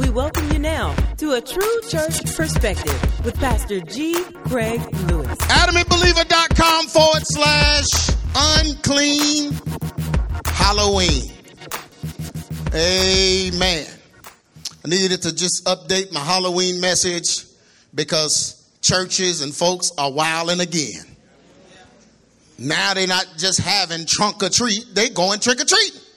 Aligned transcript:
We 0.00 0.08
welcome 0.08 0.50
you 0.50 0.58
now 0.58 0.94
to 1.18 1.32
a 1.32 1.42
true 1.42 1.80
church 1.90 2.24
perspective 2.34 3.22
with 3.22 3.36
Pastor 3.36 3.80
G. 3.80 4.14
Craig 4.46 4.80
Lewis. 5.10 5.36
AdamandBeliever.com 5.36 6.86
forward 6.86 7.22
slash 7.26 7.84
unclean 8.34 9.52
Halloween. 10.46 11.30
Amen. 12.74 13.86
I 14.86 14.88
needed 14.88 15.20
to 15.20 15.34
just 15.34 15.66
update 15.66 16.14
my 16.14 16.20
Halloween 16.20 16.80
message 16.80 17.44
because 17.94 18.70
churches 18.80 19.42
and 19.42 19.54
folks 19.54 19.92
are 19.98 20.10
wilding 20.10 20.60
again. 20.60 21.04
Now 22.58 22.94
they're 22.94 23.06
not 23.06 23.26
just 23.36 23.60
having 23.60 24.06
trunk 24.06 24.42
or 24.42 24.48
treat, 24.48 24.82
they're 24.94 25.10
going 25.10 25.40
trick 25.40 25.60
or 25.60 25.66
treat. 25.66 26.09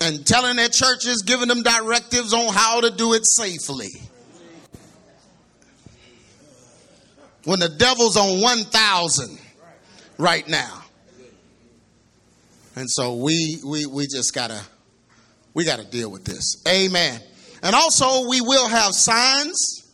And 0.00 0.26
telling 0.26 0.56
their 0.56 0.68
churches, 0.68 1.22
giving 1.26 1.48
them 1.48 1.62
directives 1.62 2.32
on 2.32 2.52
how 2.52 2.80
to 2.80 2.90
do 2.90 3.12
it 3.12 3.22
safely. 3.24 3.88
When 7.44 7.58
the 7.58 7.68
devil's 7.68 8.16
on 8.16 8.40
1,000 8.40 9.38
right 10.18 10.46
now. 10.48 10.84
And 12.76 12.88
so 12.88 13.16
we 13.16 13.58
we 13.64 13.86
we 13.86 14.06
just 14.06 14.34
gotta 14.34 14.60
we 15.54 15.64
gotta 15.64 15.84
deal 15.84 16.10
with 16.10 16.24
this. 16.24 16.62
Amen. 16.68 17.20
And 17.62 17.74
also 17.74 18.28
we 18.28 18.40
will 18.40 18.68
have 18.68 18.92
signs. 18.94 19.84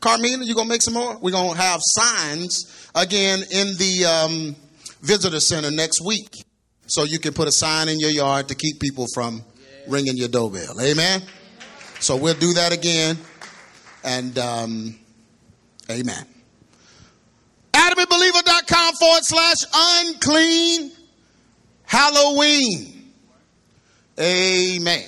Carmina, 0.00 0.44
you 0.44 0.54
gonna 0.54 0.68
make 0.68 0.82
some 0.82 0.94
more? 0.94 1.18
We're 1.18 1.32
gonna 1.32 1.58
have 1.58 1.80
signs 1.82 2.88
again 2.94 3.40
in 3.50 3.76
the 3.76 4.04
um, 4.04 4.56
visitor 5.02 5.40
center 5.40 5.70
next 5.70 6.00
week. 6.04 6.30
So 6.90 7.04
you 7.04 7.20
can 7.20 7.32
put 7.32 7.46
a 7.46 7.52
sign 7.52 7.88
in 7.88 8.00
your 8.00 8.10
yard 8.10 8.48
to 8.48 8.56
keep 8.56 8.80
people 8.80 9.06
from 9.14 9.44
ringing 9.86 10.16
your 10.16 10.26
doorbell. 10.26 10.80
Amen. 10.80 11.22
So 12.00 12.16
we'll 12.16 12.34
do 12.34 12.52
that 12.54 12.72
again. 12.72 13.16
And 14.02 14.36
um, 14.36 14.98
amen. 15.88 16.26
AdamandBeliever.com 17.72 18.94
forward 18.94 19.22
slash 19.22 19.56
unclean 19.72 20.90
Halloween. 21.84 23.12
Amen. 24.18 25.04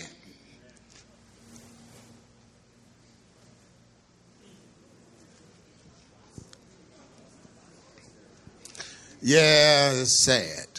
Yeah, 9.20 9.92
it's 9.94 10.24
sad. 10.24 10.71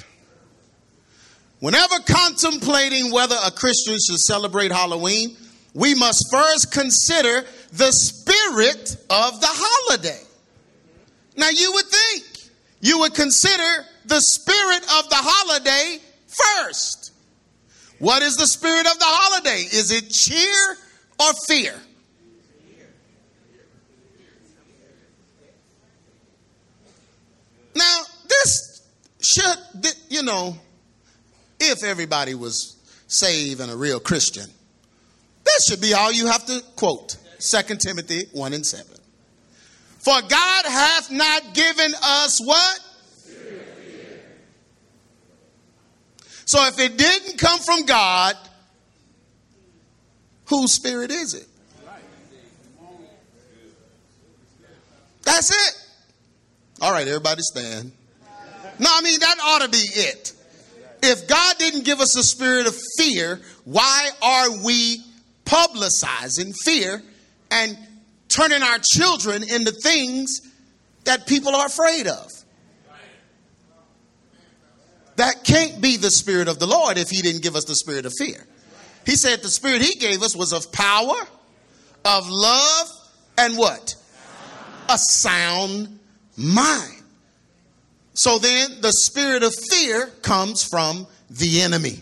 Whenever 1.63 1.95
contemplating 2.05 3.09
whether 3.09 3.37
a 3.41 3.49
Christian 3.49 3.93
should 3.93 4.19
celebrate 4.19 4.69
Halloween, 4.69 5.37
we 5.73 5.95
must 5.95 6.29
first 6.29 6.73
consider 6.73 7.47
the 7.71 7.89
spirit 7.89 8.97
of 9.09 9.39
the 9.39 9.47
holiday. 9.49 10.19
Now, 11.37 11.47
you 11.47 11.71
would 11.71 11.85
think 11.85 12.25
you 12.81 12.99
would 12.99 13.13
consider 13.13 13.85
the 14.03 14.19
spirit 14.19 14.83
of 14.97 15.09
the 15.09 15.15
holiday 15.15 15.99
first. 16.27 17.13
What 17.97 18.23
is 18.23 18.35
the 18.35 18.45
spirit 18.45 18.85
of 18.85 18.99
the 18.99 19.05
holiday? 19.07 19.61
Is 19.61 19.89
it 19.91 20.09
cheer 20.09 20.77
or 21.17 21.31
fear? 21.47 21.75
Now, 27.73 28.01
this 28.27 28.81
should, 29.21 29.93
you 30.09 30.23
know, 30.23 30.57
if 31.73 31.83
everybody 31.83 32.35
was 32.35 32.77
saved 33.07 33.59
and 33.59 33.71
a 33.71 33.75
real 33.75 33.99
Christian, 33.99 34.45
this 35.43 35.65
should 35.65 35.81
be 35.81 35.93
all 35.93 36.11
you 36.11 36.27
have 36.27 36.45
to 36.45 36.61
quote 36.75 37.17
2 37.39 37.75
Timothy 37.75 38.25
1 38.31 38.53
and 38.53 38.65
7. 38.65 38.85
For 39.99 40.21
God 40.21 40.65
hath 40.65 41.11
not 41.11 41.53
given 41.53 41.93
us 42.03 42.39
what? 42.43 42.79
So 46.45 46.65
if 46.67 46.79
it 46.79 46.97
didn't 46.97 47.39
come 47.39 47.59
from 47.59 47.85
God, 47.85 48.35
whose 50.45 50.73
spirit 50.73 51.09
is 51.09 51.33
it? 51.33 51.47
That's 55.23 55.51
it. 55.51 55.87
All 56.81 56.91
right, 56.91 57.07
everybody 57.07 57.41
stand. 57.41 57.93
No, 58.77 58.89
I 58.93 59.01
mean, 59.01 59.19
that 59.19 59.37
ought 59.41 59.61
to 59.61 59.69
be 59.69 59.77
it. 59.77 60.33
If 61.05 61.27
God 61.27 61.57
didn't 61.57 61.83
give 61.83 61.99
us 61.99 62.15
a 62.15 62.23
spirit 62.23 62.65
of 62.65 62.79
fear, 62.97 63.41
why 63.65 64.09
are 64.21 64.63
we 64.63 65.03
publicizing 65.43 66.55
fear 66.63 67.03
and 67.51 67.77
turning 68.29 68.63
our 68.63 68.79
children 68.81 69.43
into 69.43 69.71
things 69.71 70.39
that 71.03 71.27
people 71.27 71.53
are 71.57 71.65
afraid 71.65 72.07
of? 72.07 72.31
That 75.17 75.43
can't 75.43 75.81
be 75.81 75.97
the 75.97 76.09
spirit 76.09 76.47
of 76.47 76.59
the 76.59 76.67
Lord 76.67 76.97
if 76.97 77.09
he 77.09 77.21
didn't 77.21 77.43
give 77.43 77.57
us 77.57 77.65
the 77.65 77.75
spirit 77.75 78.05
of 78.05 78.13
fear. 78.17 78.47
He 79.05 79.17
said 79.17 79.41
the 79.41 79.49
spirit 79.49 79.81
he 79.81 79.99
gave 79.99 80.23
us 80.23 80.37
was 80.37 80.53
of 80.53 80.71
power, 80.71 81.19
of 82.05 82.29
love, 82.29 82.87
and 83.37 83.57
what? 83.57 83.93
A 84.87 84.97
sound 84.97 85.99
mind. 86.37 87.02
So 88.13 88.37
then 88.37 88.81
the 88.81 88.91
spirit 88.91 89.43
of 89.43 89.53
fear 89.55 90.07
comes 90.21 90.63
from 90.63 91.07
the 91.29 91.61
enemy. 91.61 91.99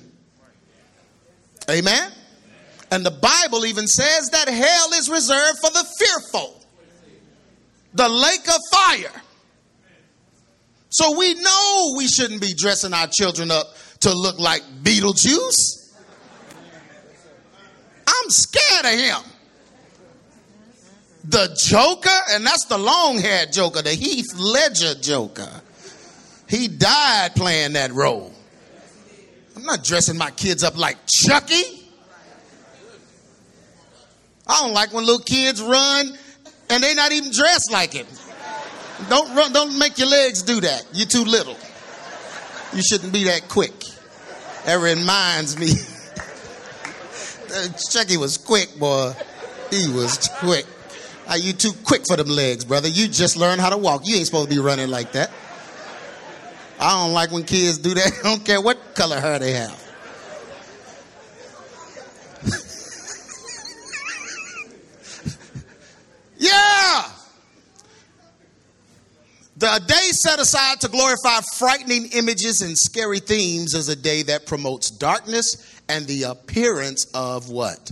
Amen? 1.70 2.12
And 2.92 3.06
the 3.06 3.12
Bible 3.12 3.66
even 3.66 3.88
says 3.88 4.30
that 4.32 4.50
hell 4.50 4.94
is 4.94 5.10
reserved 5.10 5.60
for 5.60 5.72
the 5.72 5.86
fearful, 5.98 6.62
the 7.94 8.10
lake 8.10 8.48
of 8.50 8.60
fire. 8.72 9.22
So 10.90 11.18
we 11.18 11.36
know 11.36 11.94
we 11.96 12.08
shouldn't 12.08 12.42
be 12.42 12.54
dressing 12.54 12.94
our 12.94 13.08
children 13.08 13.50
up 13.50 13.68
to 14.02 14.14
look 14.14 14.38
like 14.40 14.62
Beetlejuice. 14.84 15.94
I'm 18.06 18.30
scared 18.30 18.94
of 18.94 19.00
him. 19.00 19.32
The 21.24 21.56
Joker, 21.56 22.10
and 22.32 22.46
that's 22.46 22.66
the 22.66 22.78
long 22.78 23.20
haired 23.20 23.54
Joker, 23.54 23.82
the 23.82 23.92
Heath 23.92 24.34
Ledger 24.36 25.00
Joker. 25.00 25.61
He 26.52 26.68
died 26.68 27.34
playing 27.34 27.74
that 27.74 27.94
role. 27.94 28.34
I'm 29.56 29.64
not 29.64 29.86
dressing 29.86 30.18
my 30.18 30.32
kids 30.32 30.66
up 30.66 30.78
like 30.78 30.98
Chucky. 31.08 31.64
I 34.46 34.62
don't 34.62 34.74
like 34.74 34.92
when 34.92 35.06
little 35.06 35.24
kids 35.24 35.62
run 35.62 36.12
and 36.70 36.84
they're 36.84 36.94
not 36.94 37.14
even 37.14 37.32
dressed 37.32 37.72
like 37.72 37.96
it. 37.96 38.06
Don't 39.08 39.34
run, 39.34 39.54
don't 39.54 39.80
make 39.80 39.98
your 39.98 40.10
legs 40.10 40.42
do 40.42 40.60
that. 40.60 40.86
You're 40.92 41.08
too 41.08 41.24
little. 41.24 41.56
You 42.74 42.82
shouldn't 42.82 43.14
be 43.14 43.24
that 43.24 43.48
quick. 43.48 43.86
That 44.66 44.82
reminds 44.82 45.58
me. 45.58 45.68
Chucky 47.92 48.18
was 48.18 48.38
quick, 48.38 48.78
boy. 48.78 49.14
He 49.70 49.90
was 49.90 50.30
quick. 50.40 50.66
Are 51.30 51.38
you 51.38 51.54
too 51.54 51.72
quick 51.86 52.02
for 52.10 52.18
them 52.18 52.28
legs, 52.28 52.66
brother? 52.66 52.90
You 52.90 53.08
just 53.08 53.38
learned 53.38 53.62
how 53.62 53.70
to 53.70 53.78
walk. 53.78 54.06
You 54.06 54.18
ain't 54.18 54.26
supposed 54.26 54.50
to 54.50 54.56
be 54.56 54.60
running 54.60 54.90
like 54.90 55.14
that. 55.14 55.32
I 56.82 56.96
don't 56.96 57.14
like 57.14 57.32
when 57.32 57.44
kids 57.44 57.78
do 57.78 57.94
that. 57.94 58.12
I 58.24 58.24
don't 58.24 58.44
care 58.44 58.60
what 58.60 58.96
color 58.96 59.20
hair 59.20 59.38
they 59.38 59.54
have. 59.54 59.78
yeah! 66.38 67.04
The 69.58 69.84
day 69.86 70.10
set 70.10 70.40
aside 70.40 70.82
to 70.82 70.88
glorify 70.88 71.42
frightening 71.56 72.08
images 72.14 72.62
and 72.62 72.76
scary 72.76 73.20
themes 73.20 73.76
is 73.76 73.88
a 73.88 73.96
day 73.96 74.24
that 74.24 74.48
promotes 74.48 74.90
darkness 74.90 75.80
and 75.88 76.08
the 76.08 76.24
appearance 76.24 77.06
of 77.14 77.50
what? 77.50 77.92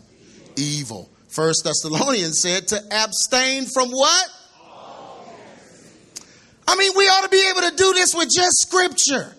Evil. 0.55 1.11
First 1.27 1.63
Thessalonians 1.63 2.41
said 2.41 2.69
to 2.69 2.81
abstain 2.91 3.65
from 3.65 3.91
what? 3.91 4.38
I 6.69 6.75
mean, 6.75 6.91
we 6.95 7.05
ought 7.05 7.23
to 7.23 7.29
be 7.29 7.49
able 7.49 7.67
to 7.67 7.75
do 7.75 7.93
this 7.93 8.13
with 8.13 8.29
just 8.29 8.61
scripture. 8.61 9.33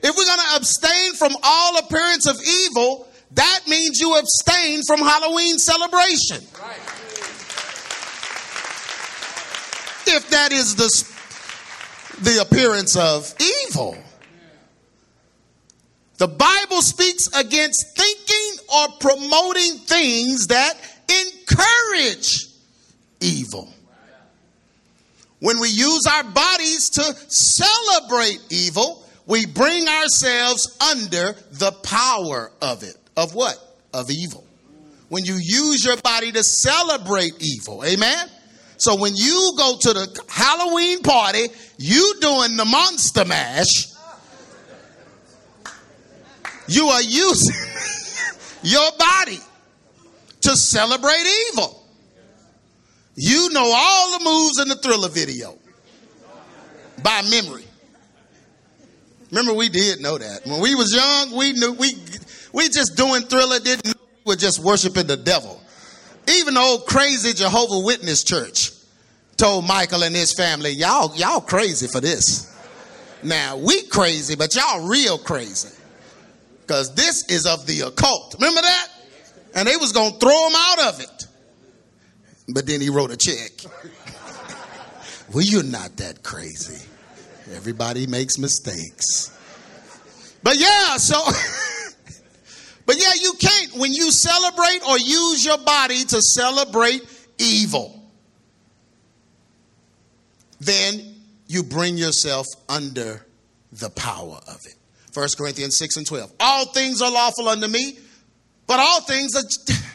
If 0.00 0.16
we're 0.16 0.26
going 0.26 0.38
to 0.38 0.56
abstain 0.56 1.14
from 1.14 1.32
all 1.42 1.76
appearance 1.78 2.28
of 2.28 2.36
evil, 2.40 3.08
that 3.32 3.62
means 3.66 4.00
you 4.00 4.16
abstain 4.16 4.82
from 4.86 5.00
Halloween 5.00 5.58
celebration. 5.58 6.38
if 10.06 10.30
that 10.30 10.52
is 10.52 10.76
the, 10.76 10.88
the 12.22 12.42
appearance 12.42 12.96
of 12.96 13.34
evil. 13.66 13.98
The 16.18 16.28
Bible 16.28 16.80
speaks 16.80 17.28
against 17.36 17.96
thinking 17.96 18.64
or 18.72 18.88
promoting 19.00 19.78
things 19.78 20.46
that 20.46 20.74
encourage 21.08 22.46
evil. 23.20 23.68
When 25.40 25.60
we 25.60 25.68
use 25.68 26.02
our 26.06 26.24
bodies 26.24 26.90
to 26.90 27.14
celebrate 27.28 28.38
evil, 28.50 29.04
we 29.26 29.46
bring 29.46 29.86
ourselves 29.86 30.76
under 30.80 31.36
the 31.52 31.72
power 31.82 32.50
of 32.60 32.82
it. 32.82 32.96
Of 33.16 33.34
what? 33.34 33.56
Of 33.92 34.10
evil. 34.10 34.44
when 35.08 35.24
you 35.24 35.34
use 35.40 35.84
your 35.84 35.96
body 35.98 36.32
to 36.32 36.44
celebrate 36.44 37.32
evil. 37.40 37.84
Amen? 37.84 38.28
So 38.76 38.96
when 38.96 39.16
you 39.16 39.54
go 39.56 39.76
to 39.80 39.92
the 39.92 40.22
Halloween 40.28 41.02
party, 41.02 41.46
you 41.78 42.14
doing 42.20 42.56
the 42.56 42.64
monster 42.64 43.24
mash. 43.24 43.86
You 46.68 46.86
are 46.88 47.02
using 47.02 47.56
your 48.62 48.90
body 48.98 49.38
to 50.42 50.56
celebrate 50.56 51.24
evil. 51.52 51.77
You 53.20 53.50
know 53.50 53.68
all 53.74 54.16
the 54.16 54.24
moves 54.24 54.60
in 54.60 54.68
the 54.68 54.76
thriller 54.76 55.08
video 55.08 55.58
by 57.02 57.20
memory. 57.28 57.64
Remember, 59.32 59.54
we 59.54 59.68
did 59.68 60.00
know 60.00 60.16
that. 60.16 60.46
When 60.46 60.60
we 60.60 60.76
was 60.76 60.94
young, 60.94 61.36
we 61.36 61.52
knew 61.52 61.72
we 61.72 61.94
we 62.52 62.68
just 62.68 62.96
doing 62.96 63.22
thriller, 63.22 63.58
didn't 63.58 63.88
we 63.88 63.92
were 64.24 64.36
just 64.36 64.60
worshiping 64.60 65.08
the 65.08 65.16
devil. 65.16 65.60
Even 66.28 66.54
the 66.54 66.60
old 66.60 66.86
crazy 66.86 67.32
Jehovah 67.32 67.84
Witness 67.84 68.22
church 68.22 68.70
told 69.36 69.66
Michael 69.66 70.04
and 70.04 70.14
his 70.14 70.32
family, 70.32 70.70
Y'all, 70.70 71.12
y'all 71.16 71.40
crazy 71.40 71.88
for 71.88 72.00
this. 72.00 72.56
Now 73.24 73.56
we 73.56 73.82
crazy, 73.88 74.36
but 74.36 74.54
y'all 74.54 74.86
real 74.86 75.18
crazy. 75.18 75.74
Because 76.60 76.94
this 76.94 77.28
is 77.28 77.46
of 77.46 77.66
the 77.66 77.80
occult. 77.80 78.36
Remember 78.38 78.60
that? 78.60 78.88
And 79.56 79.66
they 79.66 79.76
was 79.76 79.90
gonna 79.90 80.14
throw 80.20 80.46
him 80.46 80.54
out 80.54 80.94
of 80.94 81.00
it. 81.00 81.17
But 82.48 82.66
then 82.66 82.80
he 82.80 82.88
wrote 82.88 83.10
a 83.10 83.16
check. 83.16 83.52
well, 85.32 85.44
you're 85.44 85.62
not 85.62 85.96
that 85.98 86.22
crazy. 86.22 86.84
Everybody 87.54 88.06
makes 88.06 88.38
mistakes. 88.38 89.34
But 90.42 90.58
yeah, 90.58 90.96
so 90.96 91.16
But 92.88 92.96
yeah, 92.98 93.12
you 93.20 93.34
can't 93.34 93.74
when 93.74 93.92
you 93.92 94.10
celebrate 94.10 94.80
or 94.88 94.98
use 94.98 95.44
your 95.44 95.58
body 95.58 96.04
to 96.04 96.22
celebrate 96.22 97.02
evil. 97.36 98.02
Then 100.58 101.16
you 101.48 101.64
bring 101.64 101.98
yourself 101.98 102.46
under 102.66 103.26
the 103.72 103.90
power 103.90 104.40
of 104.48 104.64
it. 104.64 104.74
1 105.12 105.28
Corinthians 105.36 105.76
6 105.76 105.98
and 105.98 106.06
12. 106.06 106.32
All 106.40 106.64
things 106.72 107.02
are 107.02 107.10
lawful 107.10 107.50
unto 107.50 107.68
me, 107.68 107.98
but 108.66 108.80
all 108.80 109.02
things 109.02 109.34
are 109.36 109.42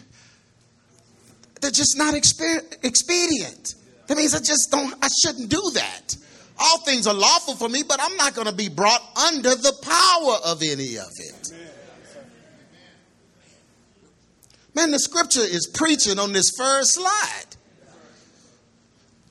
they're 1.64 1.72
just 1.72 1.98
not 1.98 2.14
expedient. 2.14 3.76
That 4.08 4.18
means 4.18 4.36
I 4.36 4.40
just 4.40 4.70
don't 4.70 4.94
I 5.02 5.08
shouldn't 5.24 5.50
do 5.50 5.62
that. 5.76 6.16
All 6.60 6.80
things 6.80 7.08
are 7.08 7.14
lawful 7.14 7.56
for 7.56 7.70
me, 7.70 7.84
but 7.88 8.00
I'm 8.02 8.16
not 8.18 8.36
going 8.36 8.48
to 8.48 8.54
be 8.54 8.70
brought 8.70 9.02
under 9.18 9.50
the 9.50 9.74
power 9.82 10.52
of 10.52 10.62
any 10.62 10.98
of 10.98 11.08
it. 11.18 11.54
Man, 14.76 14.92
the 14.92 15.00
scripture 15.00 15.40
is 15.40 15.72
preaching 15.74 16.20
on 16.20 16.34
this 16.34 16.52
first 16.58 16.96
slide. 16.96 17.56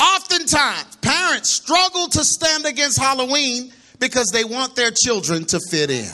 Oftentimes, 0.00 0.96
parents 0.96 1.50
struggle 1.50 2.08
to 2.08 2.24
stand 2.24 2.64
against 2.64 2.98
Halloween 2.98 3.72
because 4.00 4.30
they 4.32 4.44
want 4.44 4.74
their 4.74 4.90
children 4.90 5.44
to 5.46 5.60
fit 5.70 5.90
in. 5.90 6.10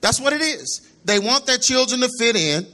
That's 0.00 0.20
what 0.20 0.32
it 0.32 0.40
is. 0.40 0.88
They 1.04 1.18
want 1.18 1.46
their 1.46 1.58
children 1.58 2.00
to 2.00 2.08
fit 2.18 2.36
in 2.36 2.66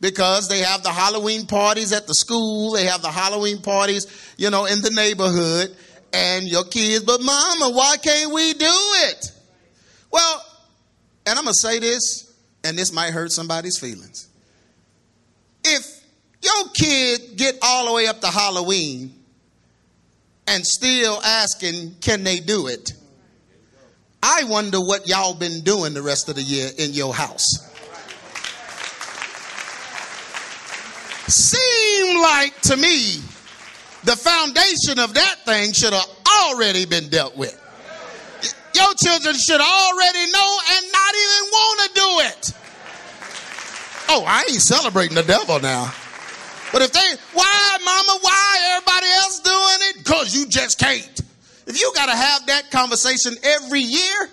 because 0.00 0.48
they 0.48 0.60
have 0.60 0.82
the 0.82 0.90
Halloween 0.90 1.46
parties 1.46 1.92
at 1.92 2.06
the 2.06 2.14
school, 2.14 2.72
they 2.72 2.86
have 2.86 3.02
the 3.02 3.10
Halloween 3.10 3.60
parties, 3.60 4.06
you 4.36 4.50
know, 4.50 4.64
in 4.64 4.80
the 4.80 4.90
neighborhood, 4.90 5.76
and 6.12 6.48
your 6.48 6.64
kids, 6.64 7.04
but 7.04 7.22
mama, 7.22 7.70
why 7.70 7.96
can't 8.02 8.32
we 8.32 8.52
do 8.54 8.66
it? 8.66 9.32
Well, 10.10 10.44
and 11.26 11.38
I'm 11.38 11.44
going 11.44 11.54
to 11.54 11.60
say 11.60 11.78
this, 11.78 12.34
and 12.64 12.76
this 12.76 12.92
might 12.92 13.10
hurt 13.10 13.30
somebody's 13.30 13.78
feelings. 13.78 14.28
If 15.62 16.02
your 16.42 16.68
kid 16.74 17.36
get 17.36 17.58
all 17.62 17.86
the 17.86 17.92
way 17.92 18.06
up 18.06 18.20
to 18.22 18.26
Halloween 18.26 19.14
and 20.46 20.66
still 20.66 21.20
asking, 21.22 21.96
can 22.00 22.24
they 22.24 22.40
do 22.40 22.66
it? 22.66 22.92
I 24.22 24.44
wonder 24.44 24.78
what 24.80 25.08
y'all 25.08 25.34
been 25.34 25.60
doing 25.60 25.94
the 25.94 26.02
rest 26.02 26.28
of 26.28 26.34
the 26.34 26.42
year 26.42 26.70
in 26.78 26.92
your 26.92 27.14
house. 27.14 27.69
Seem 31.30 32.20
like 32.22 32.60
to 32.62 32.76
me 32.76 33.20
the 34.02 34.16
foundation 34.16 34.98
of 34.98 35.14
that 35.14 35.36
thing 35.44 35.72
should 35.72 35.92
have 35.92 36.08
already 36.44 36.86
been 36.86 37.08
dealt 37.08 37.36
with. 37.36 37.56
Your 38.74 38.94
children 38.94 39.34
should 39.36 39.60
already 39.60 40.30
know 40.32 40.58
and 40.72 40.86
not 40.92 41.14
even 41.14 41.50
want 41.50 41.80
to 41.80 41.94
do 41.94 42.08
it. 42.28 42.52
Oh, 44.08 44.24
I 44.26 44.46
ain't 44.50 44.60
celebrating 44.60 45.14
the 45.14 45.22
devil 45.22 45.60
now. 45.60 45.92
But 46.72 46.82
if 46.82 46.92
they, 46.92 47.14
why, 47.32 47.78
mama, 47.84 48.18
why 48.22 48.74
everybody 48.74 49.06
else 49.06 49.40
doing 49.40 49.88
it? 49.90 49.98
Because 49.98 50.34
you 50.34 50.46
just 50.48 50.78
can't. 50.78 51.20
If 51.66 51.80
you 51.80 51.92
got 51.94 52.06
to 52.06 52.16
have 52.16 52.46
that 52.46 52.70
conversation 52.72 53.34
every 53.44 53.80
year, 53.80 54.30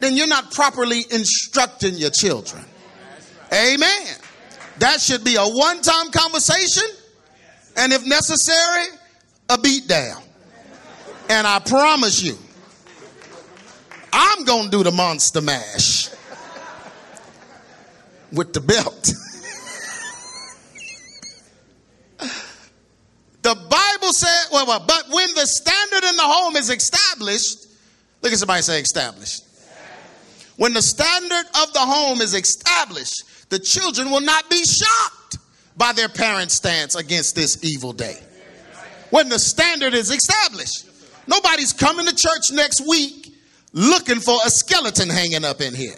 then 0.00 0.16
you're 0.16 0.28
not 0.28 0.52
properly 0.52 1.04
instructing 1.10 1.94
your 1.94 2.10
children. 2.10 2.64
Amen. 3.52 4.16
That 4.78 5.00
should 5.00 5.24
be 5.24 5.36
a 5.36 5.44
one 5.44 5.80
time 5.82 6.10
conversation, 6.10 6.84
and 7.76 7.92
if 7.92 8.04
necessary, 8.06 8.86
a 9.48 9.58
beat 9.58 9.86
down. 9.86 10.22
And 11.28 11.46
I 11.46 11.58
promise 11.60 12.22
you, 12.22 12.36
I'm 14.12 14.44
going 14.44 14.64
to 14.64 14.70
do 14.70 14.82
the 14.82 14.90
monster 14.90 15.40
mash 15.40 16.10
with 18.32 18.52
the 18.52 18.60
belt. 18.60 19.12
the 23.42 23.54
Bible 23.54 24.12
said, 24.12 24.46
well, 24.52 24.66
well, 24.66 24.84
but 24.86 25.06
when 25.10 25.34
the 25.34 25.46
standard 25.46 26.04
in 26.04 26.16
the 26.16 26.22
home 26.22 26.56
is 26.56 26.70
established, 26.70 27.66
look 28.22 28.32
at 28.32 28.38
somebody 28.38 28.62
say 28.62 28.80
established. 28.80 29.44
When 30.56 30.72
the 30.72 30.82
standard 30.82 31.46
of 31.62 31.72
the 31.72 31.80
home 31.80 32.20
is 32.20 32.34
established, 32.34 33.24
the 33.48 33.58
children 33.58 34.10
will 34.10 34.20
not 34.20 34.48
be 34.50 34.62
shocked 34.64 35.38
by 35.76 35.92
their 35.92 36.08
parents' 36.08 36.54
stance 36.54 36.94
against 36.94 37.34
this 37.34 37.62
evil 37.64 37.92
day. 37.92 38.18
When 39.10 39.28
the 39.28 39.38
standard 39.38 39.94
is 39.94 40.10
established, 40.10 40.86
nobody's 41.26 41.72
coming 41.72 42.06
to 42.06 42.14
church 42.14 42.52
next 42.52 42.86
week 42.86 43.34
looking 43.72 44.20
for 44.20 44.38
a 44.44 44.50
skeleton 44.50 45.08
hanging 45.08 45.44
up 45.44 45.60
in 45.60 45.74
here. 45.74 45.96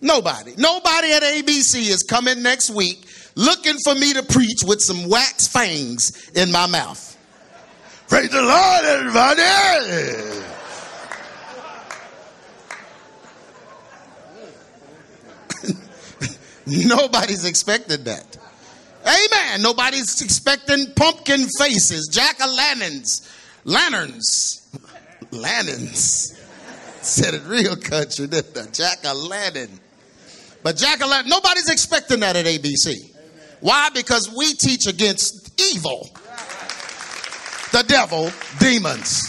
Nobody. 0.00 0.54
Nobody 0.56 1.12
at 1.12 1.22
ABC 1.22 1.88
is 1.88 2.02
coming 2.02 2.42
next 2.42 2.70
week 2.70 3.06
looking 3.34 3.76
for 3.84 3.94
me 3.94 4.12
to 4.14 4.22
preach 4.22 4.62
with 4.64 4.80
some 4.80 5.08
wax 5.08 5.46
fangs 5.46 6.30
in 6.34 6.50
my 6.50 6.66
mouth. 6.66 7.16
Praise 8.08 8.30
the 8.30 8.42
Lord, 8.42 8.84
everybody. 8.84 10.55
Nobody's 16.86 17.44
expected 17.44 18.04
that. 18.06 18.36
Amen. 19.06 19.62
Nobody's 19.62 20.20
expecting 20.20 20.92
pumpkin 20.94 21.46
faces, 21.58 22.08
jack 22.12 22.38
o' 22.42 22.52
lanterns, 22.52 23.30
lanterns, 23.64 24.68
lanterns. 25.30 26.32
Said 27.02 27.34
it 27.34 27.42
real 27.44 27.76
country, 27.76 28.26
didn't 28.26 28.58
I? 28.58 28.68
Jack 28.72 28.98
o' 29.04 29.14
lantern. 29.14 29.78
But 30.64 30.76
jack 30.76 31.00
o' 31.04 31.06
lantern, 31.06 31.30
nobody's 31.30 31.70
expecting 31.70 32.18
that 32.20 32.34
at 32.34 32.46
ABC. 32.46 33.12
Why? 33.60 33.90
Because 33.94 34.28
we 34.36 34.54
teach 34.54 34.88
against 34.88 35.60
evil, 35.72 36.10
the 37.70 37.84
devil, 37.86 38.32
demons. 38.58 39.22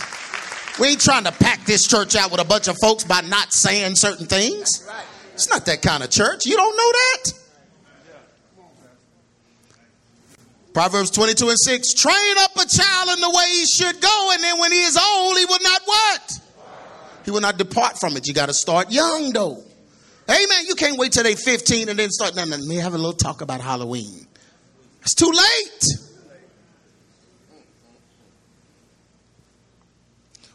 We 0.79 0.88
ain't 0.89 1.01
trying 1.01 1.25
to 1.25 1.32
pack 1.32 1.65
this 1.65 1.88
church 1.88 2.15
out 2.15 2.32
with 2.32 2.41
a 2.41 2.46
bunch 2.46 2.67
of 2.67 2.77
folks 2.82 3.03
by 3.03 3.22
not 3.22 3.53
saying 3.53 3.96
certain 3.96 4.25
things. 4.25 4.88
It's 5.38 5.48
not 5.50 5.67
that 5.67 5.84
kind 5.84 6.01
of 6.01 6.10
church. 6.10 6.48
You 6.48 6.56
don't 6.56 6.75
know 6.75 6.91
that? 6.91 7.34
Proverbs 10.74 11.12
22 11.12 11.50
and 11.50 11.60
6 11.60 11.94
train 11.94 12.38
up 12.39 12.56
a 12.56 12.65
child 12.65 13.10
in 13.10 13.20
the 13.20 13.29
way 13.29 13.46
he 13.51 13.65
should 13.67 14.01
go, 14.01 14.29
and 14.34 14.44
then 14.44 14.60
when 14.60 14.72
he 14.72 14.79
is 14.79 14.98
old, 14.98 15.38
he 15.38 15.46
will 15.46 15.60
not 15.62 15.82
what? 15.86 16.39
He 17.24 17.29
will 17.29 17.41
not 17.41 17.60
depart 17.60 18.00
from 18.00 18.17
it. 18.17 18.27
You 18.27 18.34
got 18.34 18.48
to 18.48 18.53
start 18.53 18.91
young, 18.91 19.32
though. 19.32 19.63
Amen. 20.27 20.65
You 20.65 20.74
can't 20.74 20.98
wait 20.98 21.12
till 21.12 21.22
they're 21.22 21.36
15 21.36 21.89
and 21.89 22.00
then 22.00 22.10
start. 22.10 22.36
No, 22.36 22.44
no, 22.44 22.56
let 22.58 22.65
me 22.65 22.77
have 22.77 22.96
a 22.96 22.98
little 22.98 23.13
talk 23.13 23.41
about 23.41 23.62
Halloween. 23.62 24.25
It's 25.03 25.13
too 25.13 25.32
late. 25.32 25.86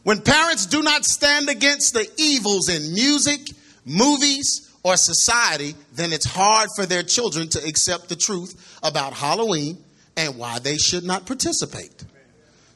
When 0.02 0.22
parents 0.22 0.66
do 0.66 0.82
not 0.82 1.04
stand 1.04 1.48
against 1.48 1.94
the 1.94 2.10
evils 2.18 2.68
in 2.68 2.92
music, 2.94 3.42
movies, 3.84 4.70
or 4.82 4.96
society, 4.96 5.74
then 5.92 6.12
it's 6.12 6.26
hard 6.26 6.68
for 6.76 6.86
their 6.86 7.02
children 7.02 7.48
to 7.50 7.64
accept 7.64 8.08
the 8.08 8.16
truth 8.16 8.78
about 8.82 9.12
Halloween 9.12 9.78
and 10.16 10.36
why 10.36 10.58
they 10.58 10.76
should 10.76 11.04
not 11.04 11.26
participate. 11.26 12.04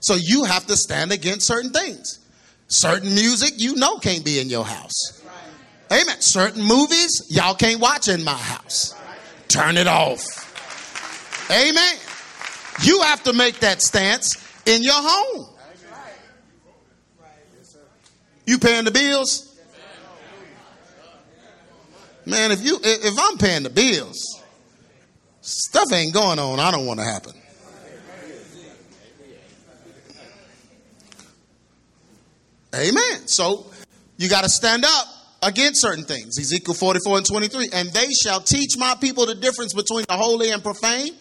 So 0.01 0.15
you 0.15 0.45
have 0.45 0.67
to 0.67 0.77
stand 0.77 1.13
against 1.13 1.47
certain 1.47 1.71
things. 1.71 2.21
Certain 2.69 3.15
music 3.15 3.55
you 3.57 3.77
know 3.77 3.99
can't 3.99 4.25
be 4.25 4.39
in 4.39 4.49
your 4.49 4.65
house. 4.65 5.23
Amen. 5.91 6.21
Certain 6.21 6.63
movies 6.63 7.27
y'all 7.31 7.55
can't 7.55 7.81
watch 7.81 8.09
in 8.09 8.25
my 8.25 8.33
house. 8.33 8.95
Turn 9.49 9.77
it 9.77 9.87
off. 9.87 10.25
Amen. 11.51 11.97
You 12.83 13.03
have 13.03 13.23
to 13.25 13.33
make 13.33 13.61
that 13.61 13.81
stance 13.81 14.37
in 14.67 14.83
your 14.83 14.95
home. 14.95 15.47
You 18.47 18.59
paying 18.59 18.85
the 18.85 18.91
bills? 18.91 19.46
Man, 22.27 22.51
if 22.51 22.65
you 22.65 22.79
if 22.83 23.15
I'm 23.19 23.39
paying 23.39 23.63
the 23.63 23.71
bills, 23.71 24.43
stuff 25.41 25.93
ain't 25.93 26.13
going 26.13 26.39
on 26.41 26.59
I 26.59 26.73
don't 26.73 26.85
want 26.85 26.99
to 26.99 27.07
happen. 27.07 27.33
Amen. 32.75 33.27
So 33.27 33.71
you 34.19 34.29
got 34.29 34.43
to 34.43 34.51
stand 34.51 34.85
up 34.85 35.07
against 35.43 35.81
certain 35.81 36.05
things. 36.05 36.39
Ezekiel 36.39 36.75
44 36.75 37.19
and 37.19 37.27
23. 37.27 37.69
And 37.73 37.89
they 37.91 38.09
shall 38.11 38.41
teach 38.41 38.77
my 38.77 38.95
people 39.01 39.27
the 39.27 39.35
difference 39.35 39.73
between 39.73 40.05
the 40.09 40.17
holy 40.17 40.51
and 40.51 40.63
profane 40.63 41.13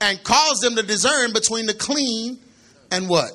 and 0.00 0.22
cause 0.24 0.60
them 0.60 0.74
to 0.76 0.82
discern 0.82 1.32
between 1.32 1.66
the 1.66 1.74
clean 1.74 2.38
and 2.90 3.08
what? 3.08 3.30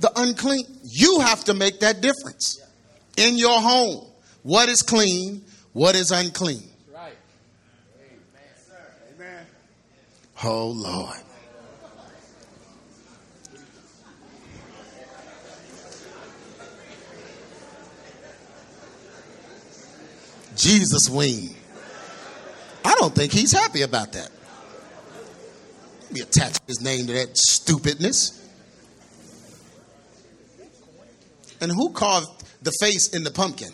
The 0.00 0.12
unclean. 0.14 0.64
You 0.84 1.20
have 1.20 1.44
to 1.44 1.54
make 1.54 1.80
that 1.80 2.00
difference 2.00 2.60
in 3.16 3.38
your 3.38 3.60
home. 3.60 4.06
What 4.42 4.68
is 4.68 4.82
clean? 4.82 5.44
What 5.78 5.94
is 5.94 6.10
unclean? 6.10 6.68
Right. 6.92 7.12
Amen. 9.14 9.46
Oh, 10.42 10.70
Lord. 10.70 11.16
Jesus 20.56 21.08
wing. 21.08 21.54
I 22.84 22.96
don't 22.98 23.14
think 23.14 23.32
he's 23.32 23.52
happy 23.52 23.82
about 23.82 24.14
that. 24.14 24.30
Let 26.02 26.12
me 26.12 26.20
attach 26.22 26.56
his 26.66 26.80
name 26.80 27.06
to 27.06 27.12
that 27.12 27.38
stupidness. 27.38 28.50
And 31.60 31.70
who 31.70 31.90
carved 31.90 32.26
the 32.62 32.72
face 32.80 33.14
in 33.14 33.22
the 33.22 33.30
pumpkin? 33.30 33.70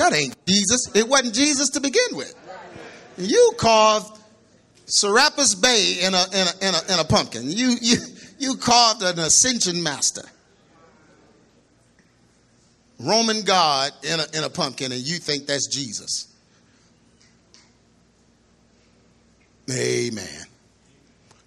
That 0.00 0.14
ain't 0.14 0.34
Jesus. 0.46 0.90
It 0.94 1.06
wasn't 1.06 1.34
Jesus 1.34 1.68
to 1.70 1.80
begin 1.80 2.02
with. 2.12 2.34
You 3.18 3.52
carved 3.58 4.18
Serapis 4.86 5.54
Bey 5.54 5.98
in 6.02 6.14
a, 6.14 6.24
in 6.32 6.46
a, 6.46 6.68
in 6.68 6.74
a, 6.74 6.94
in 6.94 7.00
a 7.00 7.04
pumpkin. 7.04 7.42
You, 7.44 7.76
you, 7.82 7.96
you 8.38 8.56
carved 8.56 9.02
an 9.02 9.18
ascension 9.18 9.82
master. 9.82 10.22
Roman 12.98 13.42
God 13.42 13.92
in 14.02 14.20
a, 14.20 14.38
in 14.38 14.42
a 14.42 14.48
pumpkin 14.48 14.90
and 14.90 15.02
you 15.02 15.18
think 15.18 15.46
that's 15.46 15.66
Jesus. 15.66 16.34
Amen. 19.70 20.46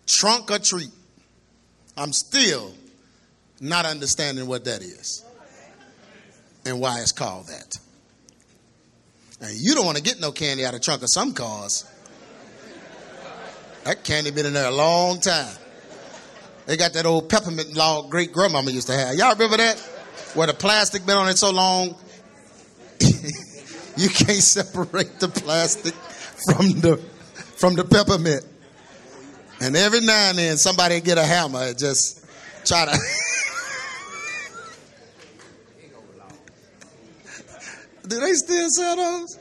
Trunk 0.06 0.52
or 0.52 0.60
treat. 0.60 0.92
I'm 1.98 2.14
still 2.14 2.72
not 3.60 3.88
understanding 3.88 4.46
what 4.46 4.66
that 4.66 4.84
is 4.84 5.26
and 6.68 6.80
why 6.80 7.02
it's 7.02 7.12
called 7.12 7.48
that. 7.48 7.80
You 9.52 9.76
don't 9.76 9.86
want 9.86 9.98
to 9.98 10.04
get 10.04 10.20
no 10.20 10.32
candy 10.32 10.66
out 10.66 10.74
of 10.74 10.82
trunk 10.82 11.02
of 11.02 11.10
some 11.10 11.34
cars. 11.34 11.86
That 13.84 14.04
candy 14.04 14.32
been 14.32 14.46
in 14.46 14.54
there 14.54 14.68
a 14.68 14.72
long 14.72 15.20
time. 15.20 15.54
They 16.66 16.78
got 16.78 16.94
that 16.94 17.06
old 17.06 17.28
peppermint 17.28 17.76
log 17.76 18.10
great 18.10 18.32
grandmama 18.32 18.72
used 18.72 18.88
to 18.88 18.94
have. 18.94 19.16
Y'all 19.16 19.34
remember 19.34 19.58
that? 19.58 19.90
where 20.34 20.48
the 20.48 20.54
plastic 20.54 21.06
been 21.06 21.18
on 21.18 21.30
it 21.30 21.38
so 21.38 21.52
long, 21.52 21.96
you 23.98 24.10
can't 24.10 24.42
separate 24.42 25.20
the 25.20 25.28
plastic 25.28 25.94
from 25.94 26.80
the 26.82 26.98
from 27.58 27.76
the 27.76 27.84
peppermint. 27.84 28.46
And 29.62 29.78
every 29.78 30.02
now 30.02 30.30
and 30.30 30.38
then 30.38 30.58
somebody 30.58 31.00
get 31.02 31.18
a 31.18 31.24
hammer 31.24 31.60
and 31.60 31.78
just 31.78 32.26
try 32.66 32.86
to 32.86 32.92
Do 38.08 38.20
they 38.20 38.34
still 38.34 38.70
sell 38.70 38.96
those? 38.96 39.40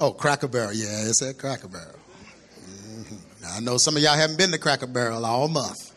Oh, 0.00 0.12
Cracker 0.12 0.48
Barrel. 0.48 0.72
Yeah, 0.72 1.08
it's 1.08 1.22
at 1.22 1.38
Cracker 1.38 1.68
Barrel. 1.68 1.98
Mm-hmm. 2.60 3.16
I 3.56 3.60
know 3.60 3.78
some 3.78 3.96
of 3.96 4.02
y'all 4.02 4.14
haven't 4.14 4.38
been 4.38 4.52
to 4.52 4.58
Cracker 4.58 4.86
Barrel 4.86 5.24
all 5.24 5.48
month. 5.48 5.92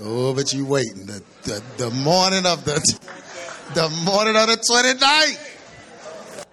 Oh, 0.00 0.34
but 0.34 0.52
you 0.52 0.66
waiting. 0.66 1.06
The, 1.06 1.22
the, 1.42 1.62
the 1.78 1.90
morning 1.90 2.44
of 2.46 2.64
the 2.64 2.74
the 3.74 3.88
morning 4.04 4.36
of 4.36 4.46
the 4.46 4.56
29th. 4.56 5.56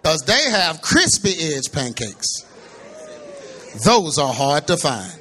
Because 0.01 0.21
they 0.21 0.49
have 0.51 0.81
crispy 0.81 1.31
edge 1.53 1.71
pancakes. 1.71 2.45
Those 3.83 4.17
are 4.17 4.33
hard 4.33 4.67
to 4.67 4.77
find. 4.77 5.11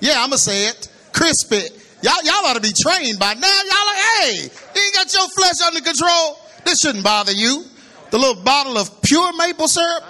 Yeah, 0.00 0.24
I'ma 0.24 0.36
say 0.36 0.68
it. 0.68 0.88
Crispy. 1.12 1.68
Y'all, 2.02 2.22
y'all 2.22 2.46
ought 2.46 2.54
to 2.54 2.60
be 2.60 2.72
trained 2.78 3.18
by 3.18 3.34
now. 3.34 3.62
Y'all 3.64 3.86
like, 3.86 4.02
hey, 4.18 4.34
you 4.74 4.82
ain't 4.82 4.94
got 4.94 5.12
your 5.12 5.28
flesh 5.28 5.60
under 5.66 5.80
control. 5.80 6.38
This 6.64 6.78
shouldn't 6.78 7.04
bother 7.04 7.32
you. 7.32 7.64
The 8.10 8.18
little 8.18 8.42
bottle 8.42 8.78
of 8.78 9.02
pure 9.02 9.32
maple 9.36 9.68
syrup 9.68 10.04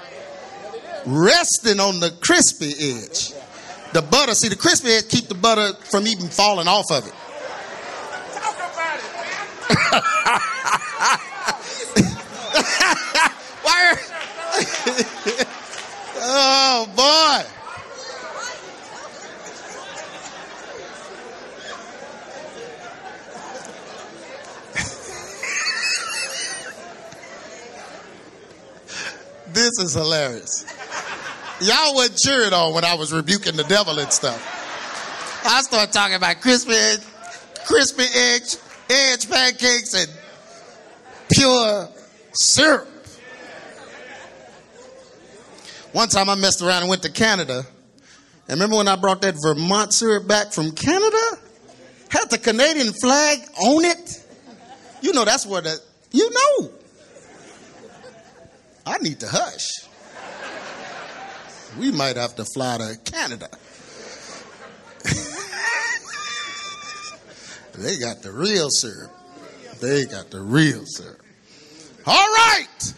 resting 1.06 1.80
on 1.80 2.00
the 2.00 2.10
crispy 2.20 2.72
edge 2.78 3.32
the 3.92 4.02
butter. 4.02 4.34
See, 4.34 4.48
the 4.48 4.56
crispy 4.56 4.90
edge 4.90 5.08
keep 5.08 5.28
the 5.28 5.34
butter 5.34 5.72
from 5.84 6.06
even 6.06 6.28
falling 6.28 6.68
off 6.68 6.90
of 6.90 7.06
it. 7.06 7.14
Talk 8.34 8.56
about 8.56 8.98
it, 8.98 9.04
Why? 13.62 13.94
oh 16.20 16.86
boy. 16.94 17.55
This 29.66 29.78
is 29.80 29.94
hilarious. 29.94 30.64
Y'all 31.60 31.94
wasn't 31.94 32.18
cheering 32.18 32.52
on 32.52 32.72
when 32.72 32.84
I 32.84 32.94
was 32.94 33.12
rebuking 33.12 33.56
the 33.56 33.64
devil 33.64 33.98
and 33.98 34.12
stuff. 34.12 34.40
I 35.44 35.60
started 35.62 35.92
talking 35.92 36.14
about 36.14 36.40
crispy, 36.40 37.02
crispy 37.66 38.04
edge, 38.14 38.56
edge 38.88 39.28
pancakes 39.28 39.94
and 39.94 40.10
pure 41.32 41.88
syrup. 42.32 42.88
One 45.92 46.08
time 46.08 46.28
I 46.28 46.36
messed 46.36 46.62
around 46.62 46.82
and 46.82 46.88
went 46.88 47.02
to 47.02 47.10
Canada. 47.10 47.64
And 48.48 48.60
remember 48.60 48.76
when 48.76 48.88
I 48.88 48.94
brought 48.96 49.22
that 49.22 49.34
Vermont 49.42 49.92
syrup 49.92 50.28
back 50.28 50.52
from 50.52 50.72
Canada? 50.72 51.42
Had 52.10 52.30
the 52.30 52.38
Canadian 52.38 52.92
flag 52.92 53.40
on 53.64 53.84
it. 53.84 54.24
You 55.00 55.12
know 55.12 55.24
that's 55.24 55.44
where 55.44 55.62
the 55.62 55.80
you 56.12 56.30
know. 56.30 56.75
I 58.86 58.98
need 58.98 59.20
to 59.20 59.28
hush 59.28 59.86
we 61.78 61.92
might 61.92 62.16
have 62.16 62.34
to 62.36 62.44
fly 62.44 62.78
to 62.78 62.98
Canada. 63.04 63.48
they 67.74 67.98
got 67.98 68.22
the 68.22 68.32
real 68.32 68.70
syrup. 68.70 69.12
They 69.80 70.06
got 70.06 70.30
the 70.30 70.40
real 70.40 70.86
syrup. 70.86 71.20
All 72.06 72.14
right. 72.14 72.94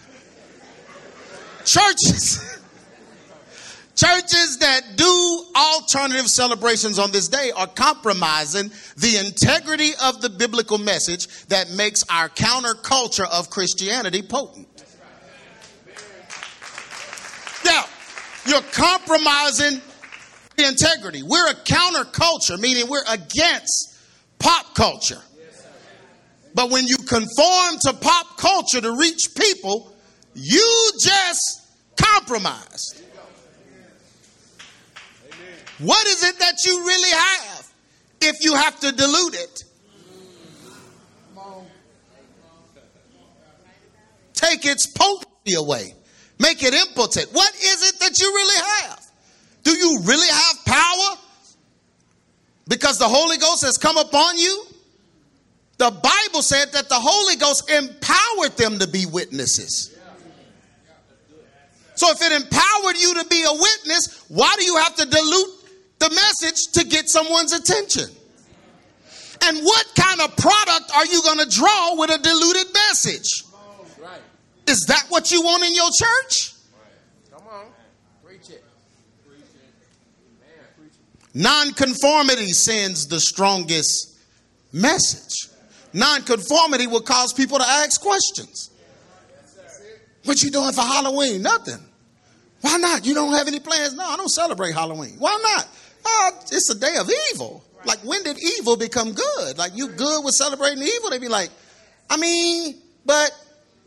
Churches. 1.64 2.54
Churches 3.96 4.58
that 4.58 4.82
do 4.94 5.44
alternative 5.56 6.28
celebrations 6.28 7.00
on 7.00 7.10
this 7.10 7.26
day 7.26 7.50
are 7.56 7.66
compromising 7.66 8.70
the 8.96 9.16
integrity 9.26 9.90
of 10.04 10.20
the 10.20 10.30
biblical 10.30 10.78
message 10.78 11.26
that 11.46 11.72
makes 11.72 12.04
our 12.08 12.28
counterculture 12.28 13.28
of 13.28 13.50
Christianity 13.50 14.22
potent. 14.22 14.67
You're 18.46 18.62
compromising 18.72 19.80
the 20.56 20.66
integrity. 20.66 21.22
We're 21.22 21.50
a 21.50 21.54
counterculture, 21.54 22.58
meaning 22.58 22.88
we're 22.88 23.04
against 23.08 23.96
pop 24.38 24.74
culture. 24.74 25.20
But 26.54 26.70
when 26.70 26.86
you 26.86 26.96
conform 26.96 27.78
to 27.82 27.92
pop 28.00 28.38
culture 28.38 28.80
to 28.80 28.92
reach 28.92 29.34
people, 29.34 29.92
you 30.34 30.92
just 31.00 31.62
compromise. 31.96 33.02
What 35.78 36.06
is 36.08 36.24
it 36.24 36.38
that 36.38 36.64
you 36.64 36.86
really 36.86 37.10
have 37.10 37.72
if 38.20 38.44
you 38.44 38.54
have 38.54 38.80
to 38.80 38.92
dilute 38.92 39.34
it? 39.34 39.64
Take 44.32 44.64
its 44.64 44.86
potency 44.86 45.54
away. 45.54 45.94
Make 46.38 46.62
it 46.62 46.74
impotent. 46.74 47.28
What 47.32 47.54
is 47.54 47.88
it 47.88 48.00
that 48.00 48.20
you 48.20 48.26
really 48.26 48.64
have? 48.82 49.06
Do 49.64 49.72
you 49.72 50.00
really 50.04 50.28
have 50.28 50.64
power? 50.64 51.18
Because 52.68 52.98
the 52.98 53.08
Holy 53.08 53.38
Ghost 53.38 53.64
has 53.64 53.76
come 53.76 53.96
upon 53.96 54.38
you? 54.38 54.64
The 55.78 55.90
Bible 55.90 56.42
said 56.42 56.72
that 56.72 56.88
the 56.88 56.98
Holy 56.98 57.36
Ghost 57.36 57.70
empowered 57.70 58.56
them 58.56 58.78
to 58.78 58.88
be 58.88 59.06
witnesses. 59.06 59.96
So 61.94 62.10
if 62.10 62.22
it 62.22 62.30
empowered 62.30 62.96
you 62.96 63.14
to 63.14 63.28
be 63.28 63.42
a 63.42 63.52
witness, 63.52 64.24
why 64.28 64.54
do 64.58 64.64
you 64.64 64.76
have 64.76 64.94
to 64.96 65.06
dilute 65.06 65.48
the 65.98 66.10
message 66.10 66.72
to 66.74 66.84
get 66.84 67.08
someone's 67.08 67.52
attention? 67.52 68.08
And 69.42 69.58
what 69.64 69.86
kind 69.96 70.20
of 70.20 70.36
product 70.36 70.90
are 70.94 71.06
you 71.06 71.22
going 71.22 71.38
to 71.38 71.48
draw 71.48 71.96
with 71.96 72.10
a 72.10 72.18
diluted 72.18 72.72
message? 72.72 73.44
Is 74.68 74.84
that 74.88 75.06
what 75.08 75.32
you 75.32 75.42
want 75.42 75.64
in 75.64 75.74
your 75.74 75.88
church? 75.98 76.52
Come 77.30 77.42
on. 77.50 77.66
Preach 78.22 78.50
it. 78.50 78.64
Nonconformity 81.34 82.52
sends 82.52 83.06
the 83.06 83.18
strongest 83.18 84.18
message. 84.72 85.50
Nonconformity 85.92 86.86
will 86.86 87.00
cause 87.00 87.32
people 87.32 87.58
to 87.58 87.64
ask 87.64 88.00
questions. 88.00 88.70
What 90.24 90.42
you 90.42 90.50
doing 90.50 90.72
for 90.72 90.82
Halloween? 90.82 91.42
Nothing. 91.42 91.78
Why 92.60 92.76
not? 92.76 93.06
You 93.06 93.14
don't 93.14 93.32
have 93.32 93.48
any 93.48 93.60
plans? 93.60 93.94
No, 93.94 94.04
I 94.04 94.16
don't 94.16 94.28
celebrate 94.28 94.72
Halloween. 94.72 95.14
Why 95.18 95.38
not? 95.42 95.68
Oh, 96.04 96.30
it's 96.50 96.70
a 96.70 96.78
day 96.78 96.96
of 96.98 97.10
evil. 97.32 97.64
Like 97.84 98.00
when 98.00 98.22
did 98.22 98.36
evil 98.58 98.76
become 98.76 99.12
good? 99.12 99.56
Like 99.56 99.72
you 99.74 99.88
good 99.88 100.24
with 100.24 100.34
celebrating 100.34 100.82
evil? 100.82 101.10
They'd 101.10 101.20
be 101.20 101.28
like, 101.28 101.50
I 102.10 102.16
mean, 102.16 102.74
but, 103.06 103.30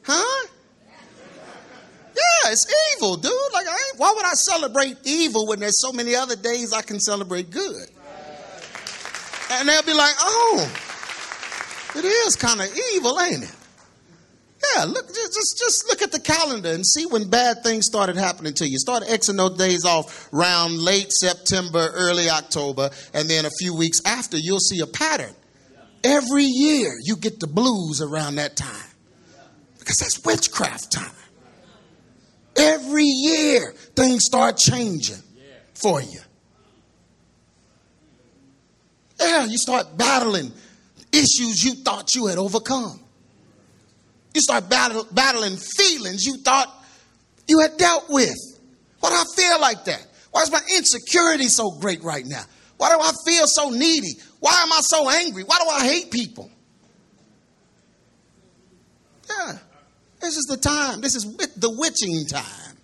huh? 0.03 0.47
Yeah, 2.21 2.51
it's 2.51 2.65
evil, 2.95 3.17
dude. 3.17 3.31
Like, 3.53 3.65
why 3.97 4.13
would 4.15 4.25
I 4.25 4.33
celebrate 4.33 4.97
evil 5.03 5.47
when 5.47 5.59
there's 5.59 5.79
so 5.79 5.91
many 5.91 6.15
other 6.15 6.35
days 6.35 6.73
I 6.73 6.81
can 6.81 6.99
celebrate 6.99 7.49
good? 7.49 7.87
And 9.51 9.67
they'll 9.67 9.83
be 9.83 9.93
like, 9.93 10.15
oh, 10.19 10.71
it 11.95 12.05
is 12.05 12.35
kind 12.35 12.61
of 12.61 12.67
evil, 12.93 13.19
ain't 13.19 13.43
it? 13.43 13.55
Yeah, 14.75 14.85
look, 14.85 15.07
just, 15.07 15.33
just 15.33 15.57
just 15.57 15.89
look 15.89 16.01
at 16.01 16.11
the 16.11 16.19
calendar 16.19 16.69
and 16.69 16.85
see 16.85 17.05
when 17.07 17.29
bad 17.29 17.63
things 17.63 17.85
started 17.87 18.15
happening 18.15 18.53
to 18.55 18.69
you. 18.69 18.77
Start 18.77 19.03
Xing 19.03 19.37
those 19.37 19.57
days 19.57 19.85
off 19.85 20.31
around 20.31 20.77
late 20.77 21.11
September, 21.11 21.89
early 21.93 22.29
October, 22.29 22.91
and 23.13 23.27
then 23.27 23.45
a 23.45 23.49
few 23.59 23.75
weeks 23.75 24.01
after, 24.05 24.37
you'll 24.37 24.59
see 24.59 24.79
a 24.79 24.87
pattern. 24.87 25.33
Every 26.03 26.43
year, 26.43 26.93
you 27.03 27.15
get 27.15 27.39
the 27.39 27.47
blues 27.47 28.01
around 28.01 28.35
that 28.35 28.55
time 28.55 28.89
because 29.79 29.97
that's 29.97 30.23
witchcraft 30.23 30.91
time. 30.91 31.11
Every 32.61 33.05
year, 33.05 33.73
things 33.95 34.25
start 34.25 34.57
changing 34.57 35.21
for 35.73 36.01
you. 36.01 36.19
Yeah, 39.19 39.45
you 39.45 39.57
start 39.57 39.97
battling 39.97 40.51
issues 41.11 41.63
you 41.63 41.75
thought 41.75 42.13
you 42.15 42.27
had 42.27 42.37
overcome. 42.37 42.99
You 44.33 44.41
start 44.41 44.69
battle, 44.69 45.07
battling 45.11 45.57
feelings 45.57 46.25
you 46.25 46.37
thought 46.37 46.67
you 47.47 47.59
had 47.59 47.77
dealt 47.77 48.05
with. 48.09 48.37
Why 48.99 49.09
do 49.09 49.15
I 49.15 49.25
feel 49.35 49.61
like 49.61 49.85
that? 49.85 50.07
Why 50.31 50.43
is 50.43 50.51
my 50.51 50.61
insecurity 50.77 51.45
so 51.45 51.71
great 51.71 52.03
right 52.03 52.25
now? 52.25 52.43
Why 52.77 52.89
do 52.89 52.99
I 52.99 53.11
feel 53.25 53.45
so 53.47 53.69
needy? 53.69 54.13
Why 54.39 54.53
am 54.63 54.71
I 54.71 54.79
so 54.81 55.09
angry? 55.09 55.43
Why 55.43 55.57
do 55.61 55.69
I 55.69 55.85
hate 55.85 56.11
people? 56.11 56.49
Yeah, 59.29 59.57
this 60.21 60.37
is 60.37 60.45
the 60.45 60.57
time. 60.57 61.01
This 61.01 61.15
is 61.15 61.25
the 61.55 61.69
witching 61.69 62.25
time. 62.27 62.77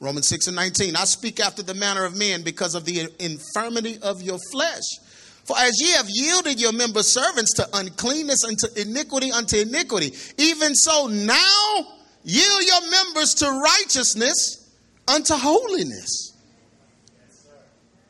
Romans 0.00 0.28
6 0.28 0.48
and 0.48 0.56
19. 0.56 0.94
I 0.94 1.04
speak 1.04 1.40
after 1.40 1.62
the 1.62 1.74
manner 1.74 2.04
of 2.04 2.16
men 2.16 2.42
because 2.42 2.74
of 2.74 2.84
the 2.84 3.08
infirmity 3.18 3.98
of 4.02 4.22
your 4.22 4.38
flesh. 4.52 4.84
For 5.44 5.56
as 5.58 5.72
ye 5.80 5.92
have 5.92 6.06
yielded 6.08 6.60
your 6.60 6.72
members 6.72 7.08
servants 7.08 7.54
to 7.54 7.68
uncleanness 7.72 8.44
and 8.44 8.58
to 8.58 8.80
iniquity 8.80 9.30
unto 9.30 9.56
iniquity, 9.58 10.12
even 10.38 10.74
so 10.74 11.06
now 11.06 11.86
yield 12.24 12.62
your 12.62 12.90
members 12.90 13.34
to 13.34 13.48
righteousness 13.48 14.74
unto 15.06 15.34
holiness. 15.34 16.32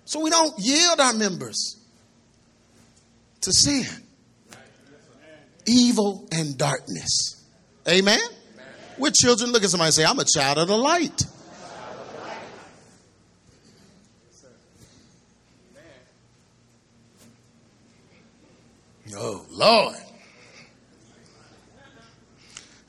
So 0.07 0.21
we 0.21 0.31
don't 0.31 0.55
yield 0.59 0.99
our 0.99 1.13
members 1.13 1.77
to 3.43 3.53
sin, 3.53 3.85
evil, 5.67 6.29
and 6.33 6.57
darkness. 6.57 7.45
Amen? 7.89 8.21
We're 8.99 9.11
children. 9.11 9.53
Look 9.53 9.65
at 9.65 9.71
somebody 9.71 9.93
say, 9.93 10.05
I'm 10.05 10.19
a 10.19 10.25
child 10.25 10.59
of 10.59 10.69
the 10.69 10.77
light. 10.77 11.25
Oh, 19.15 19.47
Lord. 19.51 19.97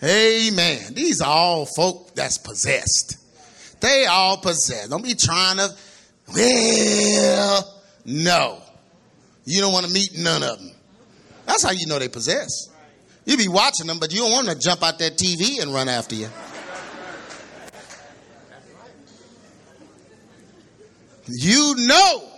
Amen. 0.04 0.94
These 0.94 1.22
are 1.22 1.28
all 1.28 1.66
folk 1.66 2.14
that's 2.16 2.38
possessed. 2.38 3.18
They 3.80 4.06
all 4.06 4.38
possessed. 4.38 4.90
Don't 4.90 5.04
be 5.04 5.16
trying 5.16 5.58
to, 5.58 5.70
well, 6.34 7.82
no. 8.06 8.62
You 9.46 9.62
don't 9.62 9.74
want 9.74 9.86
to 9.86 9.92
meet 9.92 10.18
none 10.18 10.44
of 10.44 10.60
them. 10.60 10.72
That's 11.48 11.64
how 11.64 11.72
you 11.72 11.88
know 11.88 11.98
they 11.98 12.10
possess. 12.10 12.70
You 13.26 13.38
be 13.38 13.48
watching 13.48 13.88
them, 13.88 13.98
but 14.00 14.14
you 14.14 14.20
don't 14.20 14.32
want 14.32 14.50
to 14.50 14.56
jump 14.56 14.84
out 14.84 15.00
that 15.00 15.18
TV 15.18 15.62
and 15.62 15.74
run 15.74 15.90
after 15.90 16.14
you. 16.14 16.30
You 21.28 21.74
know 21.78 22.38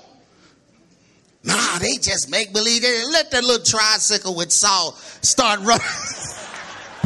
Nah, 1.43 1.77
they 1.79 1.97
just 1.97 2.29
make 2.29 2.53
believe. 2.53 2.81
They 2.81 3.05
let 3.05 3.31
that 3.31 3.43
little 3.43 3.63
tricycle 3.63 4.35
with 4.35 4.51
Saul 4.51 4.91
start 5.21 5.61
running. 5.61 5.81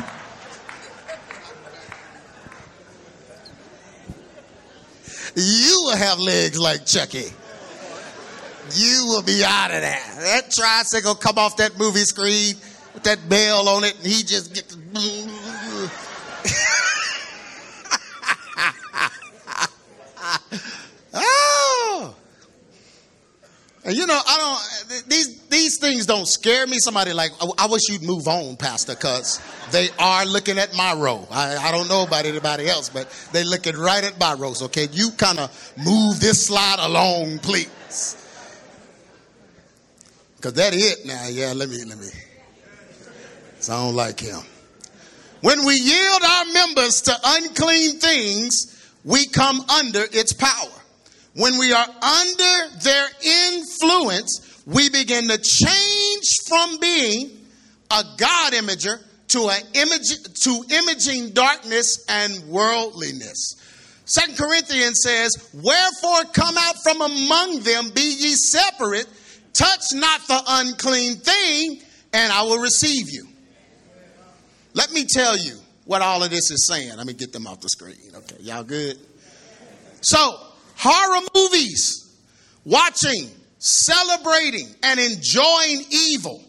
you 5.35 5.81
will 5.85 5.95
have 5.95 6.19
legs 6.19 6.57
like 6.57 6.85
Chucky. 6.85 7.31
You 8.71 9.05
will 9.07 9.23
be 9.23 9.43
out 9.45 9.71
of 9.71 9.81
there. 9.81 10.01
That 10.19 10.51
tricycle 10.51 11.15
come 11.15 11.37
off 11.37 11.57
that 11.57 11.77
movie 11.77 11.99
screen 11.99 12.55
with 12.93 13.03
that 13.03 13.27
bell 13.29 13.67
on 13.69 13.83
it, 13.83 13.95
and 13.97 14.05
he 14.05 14.23
just 14.23 14.53
gets. 14.53 14.77
Oh! 21.15 22.15
And 23.85 23.95
you 23.95 24.07
know, 24.07 24.19
I 24.25 24.37
don't. 24.37 25.09
These 25.09 25.41
these 25.47 25.77
things 25.77 26.05
don't 26.05 26.27
scare 26.27 26.65
me. 26.65 26.77
Somebody 26.79 27.11
like, 27.11 27.31
oh, 27.41 27.53
I, 27.57 27.67
wish 27.67 27.81
you'd 27.89 28.01
move 28.01 28.27
on, 28.27 28.55
Pastor, 28.55 28.95
because 28.95 29.41
they 29.71 29.89
are 29.99 30.25
looking 30.25 30.57
at 30.57 30.73
my 30.75 30.93
row. 30.93 31.27
I, 31.29 31.57
I 31.57 31.71
don't 31.71 31.89
know 31.89 32.03
about 32.03 32.25
anybody 32.25 32.67
else, 32.67 32.89
but 32.89 33.09
they 33.33 33.43
looking 33.43 33.75
right 33.75 34.03
at 34.03 34.17
my 34.19 34.33
rows. 34.33 34.61
Okay, 34.63 34.87
you 34.91 35.11
kind 35.11 35.37
of 35.37 35.73
move 35.77 36.21
this 36.21 36.47
slide 36.47 36.77
along, 36.79 37.39
please. 37.39 38.22
Cause 40.43 40.55
that 40.55 40.73
it 40.73 41.05
now. 41.05 41.25
Yeah, 41.29 41.53
let 41.55 41.69
me 41.69 41.85
let 41.85 41.97
me. 41.97 42.09
So 43.61 43.71
I 43.71 43.77
don't 43.77 43.95
like 43.95 44.19
him. 44.19 44.41
When 45.39 45.65
we 45.65 45.75
yield 45.75 46.21
our 46.21 46.45
members 46.51 47.03
to 47.03 47.15
unclean 47.23 47.99
things, 47.99 48.91
we 49.05 49.25
come 49.25 49.61
under 49.61 50.03
its 50.11 50.33
power. 50.33 50.81
When 51.35 51.57
we 51.57 51.71
are 51.71 51.87
under 51.87 52.77
their 52.81 53.07
influence, 53.23 54.61
we 54.65 54.89
begin 54.89 55.29
to 55.29 55.37
change 55.37 56.25
from 56.49 56.77
being 56.81 57.31
a 57.89 58.03
God 58.17 58.51
imager 58.51 58.99
to 59.29 59.47
an 59.47 59.61
image 59.75 60.23
to 60.41 60.63
imaging 60.69 61.29
darkness 61.29 62.05
and 62.09 62.49
worldliness. 62.49 63.55
Second 64.03 64.35
Corinthians 64.37 64.99
says, 65.03 65.49
Wherefore 65.53 66.25
come 66.33 66.55
out 66.57 66.75
from 66.83 67.01
among 67.01 67.61
them, 67.61 67.91
be 67.95 68.01
ye 68.01 68.33
separate, 68.33 69.07
touch 69.53 69.81
not 69.93 70.27
the 70.27 70.41
unclean 70.47 71.15
thing, 71.15 71.81
and 72.11 72.31
I 72.31 72.43
will 72.43 72.59
receive 72.59 73.09
you. 73.11 73.27
Let 74.73 74.91
me 74.91 75.05
tell 75.07 75.37
you 75.37 75.57
what 75.85 76.01
all 76.01 76.23
of 76.23 76.29
this 76.29 76.51
is 76.51 76.67
saying. 76.67 76.95
Let 76.97 77.05
me 77.05 77.13
get 77.13 77.31
them 77.31 77.47
off 77.47 77.59
the 77.61 77.69
screen. 77.69 77.97
Okay, 78.15 78.37
y'all 78.41 78.63
good? 78.63 78.97
So 80.01 80.37
horror 80.75 81.21
movies, 81.35 82.17
watching, 82.65 83.29
celebrating, 83.59 84.67
and 84.83 84.99
enjoying 84.99 85.83
evil, 85.91 86.43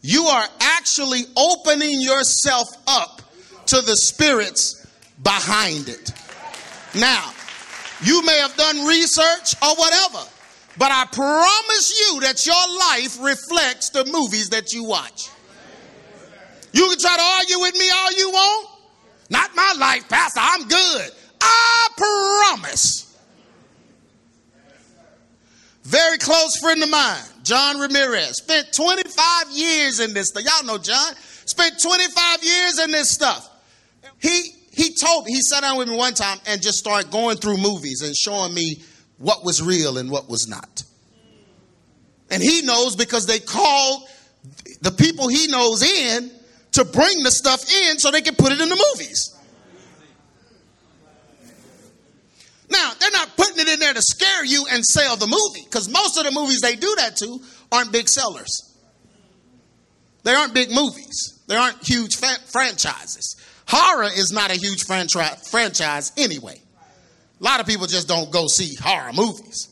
you 0.00 0.24
are 0.24 0.46
actually 0.60 1.22
opening 1.36 2.00
yourself 2.00 2.68
up 2.86 3.22
to 3.66 3.80
the 3.80 3.96
spirits 3.96 4.86
behind 5.22 5.88
it. 5.88 6.12
Now, 6.94 7.32
you 8.02 8.22
may 8.24 8.38
have 8.38 8.56
done 8.56 8.84
research 8.86 9.54
or 9.62 9.74
whatever, 9.76 10.28
but 10.78 10.90
I 10.90 11.04
promise 11.06 12.00
you 12.00 12.20
that 12.20 12.44
your 12.46 12.78
life 12.78 13.18
reflects 13.22 13.90
the 13.90 14.04
movies 14.06 14.50
that 14.50 14.72
you 14.72 14.84
watch. 14.84 15.30
You 16.72 16.88
can 16.88 16.98
try 16.98 17.16
to 17.16 17.22
argue 17.22 17.60
with 17.60 17.74
me 17.74 17.88
all 17.90 18.12
you 18.12 18.30
want. 18.30 18.68
Not 19.30 19.54
my 19.54 19.74
life, 19.78 20.08
Pastor. 20.08 20.40
I'm 20.42 20.66
good. 20.66 21.10
I 21.40 21.88
promise 21.96 23.04
Very 25.84 26.16
close 26.16 26.56
friend 26.56 26.82
of 26.82 26.88
mine, 26.88 27.22
John 27.42 27.78
Ramirez, 27.78 28.38
spent 28.38 28.72
25 28.72 29.50
years 29.52 30.00
in 30.00 30.14
this 30.14 30.28
stuff. 30.28 30.42
Y'all 30.42 30.66
know 30.66 30.78
John. 30.78 31.14
Spent 31.44 31.80
25 31.80 32.42
years 32.42 32.78
in 32.78 32.90
this 32.90 33.10
stuff. 33.10 33.50
He 34.18 34.50
he 34.72 34.94
told 34.94 35.26
me, 35.26 35.34
he 35.34 35.40
sat 35.42 35.60
down 35.60 35.76
with 35.76 35.88
me 35.88 35.96
one 35.96 36.14
time 36.14 36.38
and 36.46 36.60
just 36.60 36.78
started 36.78 37.10
going 37.10 37.36
through 37.36 37.58
movies 37.58 38.02
and 38.02 38.16
showing 38.16 38.52
me 38.54 38.82
what 39.24 39.42
was 39.42 39.62
real 39.62 39.96
and 39.96 40.10
what 40.10 40.28
was 40.28 40.46
not. 40.46 40.84
And 42.30 42.42
he 42.42 42.60
knows 42.60 42.94
because 42.94 43.26
they 43.26 43.38
called 43.38 44.06
the 44.82 44.90
people 44.90 45.28
he 45.28 45.46
knows 45.46 45.82
in 45.82 46.30
to 46.72 46.84
bring 46.84 47.22
the 47.22 47.30
stuff 47.30 47.64
in 47.88 47.98
so 47.98 48.10
they 48.10 48.20
can 48.20 48.34
put 48.34 48.52
it 48.52 48.60
in 48.60 48.68
the 48.68 48.92
movies. 48.92 49.34
Now, 52.68 52.92
they're 53.00 53.10
not 53.12 53.34
putting 53.36 53.60
it 53.60 53.68
in 53.68 53.78
there 53.78 53.94
to 53.94 54.02
scare 54.02 54.44
you 54.44 54.66
and 54.70 54.84
sell 54.84 55.16
the 55.16 55.26
movie 55.26 55.64
because 55.64 55.88
most 55.88 56.18
of 56.18 56.24
the 56.24 56.30
movies 56.30 56.60
they 56.60 56.76
do 56.76 56.94
that 56.98 57.16
to 57.16 57.40
aren't 57.72 57.92
big 57.92 58.08
sellers. 58.08 58.76
They 60.22 60.34
aren't 60.34 60.52
big 60.52 60.70
movies, 60.70 61.40
they 61.46 61.56
aren't 61.56 61.86
huge 61.86 62.16
fa- 62.16 62.40
franchises. 62.46 63.36
Horror 63.66 64.10
is 64.14 64.32
not 64.32 64.50
a 64.50 64.58
huge 64.58 64.84
franchi- 64.84 65.40
franchise 65.50 66.12
anyway. 66.18 66.60
A 67.40 67.44
lot 67.44 67.60
of 67.60 67.66
people 67.66 67.86
just 67.86 68.08
don't 68.08 68.30
go 68.30 68.46
see 68.46 68.74
horror 68.76 69.12
movies. 69.12 69.68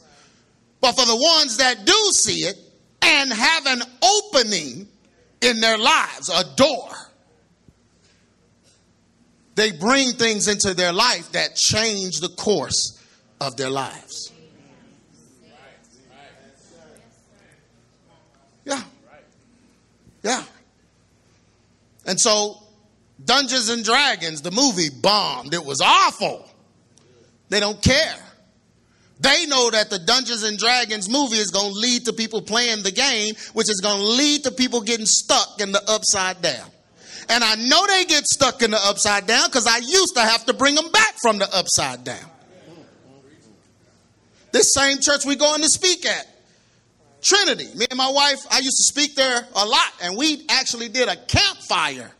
But 0.80 0.92
for 0.92 1.06
the 1.06 1.16
ones 1.16 1.58
that 1.58 1.84
do 1.86 2.10
see 2.12 2.44
it 2.44 2.56
and 3.02 3.32
have 3.32 3.66
an 3.66 3.82
opening 4.02 4.88
in 5.40 5.60
their 5.60 5.78
lives, 5.78 6.28
a 6.28 6.44
door, 6.56 6.88
they 9.54 9.70
bring 9.72 10.12
things 10.12 10.48
into 10.48 10.74
their 10.74 10.92
life 10.92 11.32
that 11.32 11.54
change 11.54 12.20
the 12.20 12.30
course 12.30 12.98
of 13.40 13.56
their 13.56 13.70
lives. 13.70 14.32
Yeah. 18.64 18.82
Yeah. 20.22 20.44
And 22.06 22.20
so, 22.20 22.62
Dungeons 23.24 23.68
and 23.68 23.84
Dragons, 23.84 24.42
the 24.42 24.50
movie 24.50 24.88
bombed. 24.90 25.54
It 25.54 25.64
was 25.64 25.80
awful. 25.80 26.48
They 27.52 27.60
don't 27.60 27.82
care. 27.82 28.16
They 29.20 29.44
know 29.44 29.68
that 29.68 29.90
the 29.90 29.98
Dungeons 29.98 30.42
and 30.42 30.56
Dragons 30.58 31.06
movie 31.06 31.36
is 31.36 31.50
going 31.50 31.70
to 31.70 31.78
lead 31.78 32.06
to 32.06 32.14
people 32.14 32.40
playing 32.40 32.82
the 32.82 32.90
game, 32.90 33.34
which 33.52 33.68
is 33.68 33.82
going 33.82 33.98
to 33.98 34.06
lead 34.06 34.44
to 34.44 34.52
people 34.52 34.80
getting 34.80 35.04
stuck 35.04 35.60
in 35.60 35.70
the 35.70 35.82
upside 35.86 36.40
down. 36.40 36.66
And 37.28 37.44
I 37.44 37.56
know 37.56 37.86
they 37.86 38.06
get 38.06 38.24
stuck 38.24 38.62
in 38.62 38.70
the 38.70 38.80
upside 38.82 39.26
down 39.26 39.48
because 39.48 39.66
I 39.66 39.76
used 39.76 40.14
to 40.14 40.22
have 40.22 40.46
to 40.46 40.54
bring 40.54 40.74
them 40.74 40.90
back 40.92 41.16
from 41.20 41.38
the 41.38 41.54
upside 41.54 42.04
down. 42.04 42.24
This 44.52 44.72
same 44.72 44.96
church 45.02 45.26
we're 45.26 45.36
going 45.36 45.60
to 45.60 45.68
speak 45.68 46.06
at, 46.06 46.26
Trinity. 47.20 47.68
Me 47.76 47.84
and 47.90 47.98
my 47.98 48.10
wife, 48.10 48.46
I 48.50 48.60
used 48.60 48.78
to 48.78 48.84
speak 48.84 49.14
there 49.14 49.46
a 49.54 49.66
lot, 49.66 49.92
and 50.02 50.16
we 50.16 50.46
actually 50.48 50.88
did 50.88 51.08
a 51.08 51.16
campfire 51.16 52.10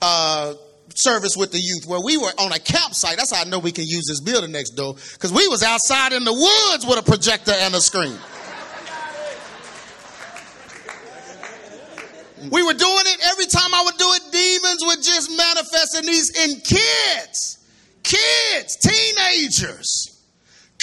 uh, 0.00 0.54
service 0.94 1.36
with 1.36 1.52
the 1.52 1.58
youth 1.58 1.86
where 1.86 2.00
we 2.00 2.16
were 2.16 2.32
on 2.38 2.52
a 2.52 2.58
campsite. 2.58 3.16
That's 3.16 3.34
how 3.34 3.42
I 3.42 3.44
know 3.44 3.58
we 3.58 3.72
can 3.72 3.84
use 3.86 4.06
this 4.06 4.20
building 4.20 4.52
next 4.52 4.70
door 4.70 4.94
because 5.12 5.32
we 5.32 5.46
was 5.48 5.62
outside 5.62 6.12
in 6.12 6.24
the 6.24 6.32
woods 6.32 6.86
with 6.86 6.98
a 6.98 7.02
projector 7.02 7.52
and 7.52 7.74
a 7.74 7.80
screen. 7.80 8.16
We 12.50 12.62
were 12.62 12.74
doing 12.74 13.04
it 13.06 13.20
every 13.32 13.46
time 13.46 13.72
I 13.72 13.84
would 13.84 13.96
do 13.96 14.06
it, 14.06 14.22
demons 14.30 14.82
would 14.82 15.02
just 15.02 15.30
manifest 15.36 15.96
in 15.98 16.06
these 16.06 16.30
in 16.44 16.60
kids, 16.60 17.58
kids, 18.02 18.76
teenagers, 18.76 20.22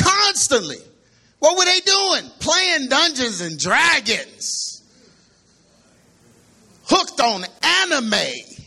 constantly. 0.01 0.77
What 1.37 1.57
were 1.57 1.65
they 1.65 1.79
doing? 1.81 2.31
Playing 2.39 2.89
Dungeons 2.89 3.41
and 3.41 3.59
Dragons, 3.59 4.81
hooked 6.85 7.19
on 7.19 7.45
anime. 7.63 8.60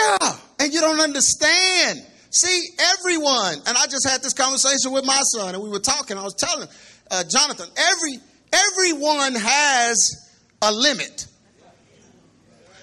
Yeah, 0.00 0.36
and 0.60 0.72
you 0.72 0.80
don't 0.80 1.00
understand. 1.00 2.00
See, 2.30 2.68
everyone, 2.98 3.54
and 3.66 3.76
I 3.76 3.86
just 3.86 4.08
had 4.08 4.22
this 4.22 4.32
conversation 4.32 4.92
with 4.92 5.04
my 5.04 5.20
son, 5.34 5.54
and 5.54 5.62
we 5.62 5.68
were 5.68 5.80
talking. 5.80 6.16
I 6.16 6.22
was 6.22 6.34
telling 6.34 6.68
uh, 7.10 7.24
Jonathan, 7.24 7.68
every 7.76 8.18
everyone 8.52 9.34
has 9.34 10.30
a 10.62 10.72
limit. 10.72 11.26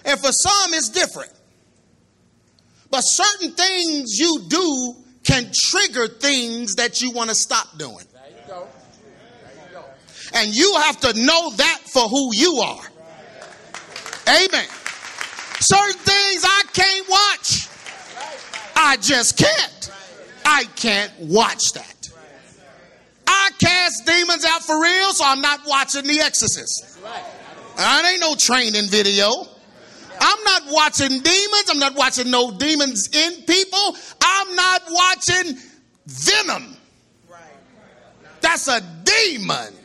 And 0.06 0.20
for 0.20 0.32
some, 0.32 0.74
it's 0.74 0.90
different. 0.90 1.32
But 2.90 3.02
certain 3.02 3.52
things 3.52 4.18
you 4.18 4.46
do 4.48 4.96
can 5.24 5.52
trigger 5.54 6.08
things 6.08 6.76
that 6.76 7.02
you 7.02 7.12
want 7.12 7.30
to 7.30 7.36
stop 7.36 7.78
doing. 7.78 7.98
There 8.14 8.24
you 8.30 8.48
go. 8.48 8.68
There 9.44 9.66
you 9.66 9.74
go. 9.74 9.84
And 10.34 10.56
you 10.56 10.74
have 10.78 10.98
to 11.02 11.14
know 11.14 11.52
that 11.58 11.80
for 11.86 12.04
who 12.04 12.34
you 12.34 12.56
are. 12.64 12.84
Amen. 14.30 14.68
Certain 15.60 16.00
things 16.00 16.44
I 16.46 16.64
can't 16.74 17.10
watch. 17.10 17.68
I 18.76 18.98
just 18.98 19.38
can't. 19.38 19.92
I 20.46 20.66
can't 20.76 21.12
watch 21.20 21.74
that. 21.74 22.10
I 23.26 23.50
cast 23.60 24.06
demons 24.06 24.46
out 24.46 24.64
for 24.64 24.82
real, 24.82 25.12
so 25.14 25.26
I'm 25.26 25.42
not 25.42 25.62
watching 25.68 26.06
The 26.06 26.20
Exorcist. 26.20 27.00
That 27.76 28.06
ain't 28.06 28.22
no 28.22 28.36
training 28.36 28.88
video. 28.88 29.30
I'm 30.20 30.44
not 30.44 30.64
watching 30.70 31.10
demons. 31.10 31.70
I'm 31.70 31.80
not 31.80 31.96
watching 31.96 32.32
no 32.32 32.52
demons 32.52 33.10
in 33.14 33.44
people. 33.44 33.96
I'm 34.24 34.56
not 34.56 34.82
watching 34.90 35.58
Venom. 36.06 36.76
That's 38.42 38.68
a 38.68 38.82
demon. 39.04 39.77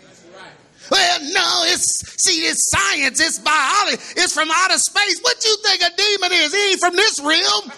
Well, 0.90 1.20
no, 1.32 1.62
it's 1.66 2.22
see, 2.22 2.40
it's 2.46 2.70
science, 2.70 3.20
it's 3.20 3.38
biology, 3.38 3.96
it's 4.16 4.34
from 4.34 4.48
outer 4.52 4.78
space. 4.78 5.20
What 5.20 5.40
do 5.40 5.48
you 5.48 5.56
think 5.64 5.82
a 5.82 5.96
demon 5.96 6.32
is? 6.32 6.52
He 6.52 6.70
ain't 6.70 6.80
from 6.80 6.96
this 6.96 7.20
realm. 7.20 7.72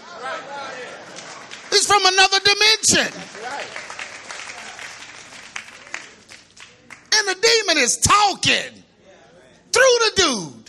He's 1.71 1.87
from 1.87 2.05
another 2.07 2.39
dimension. 2.41 3.21
And 7.17 7.29
the 7.29 7.35
demon 7.41 7.83
is 7.83 7.97
talking 7.99 8.83
through 9.73 9.83
the 9.83 10.13
dude. 10.17 10.65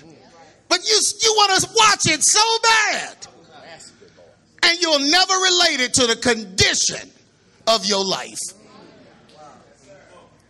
But 0.68 0.88
you 0.88 1.00
you 1.22 1.34
want 1.38 1.62
to 1.62 1.70
watch 1.76 2.06
it 2.06 2.24
so 2.24 2.42
bad. 2.64 3.28
And 4.64 4.82
you'll 4.82 5.00
never 5.00 5.34
relate 5.34 5.80
it 5.80 5.94
to 5.96 6.08
the 6.08 6.16
condition 6.16 7.10
of 7.68 7.86
your 7.86 8.04
life. 8.04 8.40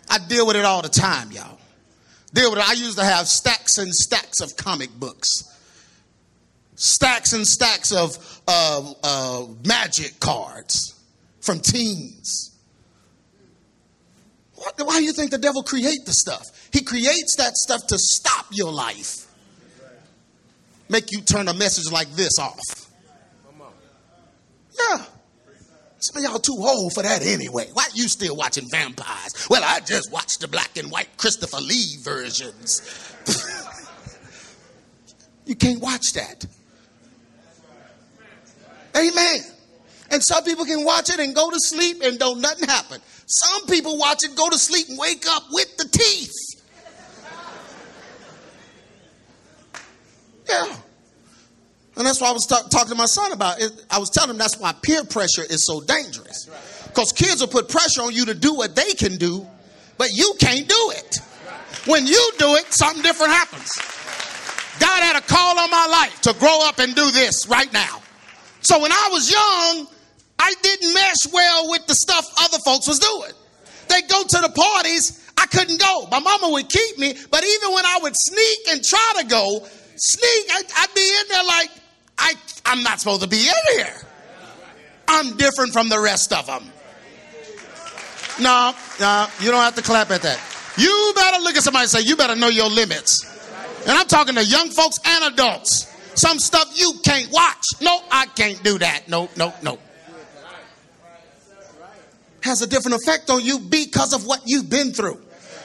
I 0.09 0.19
deal 0.19 0.47
with 0.47 0.55
it 0.55 0.63
all 0.63 0.81
the 0.81 0.89
time, 0.89 1.31
y'all. 1.31 1.59
I 2.37 2.73
used 2.77 2.97
to 2.97 3.05
have 3.05 3.27
stacks 3.27 3.77
and 3.77 3.93
stacks 3.93 4.41
of 4.41 4.57
comic 4.57 4.91
books, 4.91 5.29
stacks 6.75 7.33
and 7.33 7.47
stacks 7.47 7.91
of 7.91 8.41
uh, 8.47 8.93
uh, 9.03 9.45
magic 9.65 10.19
cards 10.19 10.99
from 11.41 11.59
teens. 11.59 12.51
What, 14.55 14.75
why 14.85 14.99
do 14.99 15.03
you 15.03 15.13
think 15.13 15.31
the 15.31 15.37
devil 15.37 15.63
create 15.63 16.05
the 16.05 16.13
stuff? 16.13 16.69
He 16.71 16.83
creates 16.83 17.35
that 17.37 17.55
stuff 17.55 17.87
to 17.87 17.97
stop 17.97 18.47
your 18.51 18.71
life, 18.71 19.27
make 20.89 21.11
you 21.11 21.21
turn 21.21 21.47
a 21.47 21.53
message 21.53 21.91
like 21.91 22.09
this 22.11 22.37
off. 22.39 22.59
Yeah. 24.77 25.05
Some 26.05 26.23
y'all 26.23 26.37
too 26.37 26.55
old 26.59 26.93
for 26.93 27.01
that 27.01 27.25
anyway. 27.25 27.67
Why 27.73 27.87
you 27.95 28.07
still 28.07 28.35
watching 28.35 28.69
vampires? 28.69 29.47
Well, 29.49 29.63
I 29.65 29.79
just 29.79 30.11
watched 30.11 30.39
the 30.39 30.47
black 30.47 30.77
and 30.77 30.91
white 30.91 31.09
Christopher 31.17 31.57
Lee 31.57 31.95
versions. 31.99 32.83
you 35.47 35.55
can't 35.55 35.81
watch 35.81 36.13
that. 36.13 36.45
Amen. 38.95 39.39
And 40.11 40.23
some 40.23 40.43
people 40.43 40.65
can 40.65 40.85
watch 40.85 41.09
it 41.09 41.19
and 41.19 41.33
go 41.33 41.49
to 41.49 41.59
sleep 41.59 42.03
and 42.03 42.19
don't 42.19 42.39
nothing 42.39 42.69
happen. 42.69 43.01
Some 43.25 43.65
people 43.65 43.97
watch 43.97 44.23
it, 44.23 44.35
go 44.35 44.47
to 44.47 44.59
sleep, 44.59 44.89
and 44.89 44.99
wake 44.99 45.25
up 45.27 45.45
with 45.51 45.75
the 45.77 45.85
teeth. 45.85 46.61
Yeah. 50.47 50.75
And 51.97 52.05
that's 52.05 52.19
why 52.19 52.29
I 52.29 52.33
was 52.33 52.45
ta- 52.45 52.67
talking 52.69 52.89
to 52.89 52.95
my 52.95 53.05
son 53.05 53.31
about 53.31 53.61
it. 53.61 53.71
I 53.89 53.99
was 53.99 54.09
telling 54.09 54.31
him 54.31 54.37
that's 54.37 54.57
why 54.57 54.73
peer 54.81 55.03
pressure 55.05 55.43
is 55.43 55.65
so 55.65 55.81
dangerous. 55.81 56.49
Because 56.87 57.11
kids 57.11 57.41
will 57.41 57.47
put 57.47 57.69
pressure 57.69 58.01
on 58.01 58.13
you 58.13 58.25
to 58.25 58.33
do 58.33 58.53
what 58.53 58.75
they 58.75 58.93
can 58.93 59.17
do, 59.17 59.45
but 59.97 60.09
you 60.13 60.33
can't 60.39 60.67
do 60.67 60.91
it. 60.95 61.19
When 61.85 62.05
you 62.07 62.31
do 62.37 62.55
it, 62.55 62.73
something 62.73 63.03
different 63.03 63.31
happens. 63.31 63.69
God 64.79 65.03
had 65.03 65.15
a 65.15 65.21
call 65.21 65.59
on 65.59 65.69
my 65.69 65.87
life 65.87 66.21
to 66.21 66.33
grow 66.33 66.59
up 66.67 66.79
and 66.79 66.95
do 66.95 67.11
this 67.11 67.47
right 67.47 67.71
now. 67.71 68.01
So 68.61 68.79
when 68.81 68.91
I 68.91 69.09
was 69.11 69.31
young, 69.31 69.87
I 70.39 70.53
didn't 70.61 70.93
mesh 70.93 71.31
well 71.31 71.69
with 71.69 71.85
the 71.87 71.95
stuff 71.95 72.25
other 72.41 72.57
folks 72.65 72.87
was 72.87 72.99
doing. 72.99 73.31
They 73.87 74.01
go 74.07 74.23
to 74.23 74.37
the 74.41 74.49
parties, 74.49 75.29
I 75.37 75.45
couldn't 75.45 75.79
go. 75.79 76.07
My 76.11 76.19
mama 76.19 76.49
would 76.51 76.69
keep 76.69 76.97
me, 76.97 77.15
but 77.29 77.43
even 77.43 77.73
when 77.73 77.85
I 77.85 77.99
would 78.01 78.15
sneak 78.15 78.59
and 78.69 78.83
try 78.83 79.13
to 79.19 79.25
go, 79.27 79.65
sneak, 79.95 80.51
I'd, 80.51 80.65
I'd 80.77 80.93
be 80.95 81.15
in 81.21 81.27
there 81.29 81.43
like, 81.43 81.69
I, 82.17 82.33
I'm 82.65 82.83
not 82.83 82.99
supposed 82.99 83.21
to 83.21 83.27
be 83.27 83.47
in 83.47 83.77
here. 83.77 83.93
I'm 85.07 85.37
different 85.37 85.73
from 85.73 85.89
the 85.89 85.99
rest 85.99 86.33
of 86.33 86.47
them. 86.47 86.63
no, 88.39 88.73
no, 88.99 89.27
you 89.39 89.51
don't 89.51 89.61
have 89.61 89.75
to 89.75 89.81
clap 89.81 90.11
at 90.11 90.21
that. 90.23 90.39
You 90.77 91.13
better 91.15 91.41
look 91.41 91.55
at 91.55 91.63
somebody 91.63 91.83
and 91.83 91.91
say, 91.91 92.01
you 92.01 92.15
better 92.15 92.35
know 92.35 92.49
your 92.49 92.69
limits. 92.69 93.23
And 93.87 93.91
I'm 93.91 94.07
talking 94.07 94.35
to 94.35 94.43
young 94.43 94.69
folks 94.69 94.99
and 95.05 95.33
adults. 95.33 95.91
Some 96.15 96.39
stuff 96.39 96.71
you 96.75 96.93
can't 97.03 97.31
watch. 97.31 97.65
No, 97.81 97.99
I 98.11 98.25
can't 98.27 98.61
do 98.63 98.79
that. 98.79 99.07
No, 99.07 99.29
no, 99.37 99.53
no. 99.61 99.77
Has 102.41 102.61
a 102.61 102.67
different 102.67 103.01
effect 103.01 103.29
on 103.29 103.43
you 103.43 103.59
because 103.59 104.13
of 104.13 104.25
what 104.25 104.41
you've 104.45 104.69
been 104.69 104.91
through. 104.91 105.21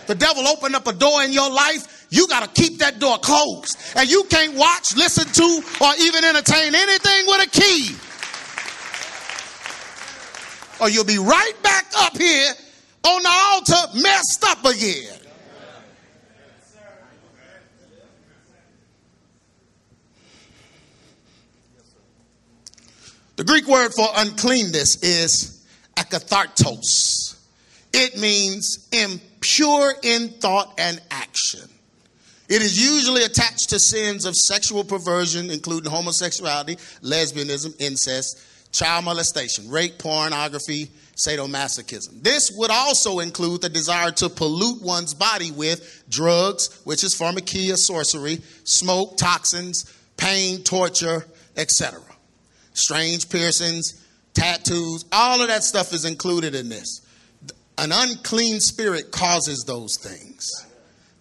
The 0.06 0.14
devil 0.14 0.46
opened 0.48 0.74
up 0.74 0.86
a 0.86 0.92
door 0.92 1.22
in 1.22 1.32
your 1.32 1.50
life. 1.50 1.99
You 2.10 2.26
got 2.26 2.42
to 2.42 2.60
keep 2.60 2.78
that 2.80 2.98
door 2.98 3.18
closed. 3.18 3.78
And 3.96 4.10
you 4.10 4.24
can't 4.24 4.54
watch, 4.54 4.96
listen 4.96 5.26
to, 5.32 5.62
or 5.80 5.92
even 6.00 6.24
entertain 6.24 6.74
anything 6.74 7.26
with 7.26 7.46
a 7.46 7.50
key. 7.50 7.96
Or 10.80 10.88
you'll 10.88 11.04
be 11.04 11.18
right 11.18 11.52
back 11.62 11.86
up 11.96 12.16
here 12.16 12.52
on 13.04 13.22
the 13.22 13.28
altar 13.28 13.98
messed 14.02 14.44
up 14.44 14.64
again. 14.64 15.16
The 23.36 23.44
Greek 23.44 23.66
word 23.68 23.94
for 23.94 24.06
uncleanness 24.16 25.02
is 25.02 25.66
akathartos. 25.96 27.38
It 27.92 28.18
means 28.18 28.88
impure 28.92 29.94
in 30.02 30.28
thought 30.28 30.74
and 30.78 31.00
action. 31.10 31.68
It 32.50 32.62
is 32.62 32.76
usually 32.84 33.22
attached 33.22 33.70
to 33.70 33.78
sins 33.78 34.24
of 34.24 34.34
sexual 34.34 34.82
perversion, 34.82 35.52
including 35.52 35.88
homosexuality, 35.88 36.76
lesbianism, 37.00 37.80
incest, 37.80 38.42
child 38.72 39.04
molestation, 39.04 39.70
rape, 39.70 39.98
pornography, 39.98 40.90
sadomasochism. 41.14 42.24
This 42.24 42.50
would 42.50 42.72
also 42.72 43.20
include 43.20 43.60
the 43.60 43.68
desire 43.68 44.10
to 44.12 44.28
pollute 44.28 44.82
one's 44.82 45.14
body 45.14 45.52
with 45.52 46.04
drugs, 46.08 46.80
which 46.82 47.04
is 47.04 47.14
pharmakia, 47.14 47.76
sorcery, 47.76 48.40
smoke, 48.64 49.16
toxins, 49.16 49.84
pain, 50.16 50.64
torture, 50.64 51.24
etc. 51.56 52.00
Strange 52.72 53.30
piercings, 53.30 54.04
tattoos, 54.34 55.04
all 55.12 55.40
of 55.40 55.46
that 55.46 55.62
stuff 55.62 55.92
is 55.92 56.04
included 56.04 56.56
in 56.56 56.68
this. 56.68 57.06
An 57.78 57.92
unclean 57.92 58.58
spirit 58.58 59.12
causes 59.12 59.62
those 59.68 59.96
things. 59.98 60.48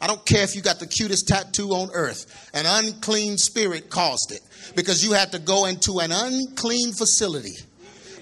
I 0.01 0.07
don't 0.07 0.25
care 0.25 0.43
if 0.43 0.55
you 0.55 0.61
got 0.61 0.79
the 0.79 0.87
cutest 0.87 1.27
tattoo 1.27 1.69
on 1.71 1.89
earth. 1.93 2.49
An 2.53 2.65
unclean 2.65 3.37
spirit 3.37 3.89
caused 3.89 4.31
it 4.31 4.41
because 4.75 5.03
you 5.03 5.13
had 5.13 5.31
to 5.33 5.39
go 5.39 5.65
into 5.65 5.99
an 5.99 6.11
unclean 6.11 6.93
facility, 6.93 7.55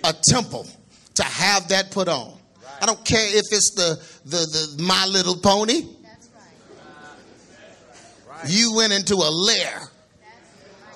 a 0.03 0.13
temple, 0.29 0.67
to 1.15 1.23
have 1.23 1.67
that 1.69 1.91
put 1.91 2.07
on. 2.07 2.37
I 2.81 2.85
don't 2.85 3.03
care 3.03 3.25
if 3.37 3.45
it's 3.51 3.71
the 3.71 4.01
the, 4.25 4.37
the 4.37 4.83
My 4.83 5.05
Little 5.05 5.37
Pony. 5.37 5.81
You 8.47 8.75
went 8.75 8.93
into 8.93 9.15
a 9.15 9.31
lair 9.31 9.81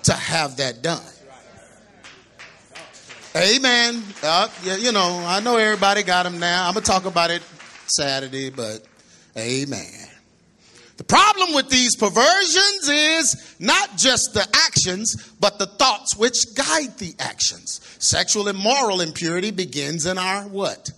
to 0.03 0.13
have 0.13 0.57
that 0.57 0.81
done. 0.81 1.01
Amen. 3.35 4.03
Uh, 4.21 4.47
you 4.63 4.91
know, 4.91 5.23
I 5.25 5.39
know 5.39 5.57
everybody 5.57 6.03
got 6.03 6.23
them 6.23 6.39
now. 6.39 6.67
I'm 6.67 6.73
gonna 6.73 6.85
talk 6.85 7.05
about 7.05 7.31
it 7.31 7.41
Saturday, 7.87 8.49
but 8.49 8.81
amen. 9.37 10.10
The 11.01 11.07
problem 11.07 11.55
with 11.55 11.67
these 11.67 11.95
perversions 11.95 12.87
is 12.87 13.55
not 13.57 13.97
just 13.97 14.35
the 14.35 14.47
actions, 14.67 15.33
but 15.39 15.57
the 15.57 15.65
thoughts 15.65 16.15
which 16.15 16.53
guide 16.53 16.95
the 16.99 17.15
actions. 17.17 17.81
Sexual 17.97 18.49
and 18.49 18.57
moral 18.59 19.01
impurity 19.01 19.49
begins 19.49 20.05
in 20.05 20.19
our 20.19 20.43
what? 20.43 20.91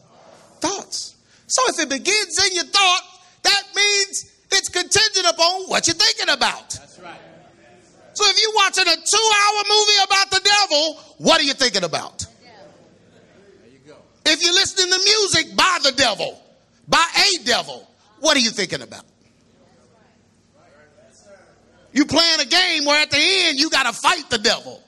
Thoughts. 0.60 1.16
So 1.48 1.62
if 1.70 1.80
it 1.80 1.90
begins 1.90 2.46
in 2.46 2.54
your 2.54 2.66
thought, 2.66 3.02
that 3.44 3.64
means 3.74 4.30
it's 4.52 4.68
contingent 4.68 5.26
upon 5.26 5.70
what 5.70 5.88
you're 5.88 5.96
thinking 5.96 6.34
about. 6.34 6.72
That's 6.72 7.00
right. 7.00 7.16
So 8.12 8.26
if 8.28 8.42
you're 8.42 8.56
watching 8.56 8.86
a 8.86 8.98
two 8.98 9.32
hour 9.40 9.64
movie 9.70 10.04
about 10.04 10.32
the 10.32 10.42
devil, 10.44 10.96
what 11.20 11.40
are 11.40 11.46
you 11.46 11.54
thinking 11.54 11.86
about? 11.86 12.26
You 13.86 13.96
If 14.26 14.44
you're 14.44 14.54
listening 14.54 14.92
to 14.92 14.98
music 14.98 15.56
by 15.56 15.80
the 15.82 15.94
devil, 15.94 16.44
by 16.90 17.08
a 17.16 17.44
devil, 17.46 17.88
what 18.20 18.36
are 18.36 18.42
you 18.42 18.50
thinking 18.50 18.82
about? 18.82 19.06
You 21.94 22.06
playing 22.06 22.40
a 22.42 22.46
game 22.46 22.86
where 22.86 23.02
at 23.02 23.12
the 23.12 23.20
end 23.20 23.60
you 23.60 23.70
got 23.70 23.84
to 23.84 23.94
fight 23.94 24.30
the 24.30 24.40
devil. 24.40 24.84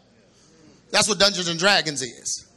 That's 0.91 1.07
what 1.07 1.19
Dungeons 1.19 1.47
and 1.47 1.59
Dragons 1.59 2.01
is. 2.01 2.47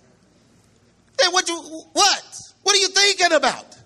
Then 1.19 1.33
what 1.33 1.49
you 1.49 1.57
what? 1.93 2.41
What 2.63 2.75
are 2.75 2.79
you 2.79 2.89
thinking 2.89 3.33
about? 3.33 3.77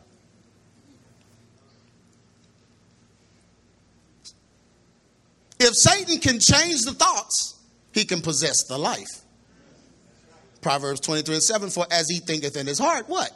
If 5.58 5.74
Satan 5.74 6.18
can 6.18 6.40
change 6.40 6.80
the 6.82 6.92
thoughts, 6.92 7.60
he 7.92 8.04
can 8.04 8.20
possess 8.20 8.64
the 8.64 8.78
life. 8.78 9.22
Proverbs 10.60 11.00
23 11.00 11.36
and 11.36 11.42
7 11.42 11.70
For 11.70 11.86
as 11.90 12.08
he 12.08 12.18
thinketh 12.18 12.56
in 12.56 12.66
his 12.66 12.78
heart, 12.78 13.08
what? 13.08 13.30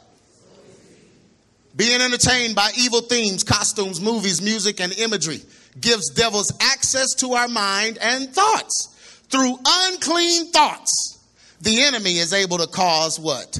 Being 1.75 2.01
entertained 2.01 2.55
by 2.55 2.71
evil 2.77 3.01
themes, 3.01 3.43
costumes, 3.43 4.01
movies, 4.01 4.41
music, 4.41 4.81
and 4.81 4.91
imagery 4.97 5.41
gives 5.79 6.09
devils 6.09 6.51
access 6.61 7.13
to 7.15 7.33
our 7.33 7.47
mind 7.47 7.97
and 8.01 8.29
thoughts. 8.33 8.93
Through 9.29 9.57
unclean 9.65 10.51
thoughts, 10.51 11.19
the 11.61 11.83
enemy 11.83 12.17
is 12.17 12.33
able 12.33 12.59
to 12.59 12.67
cause 12.67 13.19
what? 13.19 13.59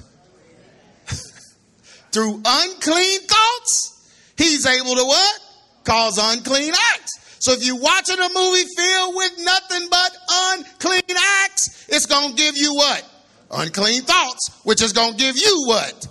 Through 2.11 2.41
unclean 2.45 3.19
thoughts, 3.21 4.33
he's 4.37 4.65
able 4.65 4.95
to 4.95 5.03
what? 5.03 5.39
Cause 5.83 6.17
unclean 6.21 6.73
acts. 6.93 7.37
So 7.39 7.53
if 7.53 7.65
you're 7.65 7.79
watching 7.79 8.17
a 8.17 8.29
movie 8.33 8.65
filled 8.75 9.15
with 9.15 9.31
nothing 9.39 9.87
but 9.89 10.17
unclean 10.29 11.17
acts, 11.43 11.85
it's 11.87 12.05
going 12.05 12.31
to 12.31 12.35
give 12.35 12.57
you 12.57 12.73
what? 12.73 13.03
Unclean 13.51 14.01
thoughts, 14.01 14.49
which 14.63 14.81
is 14.81 14.93
going 14.93 15.13
to 15.13 15.17
give 15.17 15.37
you 15.37 15.63
what? 15.67 16.07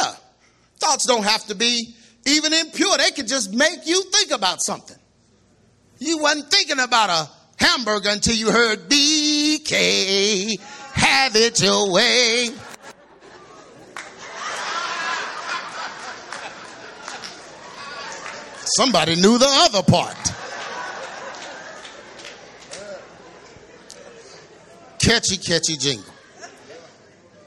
Yeah. 0.00 0.14
Thoughts 0.78 1.06
don't 1.06 1.24
have 1.24 1.44
to 1.46 1.54
be 1.54 1.94
even 2.26 2.52
impure. 2.52 2.96
They 2.98 3.10
can 3.10 3.26
just 3.26 3.52
make 3.52 3.86
you 3.86 4.02
think 4.04 4.30
about 4.30 4.62
something. 4.62 4.96
You 5.98 6.18
wasn't 6.18 6.50
thinking 6.50 6.78
about 6.78 7.10
a 7.10 7.28
hamburger 7.62 8.10
until 8.10 8.34
you 8.34 8.50
heard 8.50 8.88
BK, 8.88 10.60
have 10.92 11.34
it 11.34 11.60
your 11.60 11.92
way. 11.92 12.50
Somebody 18.76 19.16
knew 19.16 19.38
the 19.38 19.48
other 19.48 19.82
part. 19.82 20.14
Catchy, 25.00 25.38
catchy 25.38 25.76
jingle. 25.76 26.12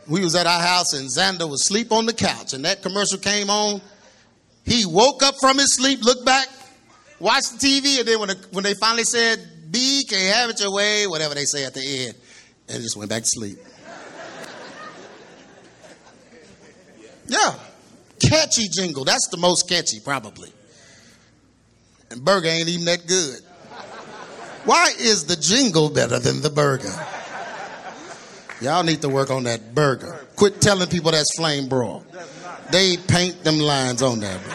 We 0.08 0.22
was 0.22 0.36
at 0.36 0.48
our 0.48 0.60
house 0.60 0.94
and 0.94 1.08
Xander 1.10 1.50
was 1.50 1.62
asleep 1.62 1.92
on 1.92 2.06
the 2.06 2.14
couch 2.14 2.54
and 2.54 2.66
that 2.66 2.82
commercial 2.82 3.18
came 3.18 3.50
on. 3.50 3.82
He 4.66 4.86
woke 4.86 5.24
up 5.24 5.36
from 5.40 5.58
his 5.58 5.76
sleep, 5.76 6.04
looked 6.04 6.26
back, 6.26 6.48
watched 7.20 7.60
the 7.60 7.68
TV, 7.68 8.00
and 8.00 8.08
then 8.08 8.20
when, 8.20 8.30
the, 8.30 8.48
when 8.52 8.64
they 8.64 8.74
finally 8.74 9.04
said, 9.04 9.40
B, 9.72 10.04
can 10.08 10.20
not 10.20 10.36
have 10.36 10.50
it 10.50 10.60
your 10.62 10.74
way, 10.74 11.08
whatever 11.08 11.34
they 11.34 11.46
say 11.46 11.66
at 11.66 11.74
the 11.74 11.82
end, 11.82 12.16
and 12.68 12.82
just 12.82 12.98
went 12.98 13.10
back 13.10 13.24
to 13.24 13.30
sleep. 13.30 13.58
Yeah. 17.28 17.54
Catchy 18.20 18.68
jingle. 18.68 19.06
That's 19.06 19.30
the 19.30 19.38
most 19.38 19.70
catchy, 19.70 20.02
probably. 20.02 20.50
And 22.10 22.26
burger 22.26 22.50
ain't 22.50 22.68
even 22.68 22.86
that 22.86 23.08
good. 23.08 23.40
Why 24.66 24.92
is 25.00 25.26
the 25.26 25.36
jingle 25.36 25.90
better 25.90 26.20
than 26.20 26.42
the 26.42 26.50
burger? 26.50 26.94
Y'all 28.62 28.84
need 28.84 29.02
to 29.02 29.10
work 29.10 29.32
on 29.32 29.44
that 29.44 29.74
burger. 29.74 30.20
Quit 30.36 30.62
telling 30.62 30.88
people 30.88 31.12
that's 31.12 31.36
flame 31.36 31.68
broil. 31.68 32.06
They 32.72 32.96
paint 32.96 33.44
them 33.44 33.58
lines 33.58 34.02
on 34.02 34.20
there, 34.20 34.38
bro. 34.38 34.54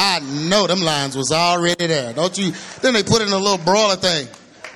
I 0.00 0.20
know 0.48 0.66
them 0.66 0.80
lines 0.80 1.16
was 1.16 1.32
already 1.32 1.86
there. 1.86 2.12
Don't 2.12 2.36
you? 2.36 2.52
Then 2.82 2.94
they 2.94 3.02
put 3.02 3.22
in 3.22 3.28
a 3.28 3.38
little 3.38 3.58
broiler 3.58 3.96
thing. 3.96 4.28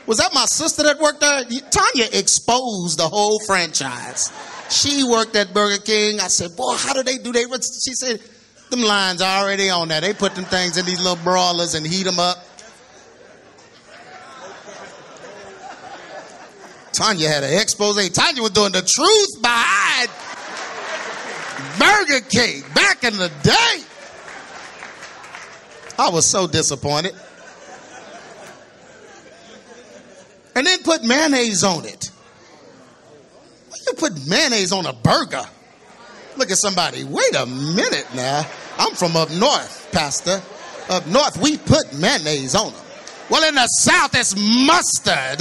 Was 0.06 0.18
that 0.18 0.30
my 0.34 0.46
sister 0.46 0.82
that 0.82 0.98
worked 0.98 1.20
there? 1.20 1.44
Tanya 1.44 2.08
exposed 2.12 2.98
the 2.98 3.08
whole 3.08 3.38
franchise. 3.46 4.32
She 4.70 5.04
worked 5.04 5.36
at 5.36 5.52
Burger 5.54 5.80
King. 5.82 6.18
I 6.18 6.28
said, 6.28 6.56
boy, 6.56 6.74
how 6.76 6.94
do 6.94 7.02
they 7.02 7.18
do 7.18 7.32
they? 7.32 7.44
She 7.44 7.94
said, 7.94 8.20
them 8.70 8.80
lines 8.80 9.20
are 9.20 9.44
already 9.44 9.68
on 9.70 9.88
there. 9.88 10.00
They 10.00 10.14
put 10.14 10.34
them 10.34 10.46
things 10.46 10.78
in 10.78 10.86
these 10.86 11.00
little 11.00 11.22
broilers 11.22 11.74
and 11.74 11.86
heat 11.86 12.04
them 12.04 12.18
up. 12.18 12.38
Tanya 16.92 17.28
had 17.28 17.44
an 17.44 17.58
expose. 17.58 18.08
Tanya 18.10 18.42
was 18.42 18.50
doing 18.50 18.72
the 18.72 18.82
truth 18.82 19.42
behind 19.42 20.10
Burger 21.78 22.20
King 22.28 22.62
back 22.74 23.04
in 23.04 23.16
the 23.16 23.28
day. 23.42 23.84
I 25.98 26.10
was 26.10 26.26
so 26.26 26.46
disappointed. 26.46 27.14
And 30.54 30.66
then 30.66 30.82
put 30.82 31.02
mayonnaise 31.02 31.64
on 31.64 31.86
it. 31.86 32.10
You 33.86 33.94
put 33.94 34.26
mayonnaise 34.28 34.72
on 34.72 34.86
a 34.86 34.92
burger. 34.92 35.44
Look 36.36 36.50
at 36.50 36.58
somebody. 36.58 37.04
Wait 37.04 37.34
a 37.34 37.46
minute 37.46 38.06
now. 38.14 38.46
I'm 38.78 38.94
from 38.94 39.16
up 39.16 39.30
north, 39.30 39.88
Pastor. 39.92 40.42
Up 40.88 41.06
north, 41.06 41.38
we 41.38 41.56
put 41.56 41.92
mayonnaise 41.94 42.54
on 42.54 42.72
them. 42.72 42.82
Well, 43.32 43.48
in 43.48 43.54
the 43.54 43.66
South, 43.66 44.14
it's 44.14 44.36
mustard. 44.36 45.40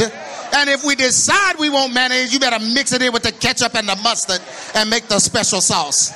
And 0.56 0.70
if 0.70 0.86
we 0.86 0.96
decide 0.96 1.60
we 1.60 1.70
want 1.70 1.94
mayonnaise, 1.94 2.32
you 2.32 2.40
better 2.40 2.64
mix 2.74 2.94
it 2.94 3.02
in 3.02 3.12
with 3.12 3.24
the 3.24 3.34
ketchup 3.34 3.76
and 3.76 3.86
the 3.86 3.98
mustard 3.98 4.40
and 4.76 4.90
make 4.90 5.10
the 5.10 5.20
special 5.20 5.60
sauce. 5.60 6.14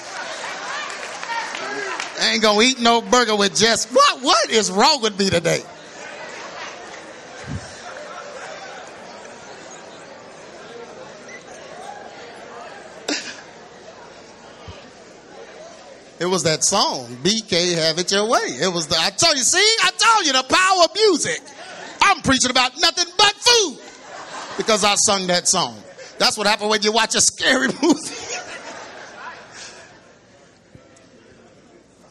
Ain't 2.22 2.42
gonna 2.42 2.62
eat 2.62 2.80
no 2.80 3.02
burger 3.02 3.36
with 3.36 3.58
just 3.58 3.90
what? 3.92 4.22
What 4.22 4.50
is 4.52 4.72
wrong 4.72 5.02
with 5.02 5.20
me 5.20 5.30
today? 5.30 5.64
It 16.18 16.28
was 16.28 16.44
that 16.44 16.64
song, 16.64 17.08
BK 17.22 17.76
Have 17.76 18.00
It 18.00 18.10
Your 18.14 18.26
Way. 18.30 18.40
It 18.40 18.74
was 18.74 18.88
the, 18.88 18.96
I 18.98 19.10
told 19.10 19.36
you, 19.36 19.44
see, 19.44 19.76
I 19.84 19.92
told 19.92 20.26
you 20.26 20.32
the 20.32 20.44
power 20.48 20.86
of 20.86 20.96
music. 20.96 21.42
I'm 22.16 22.22
preaching 22.22 22.52
about 22.52 22.72
nothing 22.80 23.12
but 23.18 23.34
food 23.34 23.80
because 24.58 24.84
I 24.84 24.96
sung 24.96 25.28
that 25.28 25.48
song. 25.48 25.78
That's 26.18 26.38
what 26.38 26.48
happened 26.48 26.70
when 26.70 26.82
you 26.82 26.94
watch 26.94 27.14
a 27.16 27.22
scary 27.22 27.68
movie. 27.82 28.16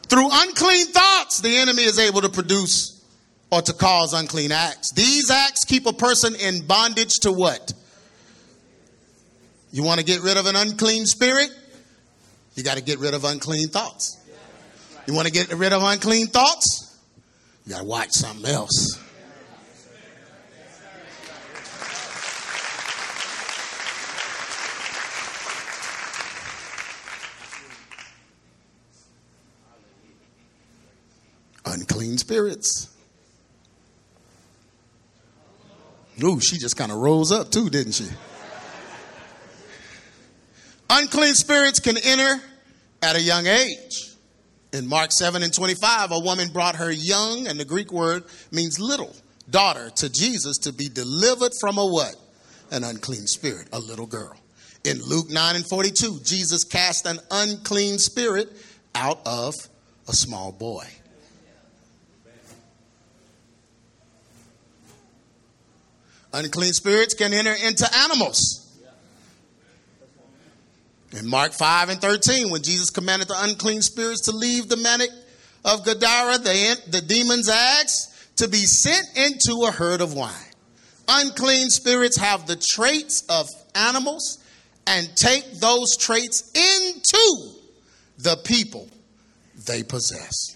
Through 0.07 0.29
unclean 0.31 0.85
thoughts, 0.87 1.41
the 1.41 1.57
enemy 1.57 1.81
is 1.81 1.97
able 1.97 2.21
to 2.21 2.29
produce 2.29 3.03
or 3.51 3.63
to 3.63 3.73
cause 3.73 4.13
unclean 4.13 4.51
acts. 4.51 4.91
These 4.91 5.31
acts 5.31 5.65
keep 5.65 5.87
a 5.87 5.93
person 5.93 6.35
in 6.35 6.67
bondage 6.67 7.13
to 7.21 7.31
what? 7.31 7.73
You 9.71 9.83
want 9.83 9.99
to 9.99 10.05
get 10.05 10.21
rid 10.21 10.37
of 10.37 10.45
an 10.45 10.55
unclean 10.55 11.05
spirit? 11.07 11.49
You 12.53 12.63
got 12.63 12.77
to 12.77 12.83
get 12.83 12.99
rid 12.99 13.15
of 13.15 13.25
unclean 13.25 13.69
thoughts. 13.69 14.17
You 15.07 15.15
want 15.15 15.27
to 15.27 15.33
get 15.33 15.51
rid 15.51 15.73
of 15.73 15.81
unclean 15.81 16.27
thoughts? 16.27 16.97
You 17.65 17.73
got 17.73 17.79
to 17.79 17.85
watch 17.85 18.11
something 18.11 18.45
else. 18.45 19.01
Unclean 31.75 32.17
spirits. 32.17 32.89
Ooh, 36.23 36.39
she 36.39 36.57
just 36.57 36.77
kind 36.77 36.89
of 36.89 36.99
rose 36.99 37.33
up 37.33 37.51
too, 37.51 37.69
didn't 37.69 37.91
she? 37.91 38.05
Unclean 40.89 41.33
spirits 41.33 41.81
can 41.81 41.97
enter 41.97 42.41
at 43.01 43.17
a 43.17 43.21
young 43.21 43.45
age. 43.45 44.13
In 44.71 44.87
Mark 44.87 45.11
7 45.11 45.43
and 45.43 45.53
25, 45.53 46.11
a 46.11 46.19
woman 46.19 46.47
brought 46.53 46.77
her 46.77 46.89
young, 46.89 47.45
and 47.45 47.59
the 47.59 47.65
Greek 47.65 47.91
word 47.91 48.23
means 48.51 48.79
little, 48.79 49.13
daughter 49.49 49.89
to 49.97 50.09
Jesus 50.09 50.57
to 50.59 50.71
be 50.71 50.87
delivered 50.87 51.51
from 51.59 51.77
a 51.77 51.85
what? 51.85 52.15
An 52.71 52.85
unclean 52.85 53.27
spirit, 53.27 53.67
a 53.73 53.79
little 53.79 54.07
girl. 54.07 54.37
In 54.85 55.01
Luke 55.03 55.29
9 55.29 55.57
and 55.57 55.67
42, 55.67 56.21
Jesus 56.23 56.63
cast 56.63 57.05
an 57.05 57.19
unclean 57.31 57.99
spirit 57.99 58.49
out 58.93 59.19
of 59.25 59.53
a 60.07 60.13
small 60.13 60.53
boy. 60.53 60.85
Unclean 66.35 66.73
spirits 66.73 67.13
can 67.13 67.33
enter 67.33 67.53
into 67.53 67.87
animals. 67.95 68.61
In 71.13 71.25
Mark 71.29 71.53
5 71.53 71.87
and 71.87 72.01
13, 72.01 72.49
when 72.49 72.61
Jesus 72.61 72.89
commanded 72.89 73.29
the 73.29 73.35
unclean 73.37 73.81
spirits 73.81 74.21
to 74.23 74.31
leave 74.31 74.67
the 74.67 74.75
manic 74.75 75.11
of 75.63 75.85
Gadara, 75.85 76.37
the, 76.39 76.77
the 76.89 76.99
demons 76.99 77.47
asked 77.47 78.37
to 78.37 78.49
be 78.49 78.57
sent 78.57 79.07
into 79.15 79.63
a 79.65 79.71
herd 79.71 80.01
of 80.01 80.13
wine. 80.13 80.33
Unclean 81.07 81.69
spirits 81.69 82.17
have 82.17 82.47
the 82.47 82.57
traits 82.57 83.23
of 83.29 83.47
animals 83.73 84.43
and 84.87 85.15
take 85.15 85.49
those 85.53 85.95
traits 85.95 86.51
into 86.53 87.53
the 88.17 88.35
people 88.43 88.89
they 89.65 89.83
possess. 89.83 90.53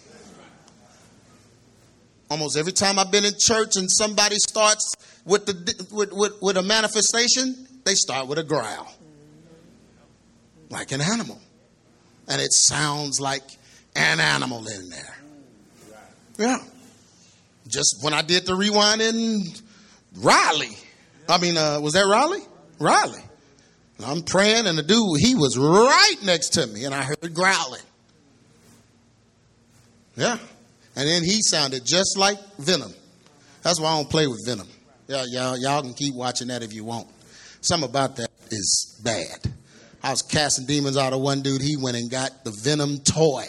Almost 2.29 2.57
every 2.57 2.73
time 2.73 2.99
I've 2.99 3.11
been 3.11 3.23
in 3.23 3.33
church 3.39 3.77
and 3.77 3.89
somebody 3.89 4.35
starts 4.35 4.91
with, 5.29 5.45
the, 5.45 5.87
with, 5.91 6.11
with, 6.11 6.41
with 6.41 6.57
a 6.57 6.63
manifestation, 6.63 7.67
they 7.85 7.95
start 7.95 8.27
with 8.27 8.39
a 8.39 8.43
growl 8.43 8.91
like 10.69 10.91
an 10.91 11.01
animal. 11.01 11.39
And 12.27 12.41
it 12.41 12.53
sounds 12.53 13.19
like 13.19 13.43
an 13.95 14.19
animal 14.19 14.67
in 14.67 14.89
there. 14.89 15.17
Yeah. 16.37 16.57
Just 17.67 17.97
when 18.01 18.13
I 18.13 18.21
did 18.21 18.45
the 18.45 18.55
rewind 18.55 19.01
in. 19.01 19.43
I 21.27 21.37
mean, 21.37 21.57
uh, 21.57 21.79
was 21.81 21.93
that 21.93 22.05
Raleigh? 22.05 22.45
Raleigh. 22.79 23.23
I'm 24.05 24.21
praying, 24.21 24.65
and 24.65 24.77
the 24.77 24.83
dude, 24.83 25.19
he 25.19 25.35
was 25.35 25.57
right 25.57 26.15
next 26.23 26.49
to 26.53 26.65
me, 26.65 26.85
and 26.85 26.95
I 26.95 27.03
heard 27.03 27.33
growling. 27.33 27.81
Yeah. 30.15 30.37
And 30.95 31.07
then 31.07 31.23
he 31.23 31.41
sounded 31.41 31.85
just 31.85 32.17
like 32.17 32.37
Venom. 32.57 32.93
That's 33.61 33.79
why 33.79 33.91
I 33.91 33.97
don't 33.97 34.09
play 34.09 34.27
with 34.27 34.39
Venom. 34.45 34.67
Yeah, 35.09 35.25
y'all, 35.27 35.57
y'all 35.57 35.81
can 35.81 35.95
keep 35.95 36.13
watching 36.13 36.49
that 36.49 36.61
if 36.61 36.71
you 36.71 36.83
want. 36.83 37.07
Something 37.61 37.89
about 37.89 38.17
that 38.17 38.29
is 38.51 39.01
bad. 39.03 39.51
I 40.03 40.11
was 40.11 40.21
casting 40.21 40.67
demons 40.67 40.97
out 40.97 41.13
of 41.13 41.19
one 41.19 41.41
dude. 41.41 41.63
He 41.63 41.77
went 41.77 41.97
and 41.97 42.11
got 42.11 42.43
the 42.43 42.51
Venom 42.51 42.99
toy 42.99 43.45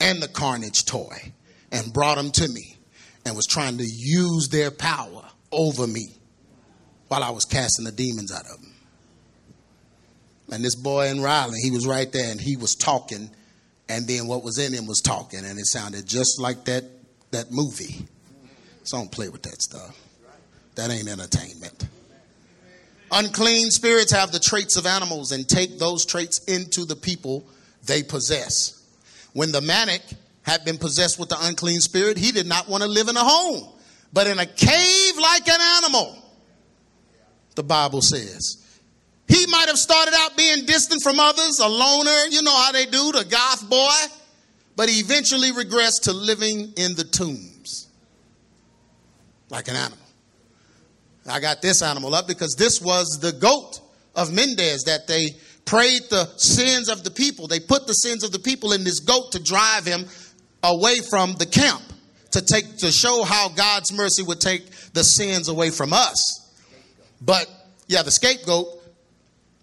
and 0.00 0.22
the 0.22 0.28
Carnage 0.28 0.86
toy 0.86 1.32
and 1.70 1.92
brought 1.92 2.16
them 2.16 2.30
to 2.30 2.48
me 2.48 2.78
and 3.26 3.36
was 3.36 3.44
trying 3.44 3.76
to 3.76 3.84
use 3.84 4.48
their 4.48 4.70
power 4.70 5.22
over 5.52 5.86
me 5.86 6.14
while 7.08 7.22
I 7.22 7.28
was 7.28 7.44
casting 7.44 7.84
the 7.84 7.92
demons 7.92 8.32
out 8.32 8.46
of 8.46 8.62
them. 8.62 8.72
And 10.50 10.64
this 10.64 10.76
boy 10.76 11.08
in 11.08 11.20
Raleigh, 11.20 11.60
he 11.62 11.70
was 11.70 11.86
right 11.86 12.10
there 12.10 12.30
and 12.30 12.40
he 12.40 12.56
was 12.56 12.74
talking, 12.74 13.28
and 13.90 14.08
then 14.08 14.26
what 14.26 14.42
was 14.42 14.56
in 14.56 14.72
him 14.72 14.86
was 14.86 15.02
talking, 15.02 15.44
and 15.44 15.58
it 15.58 15.66
sounded 15.66 16.06
just 16.06 16.40
like 16.40 16.64
that, 16.64 16.84
that 17.32 17.52
movie. 17.52 18.06
So 18.84 18.96
don't 18.96 19.12
play 19.12 19.28
with 19.28 19.42
that 19.42 19.60
stuff. 19.60 19.94
That 20.78 20.92
ain't 20.92 21.08
entertainment. 21.08 21.88
Unclean 23.10 23.68
spirits 23.72 24.12
have 24.12 24.30
the 24.30 24.38
traits 24.38 24.76
of 24.76 24.86
animals 24.86 25.32
and 25.32 25.48
take 25.48 25.76
those 25.76 26.06
traits 26.06 26.38
into 26.44 26.84
the 26.84 26.94
people 26.94 27.44
they 27.86 28.04
possess. 28.04 28.80
When 29.32 29.50
the 29.50 29.60
manic 29.60 30.02
had 30.42 30.64
been 30.64 30.78
possessed 30.78 31.18
with 31.18 31.30
the 31.30 31.36
unclean 31.40 31.80
spirit, 31.80 32.16
he 32.16 32.30
did 32.30 32.46
not 32.46 32.68
want 32.68 32.84
to 32.84 32.88
live 32.88 33.08
in 33.08 33.16
a 33.16 33.24
home, 33.24 33.68
but 34.12 34.28
in 34.28 34.38
a 34.38 34.46
cave 34.46 35.18
like 35.20 35.48
an 35.48 35.60
animal, 35.82 36.16
the 37.56 37.64
Bible 37.64 38.00
says. 38.00 38.64
He 39.26 39.46
might 39.48 39.66
have 39.66 39.78
started 39.80 40.14
out 40.16 40.36
being 40.36 40.64
distant 40.64 41.02
from 41.02 41.18
others, 41.18 41.58
a 41.58 41.68
loner, 41.68 42.26
you 42.30 42.42
know 42.42 42.54
how 42.54 42.70
they 42.70 42.86
do, 42.86 43.10
the 43.10 43.26
goth 43.28 43.68
boy, 43.68 44.14
but 44.76 44.88
he 44.88 45.00
eventually 45.00 45.50
regressed 45.50 46.02
to 46.02 46.12
living 46.12 46.72
in 46.76 46.94
the 46.94 47.02
tombs 47.02 47.88
like 49.50 49.66
an 49.66 49.74
animal. 49.74 50.07
I 51.30 51.40
got 51.40 51.62
this 51.62 51.82
animal 51.82 52.14
up 52.14 52.26
because 52.26 52.54
this 52.54 52.80
was 52.80 53.18
the 53.20 53.32
goat 53.32 53.80
of 54.14 54.32
Mendes 54.32 54.84
that 54.84 55.06
they 55.06 55.36
prayed 55.64 56.02
the 56.10 56.26
sins 56.36 56.88
of 56.88 57.04
the 57.04 57.10
people. 57.10 57.46
They 57.46 57.60
put 57.60 57.86
the 57.86 57.92
sins 57.92 58.24
of 58.24 58.32
the 58.32 58.38
people 58.38 58.72
in 58.72 58.84
this 58.84 59.00
goat 59.00 59.32
to 59.32 59.42
drive 59.42 59.84
him 59.84 60.06
away 60.62 61.00
from 61.00 61.34
the 61.34 61.46
camp 61.46 61.82
to 62.30 62.42
take 62.42 62.76
to 62.78 62.90
show 62.90 63.24
how 63.24 63.48
God's 63.50 63.92
mercy 63.92 64.22
would 64.22 64.40
take 64.40 64.70
the 64.92 65.04
sins 65.04 65.48
away 65.48 65.70
from 65.70 65.92
us. 65.92 66.52
But 67.20 67.46
yeah, 67.86 68.02
the 68.02 68.10
scapegoat. 68.10 68.66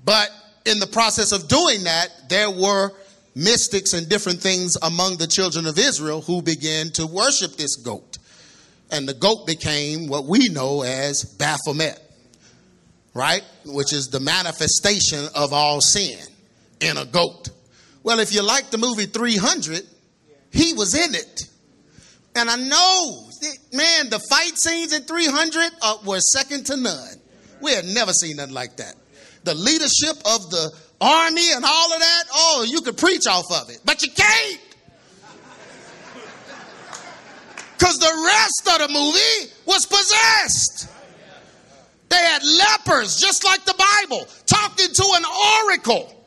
But 0.04 0.30
in 0.66 0.80
the 0.80 0.88
process 0.88 1.32
of 1.32 1.48
doing 1.48 1.84
that, 1.84 2.30
there 2.30 2.50
were 2.50 2.92
mystics 3.36 3.94
and 3.94 4.08
different 4.08 4.40
things 4.40 4.78
among 4.82 5.18
the 5.18 5.28
children 5.28 5.66
of 5.66 5.78
Israel 5.78 6.22
who 6.22 6.42
began 6.42 6.90
to 6.92 7.06
worship 7.06 7.56
this 7.56 7.76
goat 7.76 8.15
and 8.92 9.08
the 9.08 9.14
goat 9.14 9.48
became 9.48 10.08
what 10.08 10.26
we 10.26 10.50
know 10.50 10.84
as 10.84 11.24
Baphomet, 11.24 12.00
right? 13.14 13.44
Which 13.66 13.94
is 13.94 14.08
the 14.08 14.20
manifestation 14.20 15.28
of 15.36 15.54
all 15.54 15.82
sin 15.82 16.20
in 16.80 16.98
a 16.98 17.06
goat. 17.06 17.50
Well, 18.04 18.20
if 18.20 18.34
you 18.34 18.44
like 18.44 18.70
the 18.70 18.78
movie 18.78 19.06
300, 19.06 19.82
he 20.52 20.74
was 20.74 20.94
in 20.94 21.16
it. 21.16 21.50
And 22.36 22.50
I 22.50 22.58
know, 22.58 23.28
man, 23.74 24.10
the 24.10 24.20
fight 24.30 24.58
scenes 24.58 24.94
in 24.94 25.04
300 25.04 25.72
uh, 25.82 25.98
were 26.06 26.20
second 26.20 26.66
to 26.68 26.78
none. 26.78 27.16
We 27.62 27.72
had 27.72 27.86
never 27.86 28.12
seen 28.12 28.38
nothing 28.38 28.54
like 28.54 28.78
that. 28.78 28.96
The 29.44 29.56
leadership 29.56 30.18
of 30.26 30.50
the 30.52 30.72
army 31.00 31.52
and 31.54 31.64
all 31.64 31.94
of 31.94 32.00
that, 32.00 32.24
oh, 32.34 32.66
you 32.68 32.82
could 32.82 32.98
preach 32.98 33.26
off 33.28 33.46
of 33.52 33.70
it, 33.70 33.80
but 33.86 34.02
you 34.04 34.12
can't. 34.12 34.60
Because 37.78 38.00
the 38.00 38.24
rest 38.26 38.82
of 38.82 38.88
the 38.88 38.94
movie 38.94 39.54
was 39.66 39.86
possessed. 39.86 40.90
They 42.08 42.16
had 42.16 42.42
lepers, 42.44 43.20
just 43.20 43.44
like 43.44 43.66
the 43.66 43.74
Bible, 43.74 44.26
talking 44.46 44.88
to 44.94 45.04
an 45.16 45.24
oracle 45.66 46.26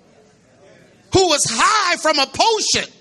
who 1.14 1.28
was 1.28 1.46
high 1.49 1.96
from 1.96 2.18
a 2.18 2.26
potion. 2.26 2.92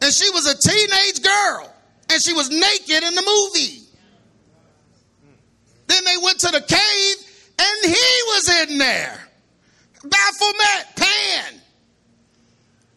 And 0.00 0.12
she 0.12 0.28
was 0.30 0.46
a 0.46 0.58
teenage 0.58 1.22
girl, 1.22 1.72
and 2.10 2.20
she 2.20 2.32
was 2.32 2.50
naked 2.50 3.04
in 3.04 3.14
the 3.14 3.22
movie. 3.22 3.78
Then 5.86 6.04
they 6.04 6.16
went 6.20 6.40
to 6.40 6.50
the 6.50 6.60
cave, 6.60 7.16
and 7.58 7.84
he 7.84 8.22
was 8.26 8.62
in 8.62 8.78
there. 8.78 9.28
Baphomet, 10.02 10.96
Pan. 10.96 11.60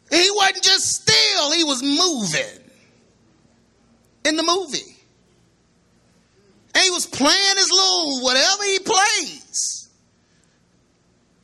He 0.10 0.32
wasn't 0.32 0.64
just 0.64 1.02
still, 1.02 1.52
he 1.52 1.64
was 1.64 1.84
moving 1.84 2.65
in 4.26 4.36
the 4.36 4.44
movie. 4.44 4.96
And 6.74 6.84
he 6.84 6.90
was 6.92 7.06
playing 7.06 7.56
his 7.56 7.72
little 7.72 8.24
whatever 8.24 8.64
he 8.64 8.80
plays. 8.80 9.90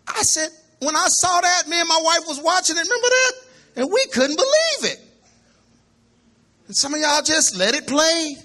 I 0.07 0.23
said, 0.23 0.49
when 0.79 0.95
I 0.95 1.05
saw 1.07 1.39
that, 1.39 1.69
me 1.69 1.79
and 1.79 1.87
my 1.87 2.01
wife 2.03 2.27
was 2.27 2.41
watching 2.41 2.75
it, 2.75 2.81
remember 2.81 3.07
that? 3.07 3.31
And 3.77 3.91
we 3.91 4.05
couldn't 4.07 4.35
believe 4.35 4.93
it. 4.93 4.99
And 6.67 6.75
some 6.75 6.93
of 6.93 6.99
y'all 6.99 7.21
just 7.21 7.55
let 7.55 7.75
it 7.75 7.87
play. 7.87 8.35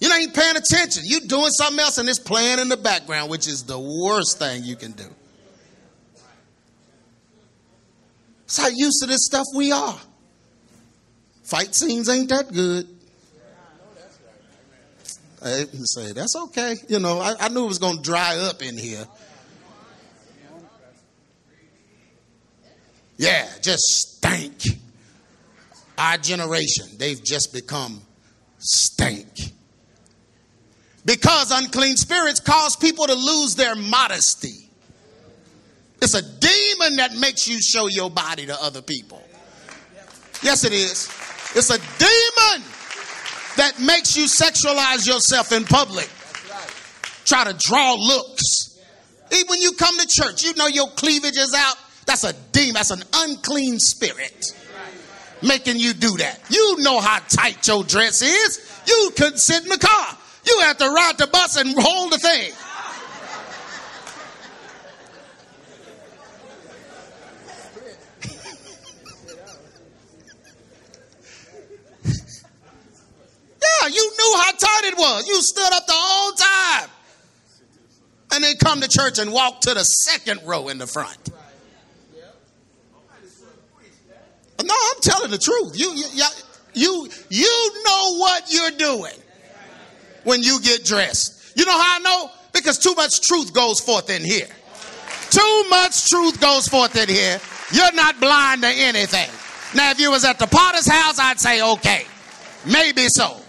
You 0.00 0.12
ain't 0.12 0.34
paying 0.34 0.56
attention. 0.56 1.04
You 1.06 1.20
doing 1.20 1.50
something 1.50 1.78
else 1.78 1.98
and 1.98 2.08
it's 2.08 2.18
playing 2.18 2.58
in 2.58 2.68
the 2.68 2.76
background, 2.76 3.30
which 3.30 3.46
is 3.46 3.64
the 3.64 3.78
worst 3.78 4.38
thing 4.38 4.64
you 4.64 4.76
can 4.76 4.92
do. 4.92 5.06
That's 8.42 8.58
how 8.58 8.68
used 8.68 9.00
to 9.02 9.06
this 9.06 9.26
stuff 9.26 9.44
we 9.54 9.72
are. 9.72 10.00
Fight 11.42 11.74
scenes 11.74 12.08
ain't 12.08 12.28
that 12.30 12.52
good. 12.52 12.88
I 15.42 15.64
say 15.84 16.12
that's 16.12 16.34
okay. 16.36 16.76
You 16.88 16.98
know, 16.98 17.20
I, 17.20 17.34
I 17.40 17.48
knew 17.48 17.64
it 17.64 17.68
was 17.68 17.78
going 17.78 17.96
to 17.96 18.02
dry 18.02 18.36
up 18.38 18.62
in 18.62 18.76
here. 18.76 19.06
Yeah, 23.16 23.48
just 23.62 23.82
stank. 23.82 24.62
Our 25.96 26.16
generation, 26.18 26.86
they've 26.96 27.22
just 27.22 27.52
become 27.52 28.00
stank. 28.58 29.52
Because 31.04 31.50
unclean 31.50 31.96
spirits 31.96 32.38
cause 32.38 32.76
people 32.76 33.06
to 33.06 33.14
lose 33.14 33.56
their 33.56 33.74
modesty. 33.74 34.68
It's 36.00 36.14
a 36.14 36.22
demon 36.22 36.96
that 36.96 37.16
makes 37.16 37.48
you 37.48 37.60
show 37.60 37.88
your 37.88 38.10
body 38.10 38.46
to 38.46 38.62
other 38.62 38.82
people. 38.82 39.22
Yes, 40.42 40.64
it 40.64 40.72
is. 40.72 41.08
It's 41.56 41.70
a 41.70 41.78
demon 41.98 42.68
that 43.58 43.78
makes 43.80 44.16
you 44.16 44.24
sexualize 44.24 45.06
yourself 45.06 45.52
in 45.52 45.64
public. 45.64 46.08
Try 47.24 47.44
to 47.44 47.54
draw 47.58 47.94
looks. 47.94 48.80
Even 49.32 49.46
when 49.48 49.60
you 49.60 49.72
come 49.72 49.98
to 49.98 50.06
church, 50.06 50.42
you 50.42 50.54
know 50.54 50.66
your 50.66 50.88
cleavage 50.88 51.36
is 51.36 51.54
out. 51.54 51.76
That's 52.06 52.24
a 52.24 52.32
demon. 52.52 52.74
That's 52.74 52.90
an 52.90 53.02
unclean 53.12 53.78
spirit 53.78 54.54
making 55.42 55.78
you 55.78 55.92
do 55.92 56.16
that. 56.16 56.40
You 56.50 56.76
know 56.78 57.00
how 57.00 57.18
tight 57.28 57.66
your 57.68 57.84
dress 57.84 58.22
is. 58.22 58.82
You 58.86 59.10
couldn't 59.16 59.38
sit 59.38 59.62
in 59.62 59.68
the 59.68 59.78
car. 59.78 60.16
You 60.46 60.60
have 60.60 60.78
to 60.78 60.88
ride 60.88 61.18
the 61.18 61.26
bus 61.26 61.56
and 61.56 61.74
hold 61.78 62.12
the 62.12 62.18
thing. 62.18 62.52
You 73.86 74.12
knew 74.18 74.34
how 74.36 74.50
tight 74.52 74.84
it 74.84 74.98
was. 74.98 75.28
You 75.28 75.40
stood 75.40 75.72
up 75.72 75.86
the 75.86 75.92
whole 75.94 76.32
time. 76.32 76.90
And 78.32 78.44
then 78.44 78.56
come 78.56 78.80
to 78.80 78.88
church 78.88 79.18
and 79.18 79.32
walk 79.32 79.62
to 79.62 79.74
the 79.74 79.84
second 79.84 80.40
row 80.44 80.68
in 80.68 80.78
the 80.78 80.86
front. 80.86 81.30
No, 84.62 84.74
I'm 84.74 85.00
telling 85.00 85.30
the 85.30 85.38
truth. 85.38 85.78
You, 85.78 85.94
you, 85.94 86.26
you, 86.74 87.08
you 87.30 87.82
know 87.84 88.18
what 88.18 88.52
you're 88.52 88.72
doing 88.72 89.14
when 90.24 90.42
you 90.42 90.60
get 90.60 90.84
dressed. 90.84 91.56
You 91.56 91.64
know 91.64 91.72
how 91.72 91.96
I 91.96 91.98
know? 92.00 92.30
Because 92.52 92.78
too 92.78 92.94
much 92.94 93.20
truth 93.22 93.54
goes 93.54 93.80
forth 93.80 94.10
in 94.10 94.22
here. 94.22 94.48
Too 95.30 95.64
much 95.70 96.08
truth 96.08 96.40
goes 96.40 96.68
forth 96.68 96.96
in 96.96 97.08
here. 97.08 97.40
You're 97.72 97.92
not 97.92 98.18
blind 98.20 98.62
to 98.62 98.68
anything. 98.68 99.28
Now, 99.74 99.90
if 99.90 100.00
you 100.00 100.10
was 100.10 100.24
at 100.24 100.38
the 100.38 100.46
potter's 100.46 100.86
house, 100.86 101.18
I'd 101.18 101.38
say, 101.38 101.62
okay, 101.62 102.04
maybe 102.66 103.08
so. 103.08 103.40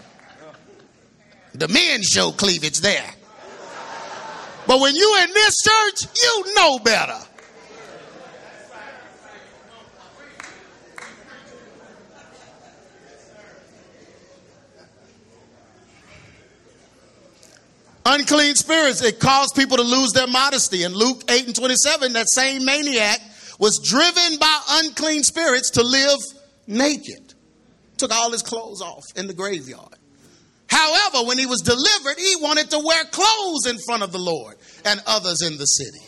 The 1.53 1.67
men 1.67 2.01
show 2.03 2.31
cleavage 2.31 2.79
there. 2.79 3.13
But 4.67 4.79
when 4.79 4.95
you 4.95 5.17
in 5.23 5.33
this 5.33 5.55
church, 5.63 6.05
you 6.21 6.53
know 6.55 6.79
better. 6.79 7.17
Unclean 18.05 18.55
spirits, 18.55 19.03
it 19.03 19.19
caused 19.19 19.55
people 19.55 19.77
to 19.77 19.83
lose 19.83 20.13
their 20.13 20.27
modesty. 20.27 20.83
In 20.83 20.93
Luke 20.93 21.23
8 21.29 21.47
and 21.47 21.55
27, 21.55 22.13
that 22.13 22.29
same 22.29 22.65
maniac 22.65 23.19
was 23.59 23.79
driven 23.79 24.39
by 24.39 24.61
unclean 24.69 25.23
spirits 25.23 25.71
to 25.71 25.83
live 25.83 26.17
naked. 26.65 27.33
Took 27.97 28.11
all 28.11 28.31
his 28.31 28.41
clothes 28.41 28.81
off 28.81 29.03
in 29.15 29.27
the 29.27 29.33
graveyard. 29.33 29.95
However, 30.79 31.27
when 31.27 31.37
he 31.37 31.45
was 31.45 31.59
delivered, 31.59 32.17
he 32.17 32.35
wanted 32.37 32.69
to 32.71 32.79
wear 32.79 33.03
clothes 33.05 33.65
in 33.67 33.77
front 33.85 34.01
of 34.01 34.13
the 34.13 34.17
Lord 34.17 34.55
and 34.85 35.01
others 35.05 35.41
in 35.41 35.57
the 35.57 35.65
city. 35.65 35.99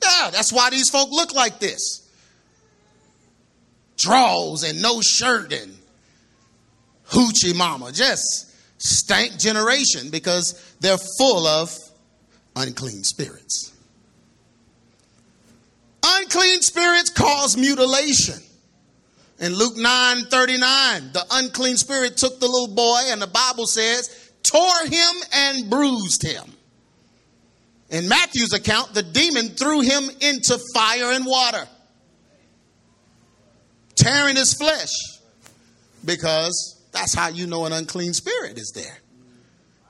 Yeah, 0.00 0.30
that's 0.30 0.52
why 0.52 0.70
these 0.70 0.88
folk 0.90 1.10
look 1.10 1.34
like 1.34 1.58
this. 1.58 2.08
Draws 3.96 4.62
and 4.62 4.80
no 4.80 5.00
shirt 5.00 5.52
and 5.52 5.76
hoochie 7.08 7.54
mama. 7.54 7.90
Just 7.90 8.52
stank 8.78 9.36
generation 9.36 10.10
because 10.10 10.76
they're 10.78 10.98
full 11.18 11.48
of 11.48 11.76
unclean 12.54 13.02
spirits. 13.02 13.72
Unclean 16.04 16.62
spirits 16.62 17.10
cause 17.10 17.56
mutilation. 17.56 18.40
In 19.44 19.54
Luke 19.54 19.76
9 19.76 20.24
39, 20.24 21.12
the 21.12 21.22
unclean 21.32 21.76
spirit 21.76 22.16
took 22.16 22.40
the 22.40 22.46
little 22.46 22.74
boy, 22.74 23.02
and 23.08 23.20
the 23.20 23.26
Bible 23.26 23.66
says, 23.66 24.32
tore 24.42 24.86
him 24.86 25.14
and 25.34 25.68
bruised 25.68 26.22
him. 26.22 26.50
In 27.90 28.08
Matthew's 28.08 28.54
account, 28.54 28.94
the 28.94 29.02
demon 29.02 29.48
threw 29.48 29.82
him 29.82 30.08
into 30.22 30.58
fire 30.72 31.12
and 31.12 31.26
water, 31.26 31.68
tearing 33.94 34.36
his 34.36 34.54
flesh 34.54 34.88
because 36.06 36.80
that's 36.92 37.12
how 37.12 37.28
you 37.28 37.46
know 37.46 37.66
an 37.66 37.74
unclean 37.74 38.14
spirit 38.14 38.56
is 38.56 38.72
there. 38.74 38.96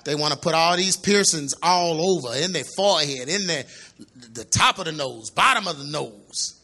They 0.05 0.17
want 0.17 0.33
to 0.33 0.39
put 0.39 0.57
all 0.57 0.77
these 0.77 0.97
piercings 0.97 1.55
all 1.63 2.19
over 2.19 2.37
in 2.37 2.53
their 2.53 2.65
forehead, 2.77 3.29
in 3.29 3.47
their 3.47 3.65
the 4.33 4.45
top 4.45 4.81
of 4.81 4.87
the 4.87 4.93
nose, 4.93 5.31
bottom 5.31 5.69
of 5.69 5.79
the 5.79 5.87
nose, 5.93 6.61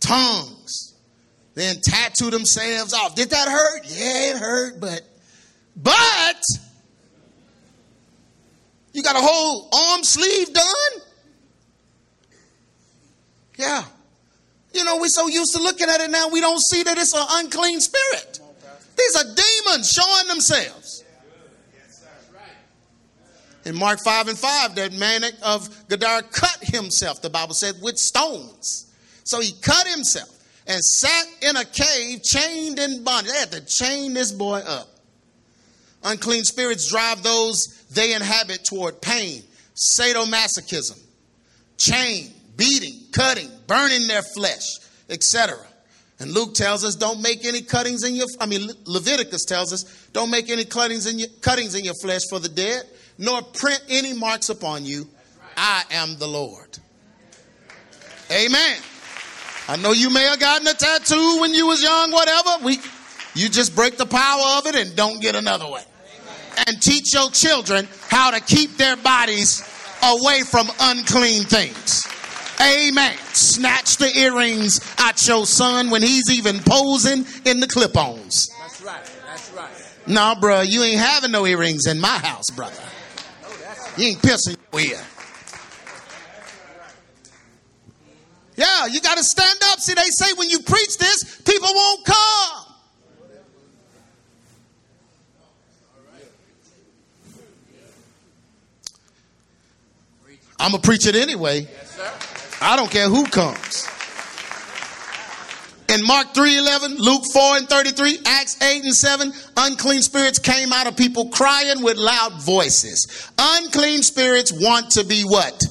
tongues. 0.00 0.87
Then 1.58 1.80
tattoo 1.80 2.30
themselves 2.30 2.94
off. 2.94 3.16
Did 3.16 3.30
that 3.30 3.48
hurt? 3.48 3.82
Yeah, 3.86 4.30
it 4.30 4.36
hurt, 4.36 4.78
but 4.78 5.02
but 5.74 6.40
you 8.92 9.02
got 9.02 9.16
a 9.16 9.20
whole 9.20 9.68
arm 9.72 10.04
sleeve 10.04 10.52
done? 10.54 11.02
Yeah. 13.56 13.82
You 14.72 14.84
know, 14.84 14.98
we're 14.98 15.08
so 15.08 15.26
used 15.26 15.56
to 15.56 15.60
looking 15.60 15.88
at 15.88 16.00
it 16.00 16.12
now, 16.12 16.28
we 16.28 16.40
don't 16.40 16.60
see 16.60 16.84
that 16.84 16.96
it's 16.96 17.12
an 17.12 17.26
unclean 17.28 17.80
spirit. 17.80 18.38
These 18.96 19.16
are 19.16 19.24
demons 19.24 19.90
showing 19.90 20.28
themselves. 20.28 21.02
In 23.64 23.74
Mark 23.74 23.98
5 23.98 24.28
and 24.28 24.38
5, 24.38 24.76
that 24.76 24.92
man 24.92 25.24
of 25.42 25.88
Gadara 25.88 26.22
cut 26.22 26.58
himself, 26.62 27.20
the 27.20 27.30
Bible 27.30 27.54
said, 27.54 27.82
with 27.82 27.98
stones. 27.98 28.86
So 29.24 29.40
he 29.40 29.54
cut 29.60 29.88
himself 29.88 30.37
and 30.68 30.80
sat 30.82 31.26
in 31.42 31.56
a 31.56 31.64
cave, 31.64 32.22
chained 32.22 32.78
in 32.78 33.02
bondage. 33.02 33.32
They 33.32 33.38
had 33.38 33.52
to 33.52 33.66
chain 33.66 34.12
this 34.12 34.30
boy 34.30 34.58
up. 34.58 34.88
Unclean 36.04 36.44
spirits 36.44 36.88
drive 36.88 37.22
those 37.22 37.84
they 37.90 38.14
inhabit 38.14 38.64
toward 38.64 39.00
pain, 39.00 39.42
sadomasochism, 39.74 41.00
chain, 41.78 42.30
beating, 42.56 43.00
cutting, 43.12 43.50
burning 43.66 44.06
their 44.06 44.22
flesh, 44.22 44.76
etc. 45.08 45.56
And 46.20 46.32
Luke 46.32 46.54
tells 46.54 46.84
us, 46.84 46.96
don't 46.96 47.22
make 47.22 47.44
any 47.44 47.62
cuttings 47.62 48.04
in 48.04 48.14
your, 48.14 48.26
I 48.40 48.46
mean, 48.46 48.68
Leviticus 48.84 49.44
tells 49.44 49.72
us, 49.72 50.08
don't 50.12 50.30
make 50.30 50.50
any 50.50 50.64
cuttings 50.64 51.06
in 51.06 51.18
your, 51.18 51.28
cuttings 51.40 51.74
in 51.74 51.84
your 51.84 51.94
flesh 52.02 52.22
for 52.28 52.38
the 52.38 52.48
dead, 52.48 52.82
nor 53.16 53.42
print 53.42 53.82
any 53.88 54.12
marks 54.12 54.50
upon 54.50 54.84
you. 54.84 55.08
I 55.56 55.84
am 55.90 56.18
the 56.18 56.28
Lord. 56.28 56.78
Amen. 58.30 58.78
I 59.68 59.76
know 59.76 59.92
you 59.92 60.08
may 60.08 60.22
have 60.22 60.40
gotten 60.40 60.66
a 60.66 60.72
tattoo 60.72 61.40
when 61.40 61.52
you 61.52 61.66
was 61.66 61.82
young, 61.82 62.10
whatever. 62.10 62.64
We, 62.64 62.78
you 63.34 63.50
just 63.50 63.76
break 63.76 63.98
the 63.98 64.06
power 64.06 64.58
of 64.58 64.66
it 64.66 64.74
and 64.74 64.96
don't 64.96 65.20
get 65.20 65.34
another 65.34 65.68
one. 65.68 65.82
and 66.66 66.80
teach 66.82 67.12
your 67.14 67.30
children 67.30 67.86
how 68.08 68.30
to 68.30 68.40
keep 68.40 68.76
their 68.78 68.96
bodies 68.96 69.62
away 70.02 70.40
from 70.42 70.68
unclean 70.80 71.44
things. 71.44 72.06
Amen. 72.60 73.16
Snatch 73.34 73.98
the 73.98 74.10
earrings 74.18 74.80
out 74.98 75.24
your 75.28 75.46
son 75.46 75.90
when 75.90 76.02
he's 76.02 76.30
even 76.30 76.58
posing 76.60 77.24
in 77.44 77.60
the 77.60 77.68
clip 77.68 77.96
ons. 77.96 78.48
That's 78.60 78.80
right. 78.80 79.12
That's 79.26 79.52
right. 79.52 79.68
No, 80.06 80.34
bro, 80.40 80.62
you 80.62 80.82
ain't 80.82 80.98
having 80.98 81.30
no 81.30 81.46
earrings 81.46 81.86
in 81.86 82.00
my 82.00 82.18
house, 82.18 82.50
brother. 82.50 82.82
You 83.96 84.08
ain't 84.08 84.22
piercing 84.22 84.56
your 84.72 84.80
ear. 84.80 85.00
Yeah, 88.58 88.86
you 88.86 89.00
got 89.00 89.16
to 89.16 89.22
stand 89.22 89.60
up. 89.66 89.78
See, 89.78 89.94
they 89.94 90.02
say 90.10 90.32
when 90.36 90.50
you 90.50 90.58
preach 90.58 90.98
this, 90.98 91.40
people 91.42 91.68
won't 91.72 92.04
come. 92.04 92.64
I'm 100.58 100.72
going 100.72 100.82
to 100.82 100.86
preach 100.86 101.06
it 101.06 101.14
anyway. 101.14 101.68
I 102.60 102.74
don't 102.74 102.90
care 102.90 103.08
who 103.08 103.24
comes. 103.26 103.86
In 105.88 106.04
Mark 106.04 106.34
3:11, 106.34 106.98
Luke 106.98 107.22
4 107.32 107.58
and 107.58 107.68
33, 107.68 108.18
Acts 108.26 108.60
8 108.60 108.82
and 108.82 108.92
7, 108.92 109.32
unclean 109.56 110.02
spirits 110.02 110.40
came 110.40 110.72
out 110.72 110.88
of 110.88 110.96
people 110.96 111.28
crying 111.28 111.80
with 111.82 111.96
loud 111.96 112.42
voices. 112.42 113.30
Unclean 113.38 114.02
spirits 114.02 114.52
want 114.52 114.90
to 114.90 115.04
be 115.04 115.22
what? 115.22 115.62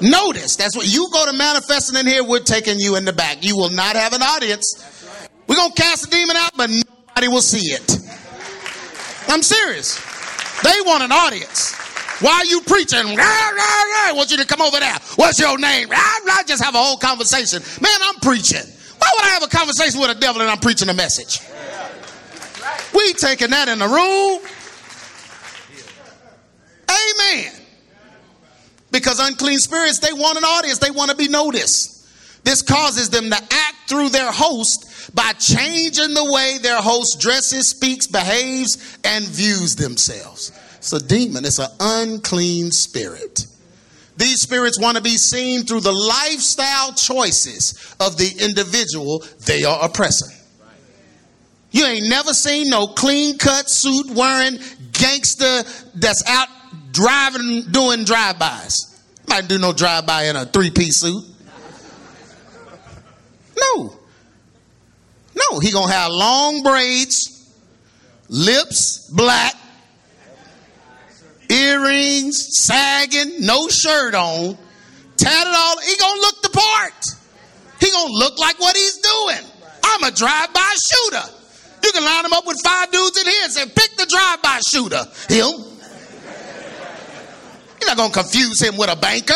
Notice. 0.00 0.56
That's 0.56 0.76
what 0.76 0.86
you 0.86 1.08
go 1.12 1.26
to 1.26 1.32
manifesting 1.32 1.98
in 1.98 2.06
here, 2.06 2.24
we're 2.24 2.40
taking 2.40 2.78
you 2.78 2.96
in 2.96 3.04
the 3.04 3.12
back. 3.12 3.44
You 3.44 3.56
will 3.56 3.70
not 3.70 3.96
have 3.96 4.12
an 4.12 4.22
audience. 4.22 4.84
We're 5.46 5.56
to 5.56 5.72
cast 5.74 6.04
the 6.04 6.10
demon 6.10 6.36
out, 6.36 6.52
but 6.56 6.70
nobody 6.70 7.28
will 7.28 7.42
see 7.42 7.72
it. 7.72 7.98
I'm 9.28 9.42
serious. 9.42 9.98
They 10.62 10.80
want 10.84 11.02
an 11.02 11.12
audience. 11.12 11.74
Why 12.20 12.32
are 12.32 12.44
you 12.46 12.60
preaching? 12.62 13.04
Rah, 13.04 13.14
rah, 13.14 13.14
rah. 13.14 14.08
I 14.08 14.12
want 14.14 14.30
you 14.30 14.38
to 14.38 14.46
come 14.46 14.62
over 14.62 14.80
there. 14.80 14.96
What's 15.16 15.38
your 15.38 15.58
name? 15.58 15.90
Rah. 15.90 16.02
Just 16.46 16.62
have 16.62 16.74
a 16.74 16.78
whole 16.78 16.96
conversation. 16.96 17.62
Man, 17.82 17.98
I'm 18.02 18.20
preaching. 18.20 18.62
Why 18.98 19.08
would 19.16 19.26
I 19.26 19.30
have 19.30 19.42
a 19.42 19.48
conversation 19.48 20.00
with 20.00 20.16
a 20.16 20.20
devil 20.20 20.40
and 20.40 20.50
I'm 20.50 20.58
preaching 20.58 20.88
a 20.88 20.94
message? 20.94 21.40
We 22.94 23.12
taking 23.14 23.50
that 23.50 23.68
in 23.68 23.78
the 23.78 23.88
room. 23.88 24.40
Amen. 26.88 27.65
Because 28.96 29.20
unclean 29.20 29.58
spirits, 29.58 29.98
they 29.98 30.14
want 30.14 30.38
an 30.38 30.44
audience. 30.44 30.78
They 30.78 30.90
want 30.90 31.10
to 31.10 31.16
be 31.18 31.28
noticed. 31.28 32.08
This 32.44 32.62
causes 32.62 33.10
them 33.10 33.28
to 33.28 33.36
act 33.36 33.76
through 33.88 34.08
their 34.08 34.32
host 34.32 35.14
by 35.14 35.32
changing 35.32 36.14
the 36.14 36.32
way 36.32 36.56
their 36.62 36.80
host 36.80 37.20
dresses, 37.20 37.68
speaks, 37.68 38.06
behaves, 38.06 38.98
and 39.04 39.22
views 39.26 39.76
themselves. 39.76 40.50
It's 40.78 40.94
a 40.94 40.98
demon, 40.98 41.44
it's 41.44 41.58
an 41.58 41.68
unclean 41.78 42.70
spirit. 42.70 43.46
These 44.16 44.40
spirits 44.40 44.80
want 44.80 44.96
to 44.96 45.02
be 45.02 45.18
seen 45.18 45.64
through 45.64 45.80
the 45.80 45.92
lifestyle 45.92 46.94
choices 46.94 47.94
of 48.00 48.16
the 48.16 48.32
individual 48.42 49.22
they 49.44 49.64
are 49.64 49.84
oppressing. 49.84 50.34
You 51.70 51.84
ain't 51.84 52.08
never 52.08 52.32
seen 52.32 52.70
no 52.70 52.86
clean 52.86 53.36
cut 53.36 53.68
suit 53.68 54.06
wearing 54.08 54.58
gangster 54.92 55.64
that's 55.94 56.26
out 56.26 56.48
driving, 56.96 57.62
doing 57.70 58.04
drive-bys. 58.04 59.02
Might 59.28 59.48
do 59.48 59.58
no 59.58 59.72
drive-by 59.72 60.24
in 60.24 60.36
a 60.36 60.46
three-piece 60.46 61.00
suit. 61.00 61.24
No. 63.58 63.96
No, 65.34 65.58
he 65.60 65.70
gonna 65.70 65.92
have 65.92 66.10
long 66.10 66.62
braids, 66.62 67.52
lips 68.28 69.10
black, 69.10 69.54
earrings 71.50 72.48
sagging, 72.62 73.44
no 73.44 73.68
shirt 73.68 74.14
on, 74.14 74.56
tatted 75.16 75.54
all. 75.54 75.78
He 75.80 75.96
gonna 75.96 76.20
look 76.20 76.42
the 76.42 76.50
part. 76.50 77.04
He 77.78 77.90
gonna 77.90 78.12
look 78.12 78.38
like 78.38 78.58
what 78.58 78.74
he's 78.74 78.96
doing. 78.96 79.44
I'm 79.84 80.04
a 80.04 80.10
drive-by 80.10 80.74
shooter. 80.90 81.28
You 81.84 81.92
can 81.92 82.04
line 82.04 82.24
him 82.24 82.32
up 82.32 82.46
with 82.46 82.58
five 82.64 82.90
dudes 82.90 83.18
in 83.18 83.26
here 83.26 83.44
and 83.44 83.52
say, 83.52 83.66
pick 83.66 83.96
the 83.96 84.06
drive-by 84.06 84.60
shooter. 84.72 85.04
Him. 85.28 85.75
You're 87.86 87.94
not 87.94 88.02
gonna 88.02 88.24
confuse 88.24 88.60
him 88.60 88.76
with 88.76 88.90
a 88.90 88.96
banker. 88.96 89.34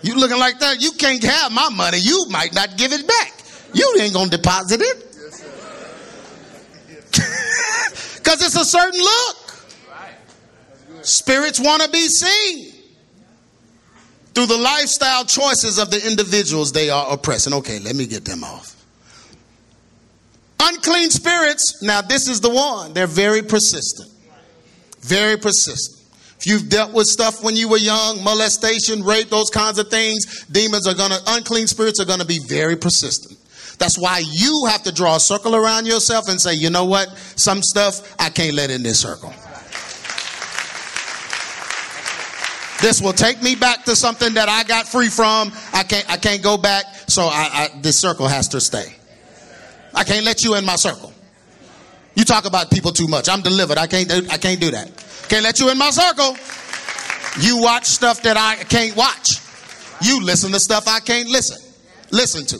You 0.00 0.14
looking 0.14 0.38
like 0.38 0.58
that, 0.60 0.80
you 0.80 0.92
can't 0.92 1.22
have 1.24 1.52
my 1.52 1.68
money. 1.68 1.98
You 1.98 2.26
might 2.30 2.54
not 2.54 2.78
give 2.78 2.92
it 2.92 3.06
back. 3.06 3.34
You 3.74 3.96
ain't 4.00 4.14
gonna 4.14 4.30
deposit 4.30 4.80
it. 4.80 5.04
Because 8.16 8.42
it's 8.42 8.56
a 8.56 8.64
certain 8.64 9.00
look. 9.00 9.36
Spirits 11.02 11.58
want 11.58 11.82
to 11.82 11.88
be 11.90 12.06
seen 12.08 12.74
through 14.34 14.46
the 14.46 14.58
lifestyle 14.58 15.24
choices 15.24 15.78
of 15.78 15.90
the 15.90 16.06
individuals 16.06 16.72
they 16.72 16.90
are 16.90 17.12
oppressing. 17.12 17.54
Okay, 17.54 17.78
let 17.78 17.96
me 17.96 18.06
get 18.06 18.26
them 18.26 18.44
off. 18.44 18.76
Unclean 20.60 21.08
spirits, 21.10 21.82
now 21.82 22.02
this 22.02 22.28
is 22.28 22.40
the 22.42 22.50
one, 22.50 22.92
they're 22.92 23.06
very 23.06 23.42
persistent. 23.42 24.10
Very 25.00 25.36
persistent. 25.36 25.98
If 26.38 26.46
you've 26.46 26.68
dealt 26.68 26.92
with 26.92 27.06
stuff 27.06 27.42
when 27.42 27.56
you 27.56 27.68
were 27.68 27.78
young, 27.78 28.22
molestation, 28.22 29.02
rape, 29.02 29.28
those 29.28 29.50
kinds 29.50 29.78
of 29.78 29.88
things, 29.88 30.44
demons 30.46 30.86
are 30.86 30.94
gonna, 30.94 31.18
unclean 31.26 31.66
spirits 31.66 31.98
are 32.00 32.04
gonna 32.04 32.24
be 32.24 32.38
very 32.38 32.76
persistent. 32.76 33.38
That's 33.78 33.98
why 33.98 34.22
you 34.24 34.66
have 34.68 34.82
to 34.84 34.92
draw 34.92 35.16
a 35.16 35.20
circle 35.20 35.56
around 35.56 35.86
yourself 35.86 36.28
and 36.28 36.40
say, 36.40 36.54
you 36.54 36.70
know 36.70 36.84
what? 36.84 37.08
Some 37.36 37.62
stuff 37.62 38.14
I 38.20 38.28
can't 38.30 38.54
let 38.54 38.70
in 38.70 38.82
this 38.82 39.00
circle. 39.00 39.32
This 42.80 43.00
will 43.02 43.12
take 43.12 43.42
me 43.42 43.56
back 43.56 43.84
to 43.84 43.96
something 43.96 44.34
that 44.34 44.48
I 44.48 44.62
got 44.62 44.86
free 44.86 45.08
from. 45.08 45.52
I 45.72 45.82
can't, 45.82 46.08
I 46.08 46.16
can't 46.16 46.42
go 46.42 46.56
back. 46.56 46.84
So 47.08 47.22
I, 47.22 47.70
I, 47.74 47.80
this 47.80 47.98
circle 47.98 48.28
has 48.28 48.48
to 48.48 48.60
stay. 48.60 48.94
I 49.94 50.04
can't 50.04 50.24
let 50.24 50.44
you 50.44 50.54
in 50.54 50.64
my 50.64 50.76
circle. 50.76 51.12
You 52.18 52.24
talk 52.24 52.46
about 52.46 52.68
people 52.68 52.90
too 52.90 53.06
much. 53.06 53.28
I'm 53.28 53.42
delivered. 53.42 53.78
I 53.78 53.86
can't 53.86 54.08
do, 54.08 54.26
I 54.28 54.38
can't 54.38 54.60
do 54.60 54.72
that. 54.72 54.90
Can't 55.28 55.44
let 55.44 55.60
you 55.60 55.70
in 55.70 55.78
my 55.78 55.90
circle. 55.90 56.36
You 57.40 57.62
watch 57.62 57.84
stuff 57.84 58.22
that 58.22 58.36
I 58.36 58.56
can't 58.64 58.96
watch. 58.96 59.38
You 60.02 60.24
listen 60.24 60.50
to 60.50 60.58
stuff 60.58 60.88
I 60.88 60.98
can't 60.98 61.28
listen. 61.28 61.62
Listen 62.10 62.44
to. 62.46 62.58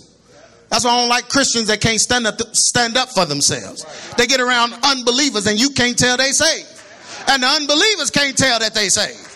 That's 0.69 0.85
why 0.85 0.93
I 0.93 1.01
don't 1.01 1.09
like 1.09 1.29
Christians 1.29 1.67
that 1.67 1.81
can't 1.81 1.99
stand 1.99 2.29
up, 2.29 2.39
stand 2.55 2.97
up 2.97 3.09
for 3.09 3.25
themselves. 3.25 3.85
They 4.15 4.29
get 4.29 4.41
around 4.41 4.75
unbelievers 4.85 5.49
and 5.49 5.59
you 5.59 5.71
can't 5.71 5.99
tell 5.99 6.17
they 6.17 6.31
saved. 6.31 6.69
And 7.27 7.43
the 7.43 7.49
unbelievers 7.49 8.13
can't 8.13 8.39
tell 8.39 8.61
that 8.61 8.75
they 8.75 8.89
saved. 8.89 9.27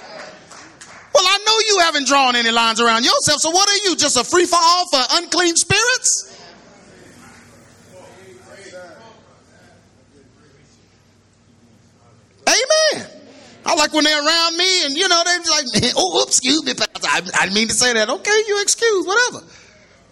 Well, 1.13 1.25
I 1.27 1.39
know 1.45 1.59
you 1.67 1.81
haven't 1.81 2.07
drawn 2.07 2.37
any 2.37 2.53
lines 2.53 2.81
around 2.81 3.05
yourself, 3.05 3.41
so 3.41 3.51
what 3.51 3.69
are 3.69 3.91
you? 3.91 3.97
Just 3.97 4.17
a 4.17 4.23
free 4.23 4.47
for 4.47 4.55
all 4.61 4.87
for 4.87 5.01
unclean 5.17 5.57
spirits? 5.57 6.33
Amen. 12.49 13.07
I 13.65 13.75
like 13.75 13.93
when 13.93 14.05
they're 14.05 14.27
around 14.27 14.57
me 14.57 14.85
and 14.85 14.95
you 14.97 15.09
know, 15.09 15.23
they're 15.25 15.39
like, 15.39 15.93
oh, 15.97 16.25
excuse 16.27 16.65
me, 16.65 16.75
Pastor. 16.75 17.09
I, 17.09 17.19
I 17.19 17.45
didn't 17.45 17.55
mean 17.55 17.69
to 17.69 17.75
say 17.75 17.93
that. 17.93 18.11
Okay, 18.11 18.43
you 18.49 18.61
excuse, 18.61 19.07
whatever. 19.07 19.47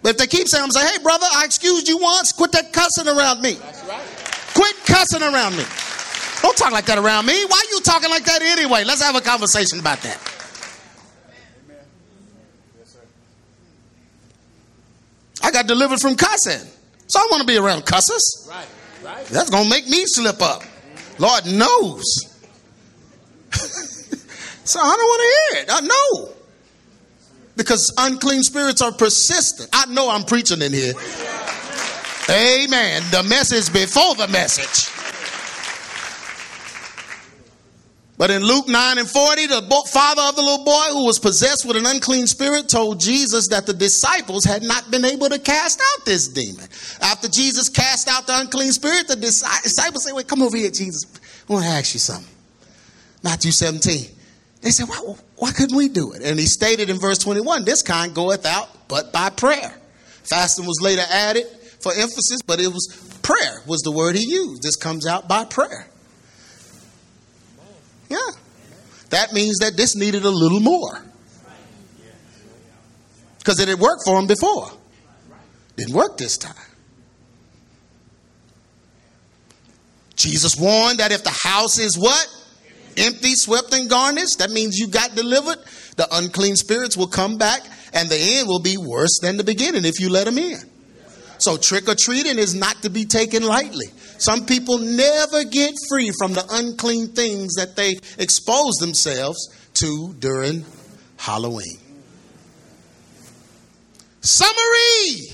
But 0.01 0.11
if 0.11 0.17
they 0.17 0.27
keep 0.27 0.47
saying, 0.47 0.63
I'm 0.63 0.71
saying, 0.71 0.87
hey, 0.87 1.03
brother, 1.03 1.27
I 1.31 1.45
excused 1.45 1.87
you 1.87 1.97
once. 1.97 2.31
Quit 2.31 2.53
that 2.53 2.73
cussing 2.73 3.07
around 3.07 3.41
me. 3.41 3.53
That's 3.53 3.83
right. 3.85 4.01
Quit 4.55 4.75
cussing 4.85 5.21
around 5.21 5.57
me. 5.57 5.63
Don't 6.41 6.57
talk 6.57 6.71
like 6.71 6.85
that 6.85 6.97
around 6.97 7.25
me. 7.25 7.45
Why 7.45 7.61
are 7.63 7.71
you 7.71 7.81
talking 7.81 8.09
like 8.09 8.23
that 8.25 8.41
anyway? 8.41 8.83
Let's 8.83 9.01
have 9.03 9.15
a 9.15 9.21
conversation 9.21 9.79
about 9.79 9.99
that. 10.01 10.19
I 15.43 15.51
got 15.51 15.67
delivered 15.67 15.99
from 15.99 16.15
cussing. 16.15 16.67
So 17.07 17.19
I 17.19 17.27
want 17.29 17.41
to 17.41 17.47
be 17.47 17.57
around 17.57 17.85
cussers. 17.85 18.47
Right. 18.49 18.65
Right. 19.03 19.25
That's 19.27 19.49
going 19.49 19.65
to 19.65 19.69
make 19.69 19.87
me 19.87 20.03
slip 20.05 20.41
up. 20.41 20.63
Lord 21.19 21.45
knows. 21.45 22.30
so 24.65 24.79
I 24.79 24.95
don't 24.95 24.99
want 24.99 25.21
to 25.21 25.55
hear 25.55 25.63
it. 25.63 25.69
I 25.71 25.81
know. 25.81 26.33
Because 27.55 27.93
unclean 27.97 28.43
spirits 28.43 28.81
are 28.81 28.91
persistent. 28.91 29.69
I 29.73 29.85
know 29.87 30.09
I'm 30.09 30.23
preaching 30.23 30.61
in 30.61 30.73
here. 30.73 30.93
Amen. 32.29 33.03
The 33.11 33.23
message 33.27 33.73
before 33.73 34.15
the 34.15 34.27
message. 34.27 34.89
But 38.21 38.29
in 38.29 38.43
Luke 38.43 38.67
9 38.67 38.99
and 38.99 39.09
40, 39.09 39.47
the 39.47 39.89
father 39.91 40.21
of 40.21 40.35
the 40.35 40.43
little 40.43 40.63
boy 40.63 40.89
who 40.91 41.05
was 41.07 41.17
possessed 41.17 41.65
with 41.65 41.75
an 41.75 41.87
unclean 41.87 42.27
spirit 42.27 42.69
told 42.69 42.99
Jesus 42.99 43.47
that 43.47 43.65
the 43.65 43.73
disciples 43.73 44.43
had 44.45 44.61
not 44.61 44.91
been 44.91 45.03
able 45.05 45.27
to 45.27 45.39
cast 45.39 45.81
out 45.81 46.05
this 46.05 46.27
demon. 46.27 46.67
After 47.01 47.27
Jesus 47.27 47.67
cast 47.67 48.07
out 48.07 48.27
the 48.27 48.39
unclean 48.39 48.73
spirit, 48.73 49.07
the 49.07 49.15
disciples 49.15 50.03
say, 50.03 50.11
Wait, 50.11 50.27
come 50.27 50.43
over 50.43 50.55
here, 50.55 50.69
Jesus. 50.69 51.05
I 51.49 51.53
want 51.53 51.65
to 51.65 51.71
ask 51.71 51.95
you 51.95 51.99
something. 51.99 52.31
Matthew 53.23 53.51
17. 53.51 54.07
They 54.61 54.69
said, 54.69 54.87
why, 54.87 55.15
why 55.37 55.51
couldn't 55.51 55.75
we 55.75 55.89
do 55.89 56.13
it? 56.13 56.21
And 56.21 56.39
he 56.39 56.45
stated 56.45 56.89
in 56.89 56.99
verse 56.99 57.17
21 57.17 57.65
this 57.65 57.81
kind 57.81 58.13
goeth 58.13 58.45
out 58.45 58.69
but 58.87 59.11
by 59.11 59.29
prayer. 59.29 59.73
Fasting 60.23 60.65
was 60.65 60.79
later 60.81 61.03
added 61.09 61.45
for 61.79 61.91
emphasis, 61.93 62.41
but 62.45 62.59
it 62.59 62.67
was 62.67 63.19
prayer 63.23 63.61
was 63.65 63.81
the 63.81 63.91
word 63.91 64.15
he 64.15 64.25
used. 64.25 64.61
This 64.61 64.75
comes 64.75 65.07
out 65.07 65.27
by 65.27 65.45
prayer. 65.45 65.87
Yeah. 68.09 68.17
That 69.09 69.33
means 69.33 69.59
that 69.59 69.75
this 69.77 69.95
needed 69.95 70.23
a 70.25 70.29
little 70.29 70.59
more. 70.59 71.03
Because 73.39 73.59
it 73.59 73.67
had 73.67 73.79
worked 73.79 74.03
for 74.05 74.19
him 74.19 74.27
before. 74.27 74.69
Didn't 75.75 75.95
work 75.95 76.17
this 76.17 76.37
time. 76.37 76.53
Jesus 80.15 80.55
warned 80.55 80.99
that 80.99 81.11
if 81.11 81.23
the 81.23 81.35
house 81.43 81.79
is 81.79 81.97
what? 81.97 82.27
Empty, 82.97 83.35
swept, 83.35 83.73
and 83.73 83.89
garnished, 83.89 84.39
that 84.39 84.51
means 84.51 84.77
you 84.77 84.87
got 84.87 85.15
delivered. 85.15 85.57
The 85.97 86.07
unclean 86.11 86.55
spirits 86.55 86.97
will 86.97 87.07
come 87.07 87.37
back, 87.37 87.61
and 87.93 88.09
the 88.09 88.17
end 88.17 88.47
will 88.47 88.61
be 88.61 88.77
worse 88.77 89.19
than 89.21 89.37
the 89.37 89.43
beginning 89.43 89.85
if 89.85 89.99
you 89.99 90.09
let 90.09 90.25
them 90.25 90.37
in. 90.37 90.59
So, 91.37 91.57
trick 91.57 91.87
or 91.87 91.95
treating 91.95 92.37
is 92.37 92.53
not 92.53 92.83
to 92.83 92.89
be 92.89 93.05
taken 93.05 93.43
lightly. 93.43 93.87
Some 94.19 94.45
people 94.45 94.77
never 94.77 95.43
get 95.43 95.73
free 95.89 96.11
from 96.19 96.33
the 96.33 96.45
unclean 96.51 97.13
things 97.13 97.55
that 97.55 97.75
they 97.75 97.99
expose 98.19 98.75
themselves 98.75 99.39
to 99.75 100.13
during 100.19 100.65
Halloween. 101.17 101.79
Summary 104.21 105.31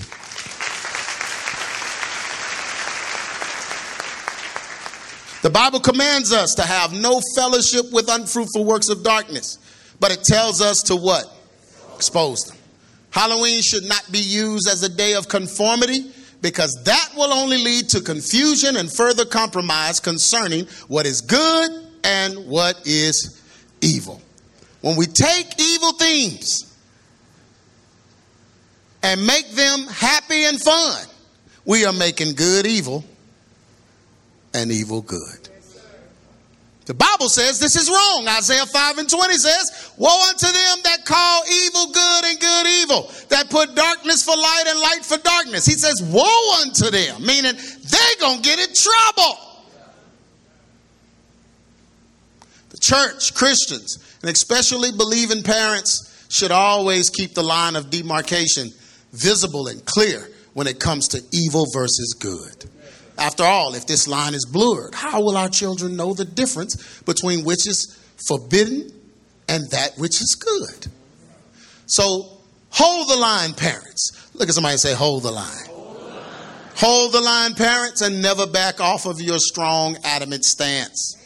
The 5.48 5.54
Bible 5.54 5.80
commands 5.80 6.30
us 6.30 6.56
to 6.56 6.62
have 6.62 6.92
no 6.92 7.22
fellowship 7.34 7.90
with 7.90 8.10
unfruitful 8.10 8.66
works 8.66 8.90
of 8.90 9.02
darkness, 9.02 9.58
but 9.98 10.12
it 10.12 10.22
tells 10.22 10.60
us 10.60 10.82
to 10.82 10.94
what? 10.96 11.24
Expose 11.96 12.44
them. 12.44 12.58
Halloween 13.08 13.62
should 13.62 13.84
not 13.84 14.06
be 14.12 14.18
used 14.18 14.68
as 14.68 14.82
a 14.82 14.90
day 14.90 15.14
of 15.14 15.26
conformity 15.26 16.12
because 16.42 16.78
that 16.84 17.12
will 17.16 17.32
only 17.32 17.56
lead 17.56 17.88
to 17.88 18.02
confusion 18.02 18.76
and 18.76 18.92
further 18.92 19.24
compromise 19.24 20.00
concerning 20.00 20.66
what 20.88 21.06
is 21.06 21.22
good 21.22 21.70
and 22.04 22.46
what 22.46 22.86
is 22.86 23.42
evil. 23.80 24.20
When 24.82 24.96
we 24.96 25.06
take 25.06 25.58
evil 25.58 25.92
themes 25.92 26.76
and 29.02 29.26
make 29.26 29.48
them 29.52 29.86
happy 29.86 30.44
and 30.44 30.60
fun, 30.60 31.06
we 31.64 31.86
are 31.86 31.94
making 31.94 32.34
good 32.34 32.66
evil 32.66 33.02
and 34.54 34.70
evil 34.70 35.02
good. 35.02 35.48
The 36.88 36.94
Bible 36.94 37.28
says 37.28 37.60
this 37.60 37.76
is 37.76 37.90
wrong. 37.90 38.26
Isaiah 38.26 38.64
5 38.64 38.96
and 38.96 39.10
20 39.10 39.34
says, 39.34 39.92
Woe 39.98 40.08
unto 40.30 40.46
them 40.46 40.78
that 40.84 41.04
call 41.04 41.42
evil 41.46 41.92
good 41.92 42.24
and 42.24 42.40
good 42.40 42.66
evil, 42.66 43.10
that 43.28 43.50
put 43.50 43.74
darkness 43.74 44.24
for 44.24 44.34
light 44.34 44.64
and 44.66 44.80
light 44.80 45.04
for 45.04 45.18
darkness. 45.18 45.66
He 45.66 45.74
says, 45.74 46.02
Woe 46.02 46.62
unto 46.62 46.90
them, 46.90 47.26
meaning 47.26 47.52
they're 47.54 48.20
going 48.20 48.40
to 48.40 48.42
get 48.42 48.58
in 48.58 48.74
trouble. 48.74 49.38
The 52.70 52.78
church, 52.78 53.34
Christians, 53.34 53.98
and 54.22 54.30
especially 54.30 54.90
believing 54.96 55.42
parents 55.42 56.26
should 56.30 56.52
always 56.52 57.10
keep 57.10 57.34
the 57.34 57.42
line 57.42 57.76
of 57.76 57.90
demarcation 57.90 58.70
visible 59.12 59.68
and 59.68 59.84
clear 59.84 60.26
when 60.54 60.66
it 60.66 60.80
comes 60.80 61.08
to 61.08 61.22
evil 61.32 61.66
versus 61.72 62.14
good. 62.18 62.64
After 63.18 63.42
all, 63.42 63.74
if 63.74 63.86
this 63.86 64.06
line 64.06 64.34
is 64.34 64.46
blurred, 64.46 64.94
how 64.94 65.20
will 65.20 65.36
our 65.36 65.48
children 65.48 65.96
know 65.96 66.14
the 66.14 66.24
difference 66.24 67.02
between 67.02 67.44
which 67.44 67.66
is 67.66 67.98
forbidden 68.28 68.92
and 69.48 69.68
that 69.70 69.98
which 69.98 70.20
is 70.20 70.36
good? 70.40 70.86
So 71.86 72.28
hold 72.70 73.08
the 73.08 73.16
line, 73.16 73.54
parents. 73.54 74.30
Look 74.34 74.48
at 74.48 74.54
somebody 74.54 74.76
say, 74.76 74.94
hold 74.94 75.24
the 75.24 75.32
line. 75.32 75.66
Hold 76.76 77.12
the 77.12 77.20
line, 77.20 77.54
parents, 77.54 78.02
and 78.02 78.22
never 78.22 78.46
back 78.46 78.80
off 78.80 79.04
of 79.04 79.20
your 79.20 79.38
strong, 79.38 79.96
adamant 80.04 80.44
stance. 80.44 81.16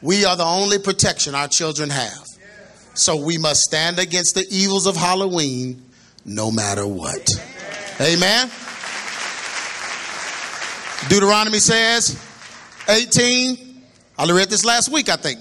We 0.00 0.24
are 0.24 0.36
the 0.36 0.44
only 0.44 0.78
protection 0.78 1.34
our 1.34 1.48
children 1.48 1.90
have. 1.90 2.26
So 2.94 3.16
we 3.16 3.38
must 3.38 3.62
stand 3.62 3.98
against 3.98 4.36
the 4.36 4.46
evils 4.50 4.86
of 4.86 4.94
Halloween 4.94 5.82
no 6.24 6.52
matter 6.52 6.86
what. 6.86 7.28
Amen. 8.00 8.50
Deuteronomy 11.08 11.58
says, 11.58 12.18
18, 12.88 13.82
I 14.18 14.30
read 14.30 14.48
this 14.48 14.64
last 14.64 14.90
week, 14.90 15.08
I 15.08 15.16
think. 15.16 15.40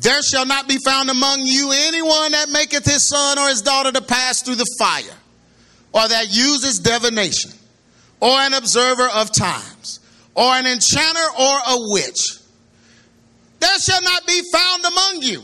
There 0.00 0.20
shall 0.22 0.44
not 0.44 0.68
be 0.68 0.78
found 0.84 1.10
among 1.10 1.40
you 1.44 1.70
anyone 1.72 2.32
that 2.32 2.48
maketh 2.50 2.84
his 2.84 3.08
son 3.08 3.38
or 3.38 3.48
his 3.48 3.62
daughter 3.62 3.92
to 3.92 4.02
pass 4.02 4.42
through 4.42 4.56
the 4.56 4.66
fire, 4.78 5.16
or 5.92 6.08
that 6.08 6.26
uses 6.28 6.80
divination, 6.80 7.52
or 8.20 8.32
an 8.32 8.54
observer 8.54 9.08
of 9.08 9.30
times, 9.30 10.00
or 10.34 10.52
an 10.54 10.66
enchanter 10.66 11.28
or 11.38 11.58
a 11.68 11.76
witch. 11.92 12.38
There 13.60 13.78
shall 13.78 14.02
not 14.02 14.26
be 14.26 14.42
found 14.52 14.84
among 14.84 15.22
you. 15.22 15.42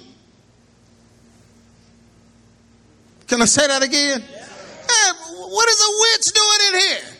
Can 3.29 3.41
I 3.43 3.45
say 3.45 3.67
that 3.67 3.83
again? 3.85 4.21
Hey, 4.21 5.11
what 5.29 5.69
is 5.69 5.81
a 5.81 5.93
witch 6.01 6.27
doing 6.35 6.75
in 6.75 6.81
here? 6.81 7.18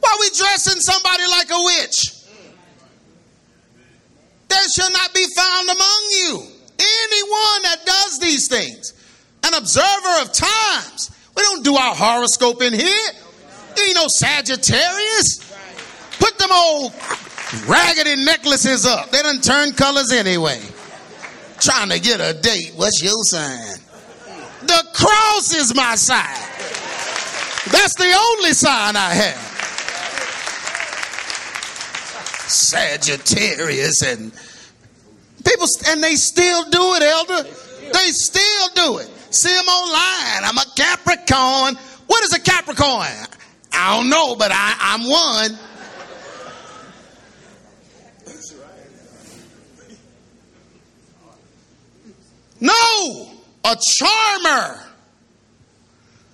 Why 0.00 0.10
are 0.10 0.20
we 0.20 0.30
dressing 0.30 0.80
somebody 0.80 1.24
like 1.30 1.50
a 1.50 1.62
witch? 1.62 2.20
There 4.48 4.68
shall 4.74 4.90
not 4.90 5.14
be 5.14 5.26
found 5.36 5.68
among 5.68 6.08
you 6.10 6.42
anyone 6.80 7.62
that 7.62 7.78
does 7.84 8.18
these 8.18 8.48
things. 8.48 8.94
An 9.44 9.54
observer 9.54 10.22
of 10.22 10.32
times. 10.32 11.10
We 11.36 11.42
don't 11.42 11.64
do 11.64 11.76
our 11.76 11.94
horoscope 11.94 12.62
in 12.62 12.72
here. 12.72 13.10
You 13.76 13.84
ain't 13.84 13.94
no 13.94 14.08
Sagittarius. 14.08 15.38
Put 16.18 16.36
them 16.38 16.50
old 16.52 16.92
raggedy 17.66 18.16
necklaces 18.24 18.86
up. 18.86 19.10
They 19.10 19.22
don't 19.22 19.42
turn 19.42 19.72
colors 19.72 20.12
anyway. 20.12 20.60
Trying 21.58 21.90
to 21.90 22.00
get 22.00 22.20
a 22.20 22.38
date. 22.38 22.72
What's 22.76 23.02
your 23.02 23.22
sign? 23.24 23.78
The 24.62 24.86
cross 24.92 25.54
is 25.54 25.74
my 25.74 25.94
sign. 25.94 26.24
That's 27.70 27.94
the 27.94 28.12
only 28.12 28.52
sign 28.52 28.96
I 28.96 29.14
have. 29.14 29.49
Sagittarius 32.50 34.02
and 34.02 34.32
people, 35.44 35.66
and 35.88 36.02
they 36.02 36.14
still 36.16 36.64
do 36.70 36.94
it, 36.94 37.02
Elder. 37.02 37.48
They 37.92 38.10
still 38.10 38.68
do 38.74 38.98
it. 38.98 39.08
See 39.30 39.52
them 39.52 39.66
online. 39.66 40.44
I'm 40.44 40.58
a 40.58 40.64
Capricorn. 40.76 41.76
What 42.06 42.24
is 42.24 42.32
a 42.32 42.40
Capricorn? 42.40 43.06
I 43.72 43.96
don't 43.96 44.10
know, 44.10 44.34
but 44.36 44.50
I, 44.52 44.76
I'm 44.80 45.08
one. 45.08 45.58
No, 52.60 53.30
a 53.64 53.76
charmer, 53.98 54.84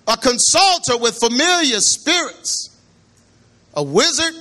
a 0.07 0.17
consulter 0.17 0.97
with 0.97 1.17
familiar 1.17 1.79
spirits, 1.79 2.75
a 3.73 3.81
wizard, 3.81 4.35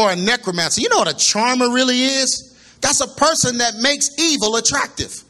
or 0.00 0.10
a 0.12 0.16
necromancer. 0.16 0.80
You 0.80 0.88
know 0.88 0.98
what 0.98 1.08
a 1.08 1.16
charmer 1.16 1.70
really 1.72 2.02
is? 2.02 2.46
That's 2.80 3.00
a 3.00 3.08
person 3.08 3.58
that 3.58 3.74
makes 3.76 4.18
evil 4.18 4.56
attractive. 4.56 5.12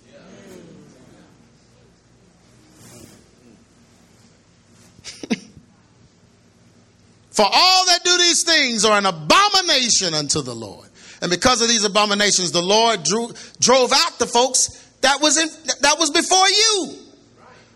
For 7.30 7.44
all 7.44 7.86
that 7.86 8.04
do 8.04 8.16
these 8.18 8.44
things 8.44 8.84
are 8.84 8.96
an 8.96 9.06
abomination 9.06 10.14
unto 10.14 10.42
the 10.42 10.54
Lord. 10.54 10.88
And 11.22 11.30
because 11.30 11.60
of 11.60 11.68
these 11.68 11.84
abominations, 11.84 12.52
the 12.52 12.62
Lord 12.62 13.02
drew, 13.02 13.32
drove 13.58 13.92
out 13.92 14.18
the 14.18 14.26
folks 14.26 14.68
that 15.00 15.20
was 15.20 15.36
in, 15.36 15.48
that 15.80 15.98
was 15.98 16.10
before 16.10 16.48
you. 16.48 16.94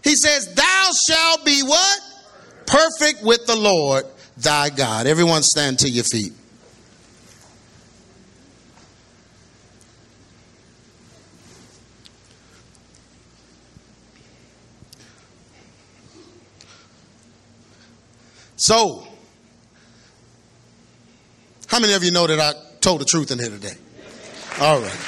He 0.02 0.16
says, 0.16 0.54
"Thou 0.54 0.90
shalt 1.08 1.44
be 1.44 1.62
what? 1.62 1.98
Perfect 2.66 3.22
with 3.22 3.46
the 3.46 3.56
Lord 3.56 4.06
thy 4.36 4.70
God." 4.70 5.06
Everyone 5.06 5.42
stand 5.42 5.80
to 5.80 5.90
your 5.90 6.04
feet. 6.04 6.32
So, 18.64 19.06
how 21.66 21.80
many 21.80 21.92
of 21.92 22.02
you 22.02 22.10
know 22.10 22.26
that 22.26 22.40
I 22.40 22.54
told 22.80 23.02
the 23.02 23.04
truth 23.04 23.30
in 23.30 23.38
here 23.38 23.50
today? 23.50 23.74
All 24.58 24.80
right. 24.80 25.00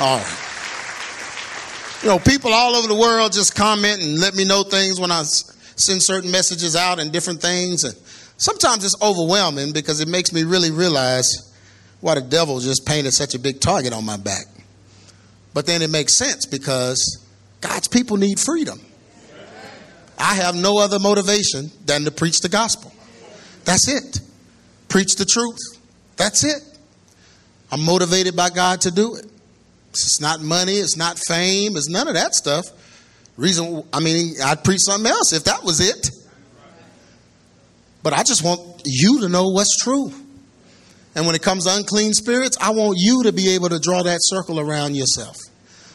All 0.00 0.18
right. 0.18 0.38
You 2.02 2.08
know, 2.08 2.18
people 2.18 2.52
all 2.52 2.74
over 2.74 2.88
the 2.88 2.96
world 2.96 3.32
just 3.32 3.54
comment 3.54 4.02
and 4.02 4.18
let 4.18 4.34
me 4.34 4.44
know 4.44 4.64
things 4.64 4.98
when 4.98 5.12
I 5.12 5.22
send 5.22 6.02
certain 6.02 6.32
messages 6.32 6.74
out 6.74 6.98
and 6.98 7.12
different 7.12 7.40
things. 7.40 7.84
And 7.84 7.94
sometimes 8.36 8.84
it's 8.84 9.00
overwhelming 9.00 9.72
because 9.72 10.00
it 10.00 10.08
makes 10.08 10.32
me 10.32 10.42
really 10.42 10.72
realize 10.72 11.54
why 12.00 12.16
the 12.16 12.20
devil 12.20 12.58
just 12.58 12.84
painted 12.84 13.12
such 13.12 13.36
a 13.36 13.38
big 13.38 13.60
target 13.60 13.92
on 13.92 14.04
my 14.04 14.16
back. 14.16 14.46
But 15.52 15.66
then 15.66 15.82
it 15.82 15.90
makes 15.90 16.14
sense 16.14 16.46
because 16.46 17.24
God's 17.60 17.86
people 17.86 18.16
need 18.16 18.40
freedom. 18.40 18.80
I 20.24 20.36
have 20.36 20.54
no 20.54 20.78
other 20.78 20.98
motivation 20.98 21.70
than 21.84 22.06
to 22.06 22.10
preach 22.10 22.40
the 22.40 22.48
gospel. 22.48 22.90
That's 23.66 23.86
it. 23.88 24.20
preach 24.88 25.16
the 25.16 25.26
truth. 25.26 25.58
That's 26.16 26.44
it. 26.44 26.62
I'm 27.70 27.84
motivated 27.84 28.34
by 28.34 28.48
God 28.48 28.80
to 28.82 28.90
do 28.90 29.16
it. 29.16 29.26
It's 29.90 30.22
not 30.22 30.40
money, 30.40 30.76
it's 30.76 30.96
not 30.96 31.18
fame, 31.28 31.76
it's 31.76 31.90
none 31.90 32.08
of 32.08 32.14
that 32.14 32.34
stuff. 32.34 32.64
Reason, 33.36 33.84
I 33.92 34.00
mean, 34.00 34.36
I'd 34.42 34.64
preach 34.64 34.80
something 34.80 35.10
else 35.10 35.34
if 35.34 35.44
that 35.44 35.62
was 35.62 35.80
it. 35.80 36.08
But 38.02 38.14
I 38.14 38.22
just 38.22 38.42
want 38.42 38.80
you 38.86 39.20
to 39.20 39.28
know 39.28 39.48
what's 39.48 39.76
true. 39.76 40.10
And 41.14 41.26
when 41.26 41.34
it 41.34 41.42
comes 41.42 41.66
to 41.66 41.76
unclean 41.76 42.14
spirits, 42.14 42.56
I 42.60 42.70
want 42.70 42.96
you 42.98 43.24
to 43.24 43.32
be 43.32 43.50
able 43.56 43.68
to 43.68 43.78
draw 43.78 44.02
that 44.02 44.20
circle 44.22 44.58
around 44.58 44.96
yourself. 44.96 45.36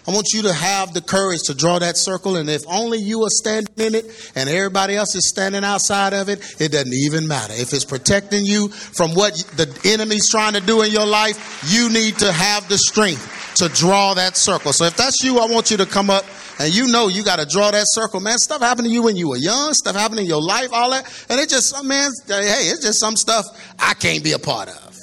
I 0.10 0.12
want 0.12 0.34
you 0.34 0.42
to 0.42 0.54
have 0.54 0.96
the 0.96 1.02
courage 1.02 1.42
to 1.44 1.54
draw 1.54 1.78
that 1.78 1.96
circle, 1.96 2.36
and 2.36 2.50
if 2.50 2.64
only 2.68 2.98
you 2.98 3.22
are 3.26 3.30
standing 3.30 3.72
in 3.78 3.94
it 3.94 4.32
and 4.34 4.50
everybody 4.50 4.96
else 4.96 5.14
is 5.14 5.30
standing 5.30 5.64
outside 5.64 6.14
of 6.14 6.30
it, 6.30 6.40
it 6.60 6.72
doesn't 6.72 6.96
even 6.96 7.28
matter. 7.28 7.54
If 7.56 7.74
it's 7.74 7.86
protecting 7.86 8.44
you 8.44 8.70
from 8.70 9.14
what 9.14 9.36
the 9.56 9.70
enemy's 9.86 10.28
trying 10.28 10.54
to 10.54 10.62
do 10.62 10.82
in 10.82 10.90
your 10.90 11.06
life, 11.06 11.64
you 11.72 11.94
need 11.94 12.18
to 12.18 12.32
have 12.32 12.68
the 12.70 12.80
strength 12.80 13.54
to 13.58 13.70
draw 13.70 14.16
that 14.16 14.36
circle. 14.36 14.74
So 14.74 14.86
if 14.86 14.98
that's 14.98 15.24
you, 15.24 15.38
I 15.38 15.46
want 15.46 15.70
you 15.70 15.78
to 15.78 15.86
come 15.86 16.10
up 16.10 16.26
and 16.58 16.76
you 16.76 16.88
know 16.88 17.08
you 17.08 17.24
got 17.24 17.38
to 17.38 17.46
draw 17.46 17.70
that 17.70 17.86
circle, 17.90 18.20
man. 18.20 18.40
Stuff 18.40 18.62
happened 18.62 18.88
to 18.88 18.92
you 18.92 19.04
when 19.04 19.16
you 19.16 19.30
were 19.30 19.38
young, 19.38 19.74
stuff 19.74 19.96
happened 19.96 20.22
in 20.22 20.26
your 20.26 20.42
life, 20.42 20.70
all 20.74 20.90
that. 20.90 21.06
And 21.30 21.40
it 21.40 21.50
just, 21.50 21.70
some 21.70 21.88
man, 21.88 22.10
hey, 22.28 22.72
it's 22.72 22.84
just 22.84 23.00
some 23.00 23.16
stuff 23.16 23.46
I 23.78 23.94
can't 23.94 24.24
be 24.24 24.32
a 24.32 24.40
part 24.40 24.70
of. 24.70 24.98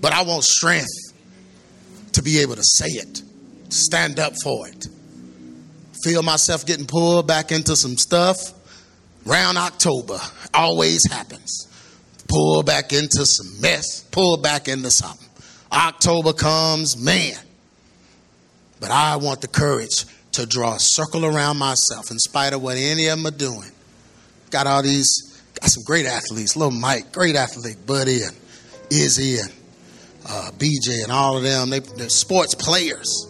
But 0.00 0.14
I 0.14 0.22
want 0.22 0.44
strength 0.44 0.88
to 2.12 2.22
be 2.22 2.38
able 2.38 2.56
to 2.56 2.64
say 2.64 2.88
it 2.92 3.24
stand 3.70 4.18
up 4.18 4.34
for 4.42 4.68
it. 4.68 4.88
Feel 6.04 6.22
myself 6.22 6.64
getting 6.64 6.86
pulled 6.86 7.26
back 7.26 7.52
into 7.52 7.76
some 7.76 7.96
stuff. 7.96 8.38
Round 9.26 9.58
October 9.58 10.18
always 10.54 11.10
happens. 11.10 11.66
Pull 12.28 12.62
back 12.62 12.92
into 12.92 13.26
some 13.26 13.60
mess, 13.60 14.02
pull 14.10 14.36
back 14.36 14.68
into 14.68 14.90
something. 14.90 15.28
October 15.72 16.32
comes, 16.32 16.96
man. 16.96 17.36
But 18.80 18.90
I 18.90 19.16
want 19.16 19.40
the 19.40 19.48
courage 19.48 20.06
to 20.32 20.46
draw 20.46 20.74
a 20.74 20.80
circle 20.80 21.26
around 21.26 21.58
myself 21.58 22.10
in 22.10 22.18
spite 22.18 22.52
of 22.52 22.62
what 22.62 22.76
any 22.76 23.08
of 23.08 23.18
them 23.18 23.26
are 23.26 23.36
doing. 23.36 23.70
Got 24.50 24.66
all 24.66 24.82
these, 24.82 25.42
got 25.60 25.68
some 25.70 25.82
great 25.84 26.06
athletes. 26.06 26.56
Little 26.56 26.72
Mike, 26.72 27.12
great 27.12 27.36
athlete, 27.36 27.84
Buddy 27.86 28.22
and 28.22 28.36
Izzy 28.90 29.38
and 29.38 29.52
uh, 30.26 30.50
BJ 30.56 31.02
and 31.02 31.12
all 31.12 31.36
of 31.36 31.42
them. 31.42 31.70
They, 31.70 31.80
they're 31.80 32.08
sports 32.08 32.54
players. 32.54 33.29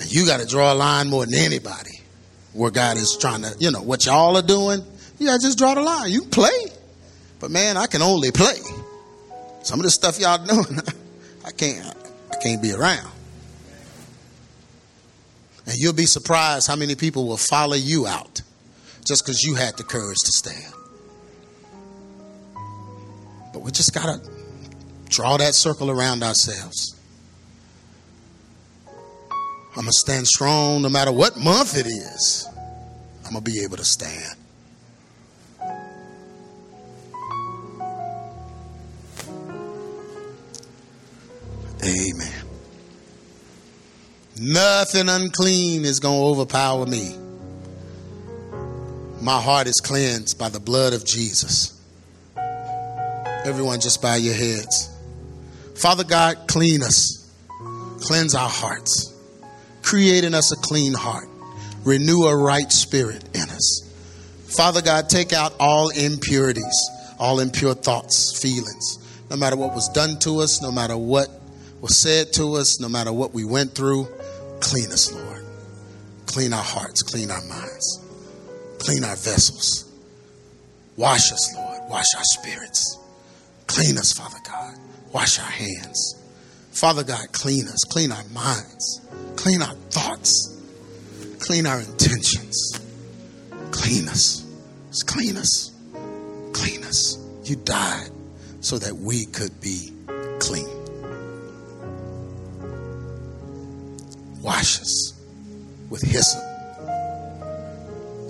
And 0.00 0.10
you 0.10 0.24
got 0.24 0.40
to 0.40 0.46
draw 0.46 0.72
a 0.72 0.74
line 0.74 1.08
more 1.08 1.26
than 1.26 1.34
anybody 1.34 2.00
where 2.54 2.70
God 2.70 2.96
is 2.96 3.16
trying 3.20 3.42
to, 3.42 3.54
you 3.58 3.70
know, 3.70 3.82
what 3.82 4.06
y'all 4.06 4.36
are 4.36 4.42
doing. 4.42 4.82
You 5.18 5.26
got 5.26 5.40
to 5.40 5.46
just 5.46 5.58
draw 5.58 5.74
the 5.74 5.82
line. 5.82 6.10
You 6.10 6.24
play. 6.24 6.72
But 7.38 7.50
man, 7.50 7.76
I 7.76 7.86
can 7.86 8.00
only 8.00 8.32
play. 8.32 8.56
Some 9.62 9.78
of 9.78 9.84
the 9.84 9.90
stuff 9.90 10.18
y'all 10.18 10.44
doing, 10.44 10.78
I 11.44 11.50
can't, 11.50 11.94
I 12.32 12.36
can't 12.36 12.62
be 12.62 12.72
around. 12.72 13.10
And 15.66 15.76
you'll 15.76 15.92
be 15.92 16.06
surprised 16.06 16.66
how 16.66 16.76
many 16.76 16.94
people 16.94 17.28
will 17.28 17.36
follow 17.36 17.76
you 17.76 18.06
out 18.06 18.40
just 19.06 19.24
because 19.24 19.42
you 19.42 19.54
had 19.54 19.76
the 19.76 19.84
courage 19.84 20.18
to 20.18 20.32
stand. 20.32 20.74
But 23.52 23.60
we 23.60 23.70
just 23.70 23.92
got 23.92 24.06
to 24.06 24.30
draw 25.10 25.36
that 25.36 25.54
circle 25.54 25.90
around 25.90 26.22
ourselves. 26.22 26.99
I'm 29.70 29.82
going 29.82 29.86
to 29.86 29.92
stand 29.92 30.26
strong 30.26 30.82
no 30.82 30.88
matter 30.88 31.12
what 31.12 31.36
month 31.36 31.76
it 31.76 31.86
is. 31.86 32.48
I'm 33.24 33.32
going 33.32 33.44
to 33.44 33.50
be 33.50 33.62
able 33.62 33.76
to 33.76 33.84
stand. 33.84 34.36
Amen. 41.84 42.44
Nothing 44.40 45.08
unclean 45.08 45.84
is 45.84 46.00
going 46.00 46.18
to 46.18 46.40
overpower 46.40 46.84
me. 46.84 47.14
My 49.20 49.40
heart 49.40 49.68
is 49.68 49.80
cleansed 49.80 50.36
by 50.36 50.48
the 50.48 50.58
blood 50.58 50.94
of 50.94 51.04
Jesus. 51.04 51.80
Everyone, 53.44 53.78
just 53.80 54.02
bow 54.02 54.16
your 54.16 54.34
heads. 54.34 54.90
Father 55.76 56.04
God, 56.04 56.48
clean 56.48 56.82
us, 56.82 57.32
cleanse 58.00 58.34
our 58.34 58.48
hearts 58.48 59.09
create 59.82 60.24
in 60.24 60.34
us 60.34 60.52
a 60.52 60.56
clean 60.56 60.94
heart, 60.94 61.28
renew 61.84 62.22
a 62.24 62.36
right 62.36 62.70
spirit 62.70 63.24
in 63.34 63.42
us. 63.42 63.86
Father 64.46 64.82
God, 64.82 65.08
take 65.08 65.32
out 65.32 65.54
all 65.60 65.90
impurities, 65.90 66.90
all 67.18 67.40
impure 67.40 67.74
thoughts, 67.74 68.40
feelings, 68.40 68.98
no 69.30 69.36
matter 69.36 69.56
what 69.56 69.74
was 69.74 69.88
done 69.90 70.18
to 70.20 70.40
us, 70.40 70.60
no 70.60 70.72
matter 70.72 70.96
what 70.96 71.28
was 71.80 71.96
said 71.96 72.32
to 72.34 72.54
us, 72.54 72.80
no 72.80 72.88
matter 72.88 73.12
what 73.12 73.32
we 73.32 73.44
went 73.44 73.74
through. 73.74 74.08
Clean 74.60 74.86
us, 74.86 75.12
Lord. 75.12 75.44
Clean 76.26 76.52
our 76.52 76.62
hearts, 76.62 77.02
clean 77.02 77.30
our 77.30 77.42
minds, 77.46 78.00
clean 78.78 79.02
our 79.02 79.16
vessels. 79.16 79.90
Wash 80.96 81.32
us, 81.32 81.54
Lord. 81.56 81.80
Wash 81.88 82.06
our 82.16 82.24
spirits. 82.24 82.98
Clean 83.66 83.96
us, 83.96 84.12
Father 84.12 84.38
God. 84.46 84.74
Wash 85.12 85.38
our 85.38 85.50
hands. 85.50 86.19
Father 86.70 87.04
God, 87.04 87.32
clean 87.32 87.66
us, 87.68 87.84
clean 87.84 88.12
our 88.12 88.24
minds. 88.32 89.00
Clean 89.36 89.62
our 89.62 89.74
thoughts. 89.90 90.56
Clean 91.38 91.66
our 91.66 91.80
intentions. 91.80 92.80
Clean 93.70 94.08
us. 94.08 94.46
Just 94.90 95.06
clean 95.06 95.36
us. 95.36 95.72
Clean 96.52 96.82
us. 96.84 97.18
You 97.44 97.56
died 97.56 98.10
so 98.60 98.78
that 98.78 98.94
we 98.94 99.26
could 99.26 99.60
be 99.60 99.92
clean. 100.38 100.68
Wash 104.42 104.80
us 104.80 105.12
with 105.88 106.02
hyssop 106.02 106.42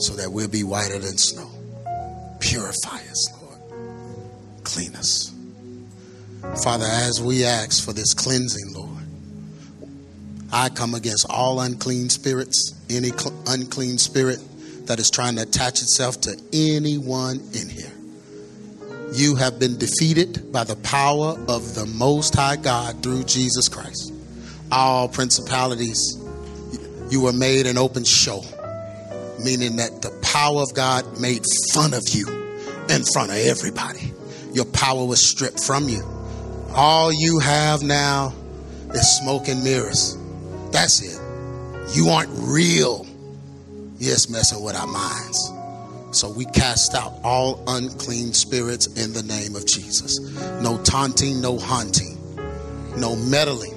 so 0.01 0.15
that 0.15 0.31
we'll 0.33 0.49
be 0.49 0.65
whiter 0.65 0.99
than 0.99 1.19
snow. 1.19 1.51
Purify 2.41 2.97
us, 3.11 3.43
Lord. 3.43 4.65
Clean 4.65 4.95
us. 4.97 5.33
Father, 6.63 6.87
as 6.87 7.21
we 7.21 7.45
ask 7.45 7.85
for 7.85 7.93
this 7.93 8.15
cleansing, 8.15 8.73
Lord, 8.73 9.05
I 10.53 10.69
come 10.69 10.95
against 10.95 11.27
all 11.31 11.61
unclean 11.61 12.09
spirits, 12.09 12.75
any 12.89 13.11
cl- 13.11 13.35
unclean 13.47 13.99
spirit 13.99 14.39
that 14.87 14.99
is 14.99 15.11
trying 15.11 15.37
to 15.37 15.43
attach 15.43 15.83
itself 15.83 16.21
to 16.23 16.37
anyone 16.53 17.41
in 17.53 17.69
here. 17.69 17.93
You 19.13 19.37
have 19.37 19.59
been 19.59 19.77
defeated 19.77 20.53
by 20.53 20.65
the 20.65 20.77
power 20.77 21.37
of 21.49 21.75
the 21.75 21.87
Most 21.87 22.35
High 22.35 22.57
God 22.57 23.03
through 23.03 23.25
Jesus 23.25 23.69
Christ. 23.69 24.13
All 24.73 25.09
principalities, 25.09 26.19
you 27.11 27.21
were 27.21 27.33
made 27.33 27.67
an 27.67 27.77
open 27.77 28.05
show, 28.05 28.43
meaning 29.45 29.77
that 29.77 30.03
the 30.03 30.11
power 30.23 30.63
of 30.63 30.75
God 30.75 31.21
made 31.21 31.45
fun 31.73 31.93
of 31.93 32.09
you 32.09 32.27
in 32.89 33.05
front 33.13 33.31
of 33.31 33.37
everybody. 33.37 34.13
Your 34.53 34.65
power 34.65 35.05
was 35.05 35.25
stripped 35.25 35.63
from 35.63 35.89
you. 35.89 36.03
All 36.75 37.13
you 37.13 37.39
have 37.41 37.83
now 37.83 38.33
is 38.95 39.19
smoke 39.19 39.49
and 39.49 39.63
mirrors. 39.65 40.17
That's 40.71 41.03
it. 41.03 41.21
You 41.97 42.09
aren't 42.11 42.31
real. 42.33 43.07
Yes, 43.99 44.29
messing 44.29 44.63
with 44.63 44.77
our 44.77 44.87
minds. 44.87 45.53
So 46.13 46.31
we 46.31 46.45
cast 46.47 46.95
out 46.95 47.13
all 47.23 47.63
unclean 47.67 48.33
spirits 48.33 48.87
in 48.87 49.13
the 49.13 49.23
name 49.23 49.55
of 49.57 49.67
Jesus. 49.67 50.19
No 50.61 50.79
taunting, 50.83 51.41
no 51.41 51.59
haunting, 51.59 52.19
no 52.97 53.15
meddling, 53.17 53.75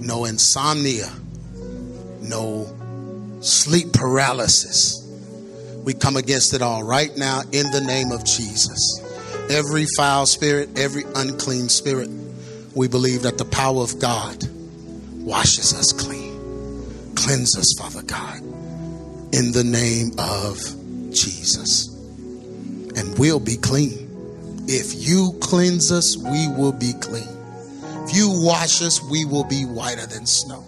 no 0.00 0.24
insomnia, 0.24 1.10
no 2.20 2.68
sleep 3.40 3.92
paralysis. 3.92 4.98
We 5.84 5.94
come 5.94 6.16
against 6.16 6.54
it 6.54 6.62
all 6.62 6.84
right 6.84 7.16
now 7.16 7.42
in 7.52 7.70
the 7.72 7.80
name 7.80 8.12
of 8.12 8.24
Jesus. 8.24 9.00
Every 9.50 9.86
foul 9.96 10.26
spirit, 10.26 10.78
every 10.78 11.04
unclean 11.14 11.68
spirit, 11.68 12.08
we 12.74 12.88
believe 12.88 13.22
that 13.22 13.38
the 13.38 13.44
power 13.44 13.82
of 13.82 13.98
God 13.98 14.44
washes 15.18 15.74
us 15.74 15.92
clean. 15.92 16.32
Cleanse 17.14 17.56
us, 17.56 17.74
Father 17.78 18.02
God, 18.02 18.38
in 19.32 19.52
the 19.52 19.64
name 19.64 20.12
of 20.18 20.56
Jesus. 21.12 21.88
And 22.96 23.18
we'll 23.18 23.40
be 23.40 23.56
clean. 23.56 24.64
If 24.68 25.06
you 25.06 25.36
cleanse 25.40 25.92
us, 25.92 26.16
we 26.16 26.48
will 26.48 26.72
be 26.72 26.92
clean. 27.00 27.28
If 28.04 28.16
you 28.16 28.30
wash 28.42 28.82
us, 28.82 29.02
we 29.02 29.24
will 29.24 29.44
be 29.44 29.64
whiter 29.64 30.06
than 30.06 30.26
snow. 30.26 30.64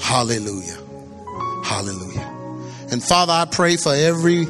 Hallelujah. 0.00 0.78
Hallelujah. 1.64 2.32
And 2.90 3.02
Father, 3.02 3.32
I 3.32 3.44
pray 3.44 3.76
for 3.76 3.92
every 3.94 4.46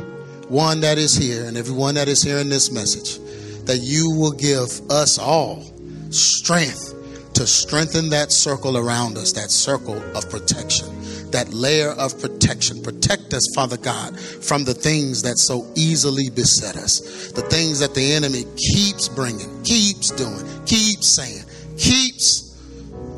one 0.49 0.81
that 0.81 0.99
is 0.99 1.17
here 1.17 1.45
and 1.45 1.57
everyone 1.57 1.97
that 1.97 2.09
is 2.09 2.23
hearing 2.23 2.49
this 2.49 2.71
message 2.71 3.19
that 3.65 3.79
you 3.83 4.11
will 4.11 4.33
give 4.33 4.81
us 4.91 5.19
all 5.19 5.65
strength 6.11 6.95
to 7.35 7.47
strengthen 7.47 8.09
that 8.11 8.33
circle 8.33 8.79
around 8.79 9.19
us, 9.19 9.33
that 9.33 9.51
circle 9.51 10.01
of 10.17 10.31
protection, 10.31 10.89
that 11.33 11.53
layer 11.53 11.91
of 11.91 12.19
protection. 12.21 12.81
Protect 12.83 13.35
us, 13.35 13.43
Father 13.55 13.77
God, 13.77 14.19
from 14.19 14.65
the 14.65 14.73
things 14.73 15.23
that 15.23 15.37
so 15.37 15.71
easily 15.75 16.31
beset 16.31 16.77
us, 16.77 17.33
the 17.33 17.43
things 17.43 17.81
that 17.81 17.95
the 17.95 18.13
enemy 18.13 18.45
keeps 18.57 19.09
bringing, 19.09 19.63
keeps 19.65 20.13
doing, 20.13 20.45
keeps 20.65 21.09
saying, 21.09 21.45
keeps 21.77 22.57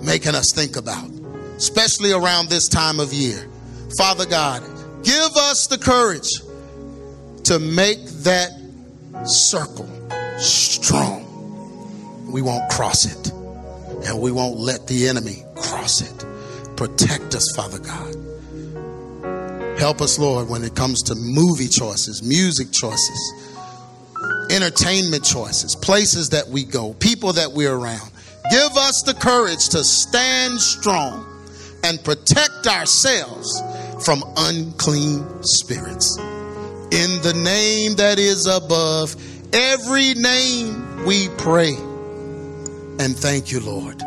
making 0.02 0.34
us 0.34 0.50
think 0.52 0.76
about, 0.76 1.10
especially 1.56 2.12
around 2.12 2.48
this 2.48 2.66
time 2.66 2.98
of 2.98 3.12
year. 3.12 3.48
Father 3.98 4.26
God, 4.26 4.62
give 5.04 5.36
us 5.36 5.66
the 5.66 5.78
courage 5.78 6.28
to 7.48 7.58
make 7.58 8.04
that 8.24 8.50
circle 9.24 9.88
strong. 10.38 11.24
We 12.30 12.42
won't 12.42 12.70
cross 12.70 13.06
it, 13.06 13.32
and 14.06 14.20
we 14.20 14.30
won't 14.30 14.58
let 14.58 14.86
the 14.86 15.08
enemy 15.08 15.44
cross 15.56 16.02
it. 16.02 16.26
Protect 16.76 17.34
us, 17.34 17.50
Father 17.56 17.78
God. 17.78 18.14
Help 19.78 20.02
us, 20.02 20.18
Lord, 20.18 20.50
when 20.50 20.62
it 20.62 20.74
comes 20.74 21.02
to 21.04 21.14
movie 21.14 21.68
choices, 21.68 22.22
music 22.22 22.70
choices, 22.70 23.32
entertainment 24.50 25.24
choices, 25.24 25.74
places 25.74 26.28
that 26.28 26.48
we 26.48 26.64
go, 26.64 26.92
people 27.00 27.32
that 27.32 27.52
we're 27.52 27.74
around. 27.74 28.10
Give 28.50 28.76
us 28.76 29.02
the 29.04 29.14
courage 29.14 29.70
to 29.70 29.82
stand 29.84 30.60
strong 30.60 31.24
and 31.82 32.04
protect 32.04 32.66
ourselves 32.66 33.62
from 34.04 34.22
unclean 34.36 35.24
spirits. 35.42 36.18
In 36.90 37.20
the 37.22 37.34
name 37.34 37.96
that 37.96 38.18
is 38.18 38.46
above 38.46 39.14
every 39.52 40.14
name, 40.14 41.04
we 41.04 41.28
pray. 41.36 41.74
And 41.74 43.16
thank 43.16 43.52
you, 43.52 43.60
Lord. 43.60 44.02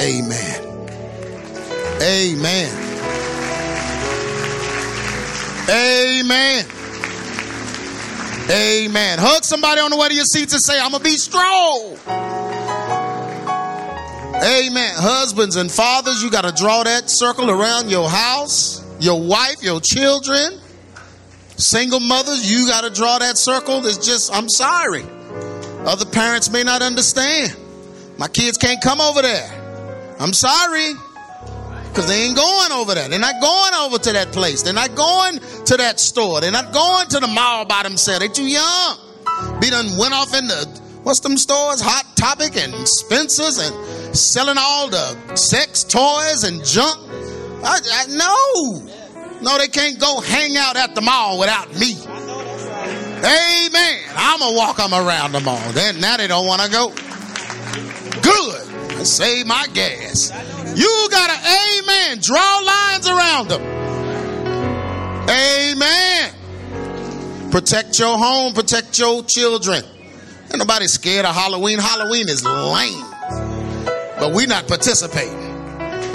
Amen. 0.00 0.72
Amen. 2.02 2.82
Amen. 5.70 6.66
Amen. 8.50 9.18
Hug 9.20 9.44
somebody 9.44 9.80
on 9.80 9.90
the 9.92 9.96
way 9.96 10.08
to 10.08 10.14
your 10.14 10.24
seats 10.24 10.52
and 10.52 10.62
say, 10.62 10.80
I'm 10.80 10.90
going 10.90 11.02
to 11.02 11.08
be 11.08 11.16
strong. 11.16 11.96
Amen. 14.42 14.92
Husbands 14.96 15.54
and 15.54 15.70
fathers, 15.70 16.20
you 16.22 16.30
got 16.30 16.44
to 16.44 16.52
draw 16.52 16.82
that 16.82 17.08
circle 17.08 17.48
around 17.48 17.88
your 17.88 18.10
house, 18.10 18.84
your 18.98 19.22
wife, 19.22 19.62
your 19.62 19.80
children. 19.80 20.58
Single 21.62 22.00
mothers, 22.00 22.50
you 22.50 22.66
got 22.66 22.82
to 22.82 22.90
draw 22.90 23.18
that 23.18 23.38
circle. 23.38 23.86
It's 23.86 24.04
just, 24.04 24.34
I'm 24.34 24.48
sorry. 24.48 25.04
Other 25.86 26.04
parents 26.04 26.50
may 26.50 26.64
not 26.64 26.82
understand. 26.82 27.56
My 28.18 28.26
kids 28.26 28.58
can't 28.58 28.82
come 28.82 29.00
over 29.00 29.22
there. 29.22 30.16
I'm 30.18 30.32
sorry. 30.32 30.92
Because 31.88 32.08
they 32.08 32.22
ain't 32.22 32.36
going 32.36 32.72
over 32.72 32.94
there. 32.94 33.08
They're 33.08 33.20
not 33.20 33.40
going 33.40 33.74
over 33.74 33.98
to 33.98 34.12
that 34.12 34.32
place. 34.32 34.62
They're 34.62 34.72
not 34.72 34.96
going 34.96 35.38
to 35.66 35.76
that 35.76 36.00
store. 36.00 36.40
They're 36.40 36.50
not 36.50 36.72
going 36.72 37.06
to 37.08 37.20
the 37.20 37.28
mall 37.28 37.64
by 37.64 37.84
themselves. 37.84 38.20
They're 38.20 38.28
too 38.28 38.48
young. 38.48 38.98
Be 39.60 39.70
done 39.70 39.96
went 39.98 40.14
off 40.14 40.34
in 40.36 40.48
the, 40.48 40.66
what's 41.04 41.20
them 41.20 41.36
stores? 41.36 41.80
Hot 41.80 42.16
Topic 42.16 42.56
and 42.56 42.74
Spencer's 42.88 43.58
and 43.58 44.16
selling 44.16 44.56
all 44.58 44.88
the 44.88 45.36
sex 45.36 45.84
toys 45.84 46.42
and 46.42 46.64
junk. 46.64 46.98
I, 47.62 47.78
I, 47.92 48.06
no. 48.08 49.01
No, 49.42 49.58
they 49.58 49.68
can't 49.68 49.98
go 49.98 50.20
hang 50.20 50.56
out 50.56 50.76
at 50.76 50.94
the 50.94 51.00
mall 51.00 51.38
without 51.38 51.74
me. 51.74 51.96
Amen. 53.24 53.98
I'm 54.16 54.38
going 54.38 54.52
to 54.52 54.56
walk 54.56 54.76
them 54.76 54.94
around 54.94 55.32
the 55.32 55.40
mall. 55.40 55.72
Then, 55.72 56.00
now 56.00 56.16
they 56.16 56.26
don't 56.26 56.46
want 56.46 56.62
to 56.62 56.70
go. 56.70 56.92
Good. 58.22 59.06
Save 59.06 59.46
my 59.46 59.66
gas. 59.74 60.30
You 60.76 61.08
got 61.10 61.28
to, 61.28 61.36
amen, 61.78 62.18
draw 62.20 62.60
lines 62.64 63.08
around 63.08 63.48
them. 63.48 63.62
Amen. 65.28 66.32
Protect 67.50 67.98
your 67.98 68.16
home, 68.16 68.54
protect 68.54 68.98
your 68.98 69.24
children. 69.24 69.84
Ain't 70.44 70.58
nobody 70.58 70.86
scared 70.86 71.26
of 71.26 71.34
Halloween. 71.34 71.78
Halloween 71.78 72.28
is 72.28 72.44
lame. 72.44 73.04
But 74.18 74.32
we 74.34 74.46
not 74.46 74.68
participating. 74.68 75.38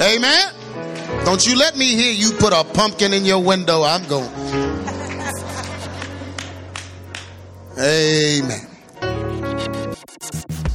Amen. 0.01 0.53
Don't 1.26 1.45
you 1.45 1.55
let 1.58 1.78
me 1.78 1.95
hear 1.95 2.12
you 2.12 2.32
put 2.32 2.53
a 2.53 2.64
pumpkin 2.64 3.14
in 3.14 3.26
your 3.26 3.41
window. 3.41 3.84
I'm 3.84 4.03
going. 4.08 4.30
Amen. 7.80 8.76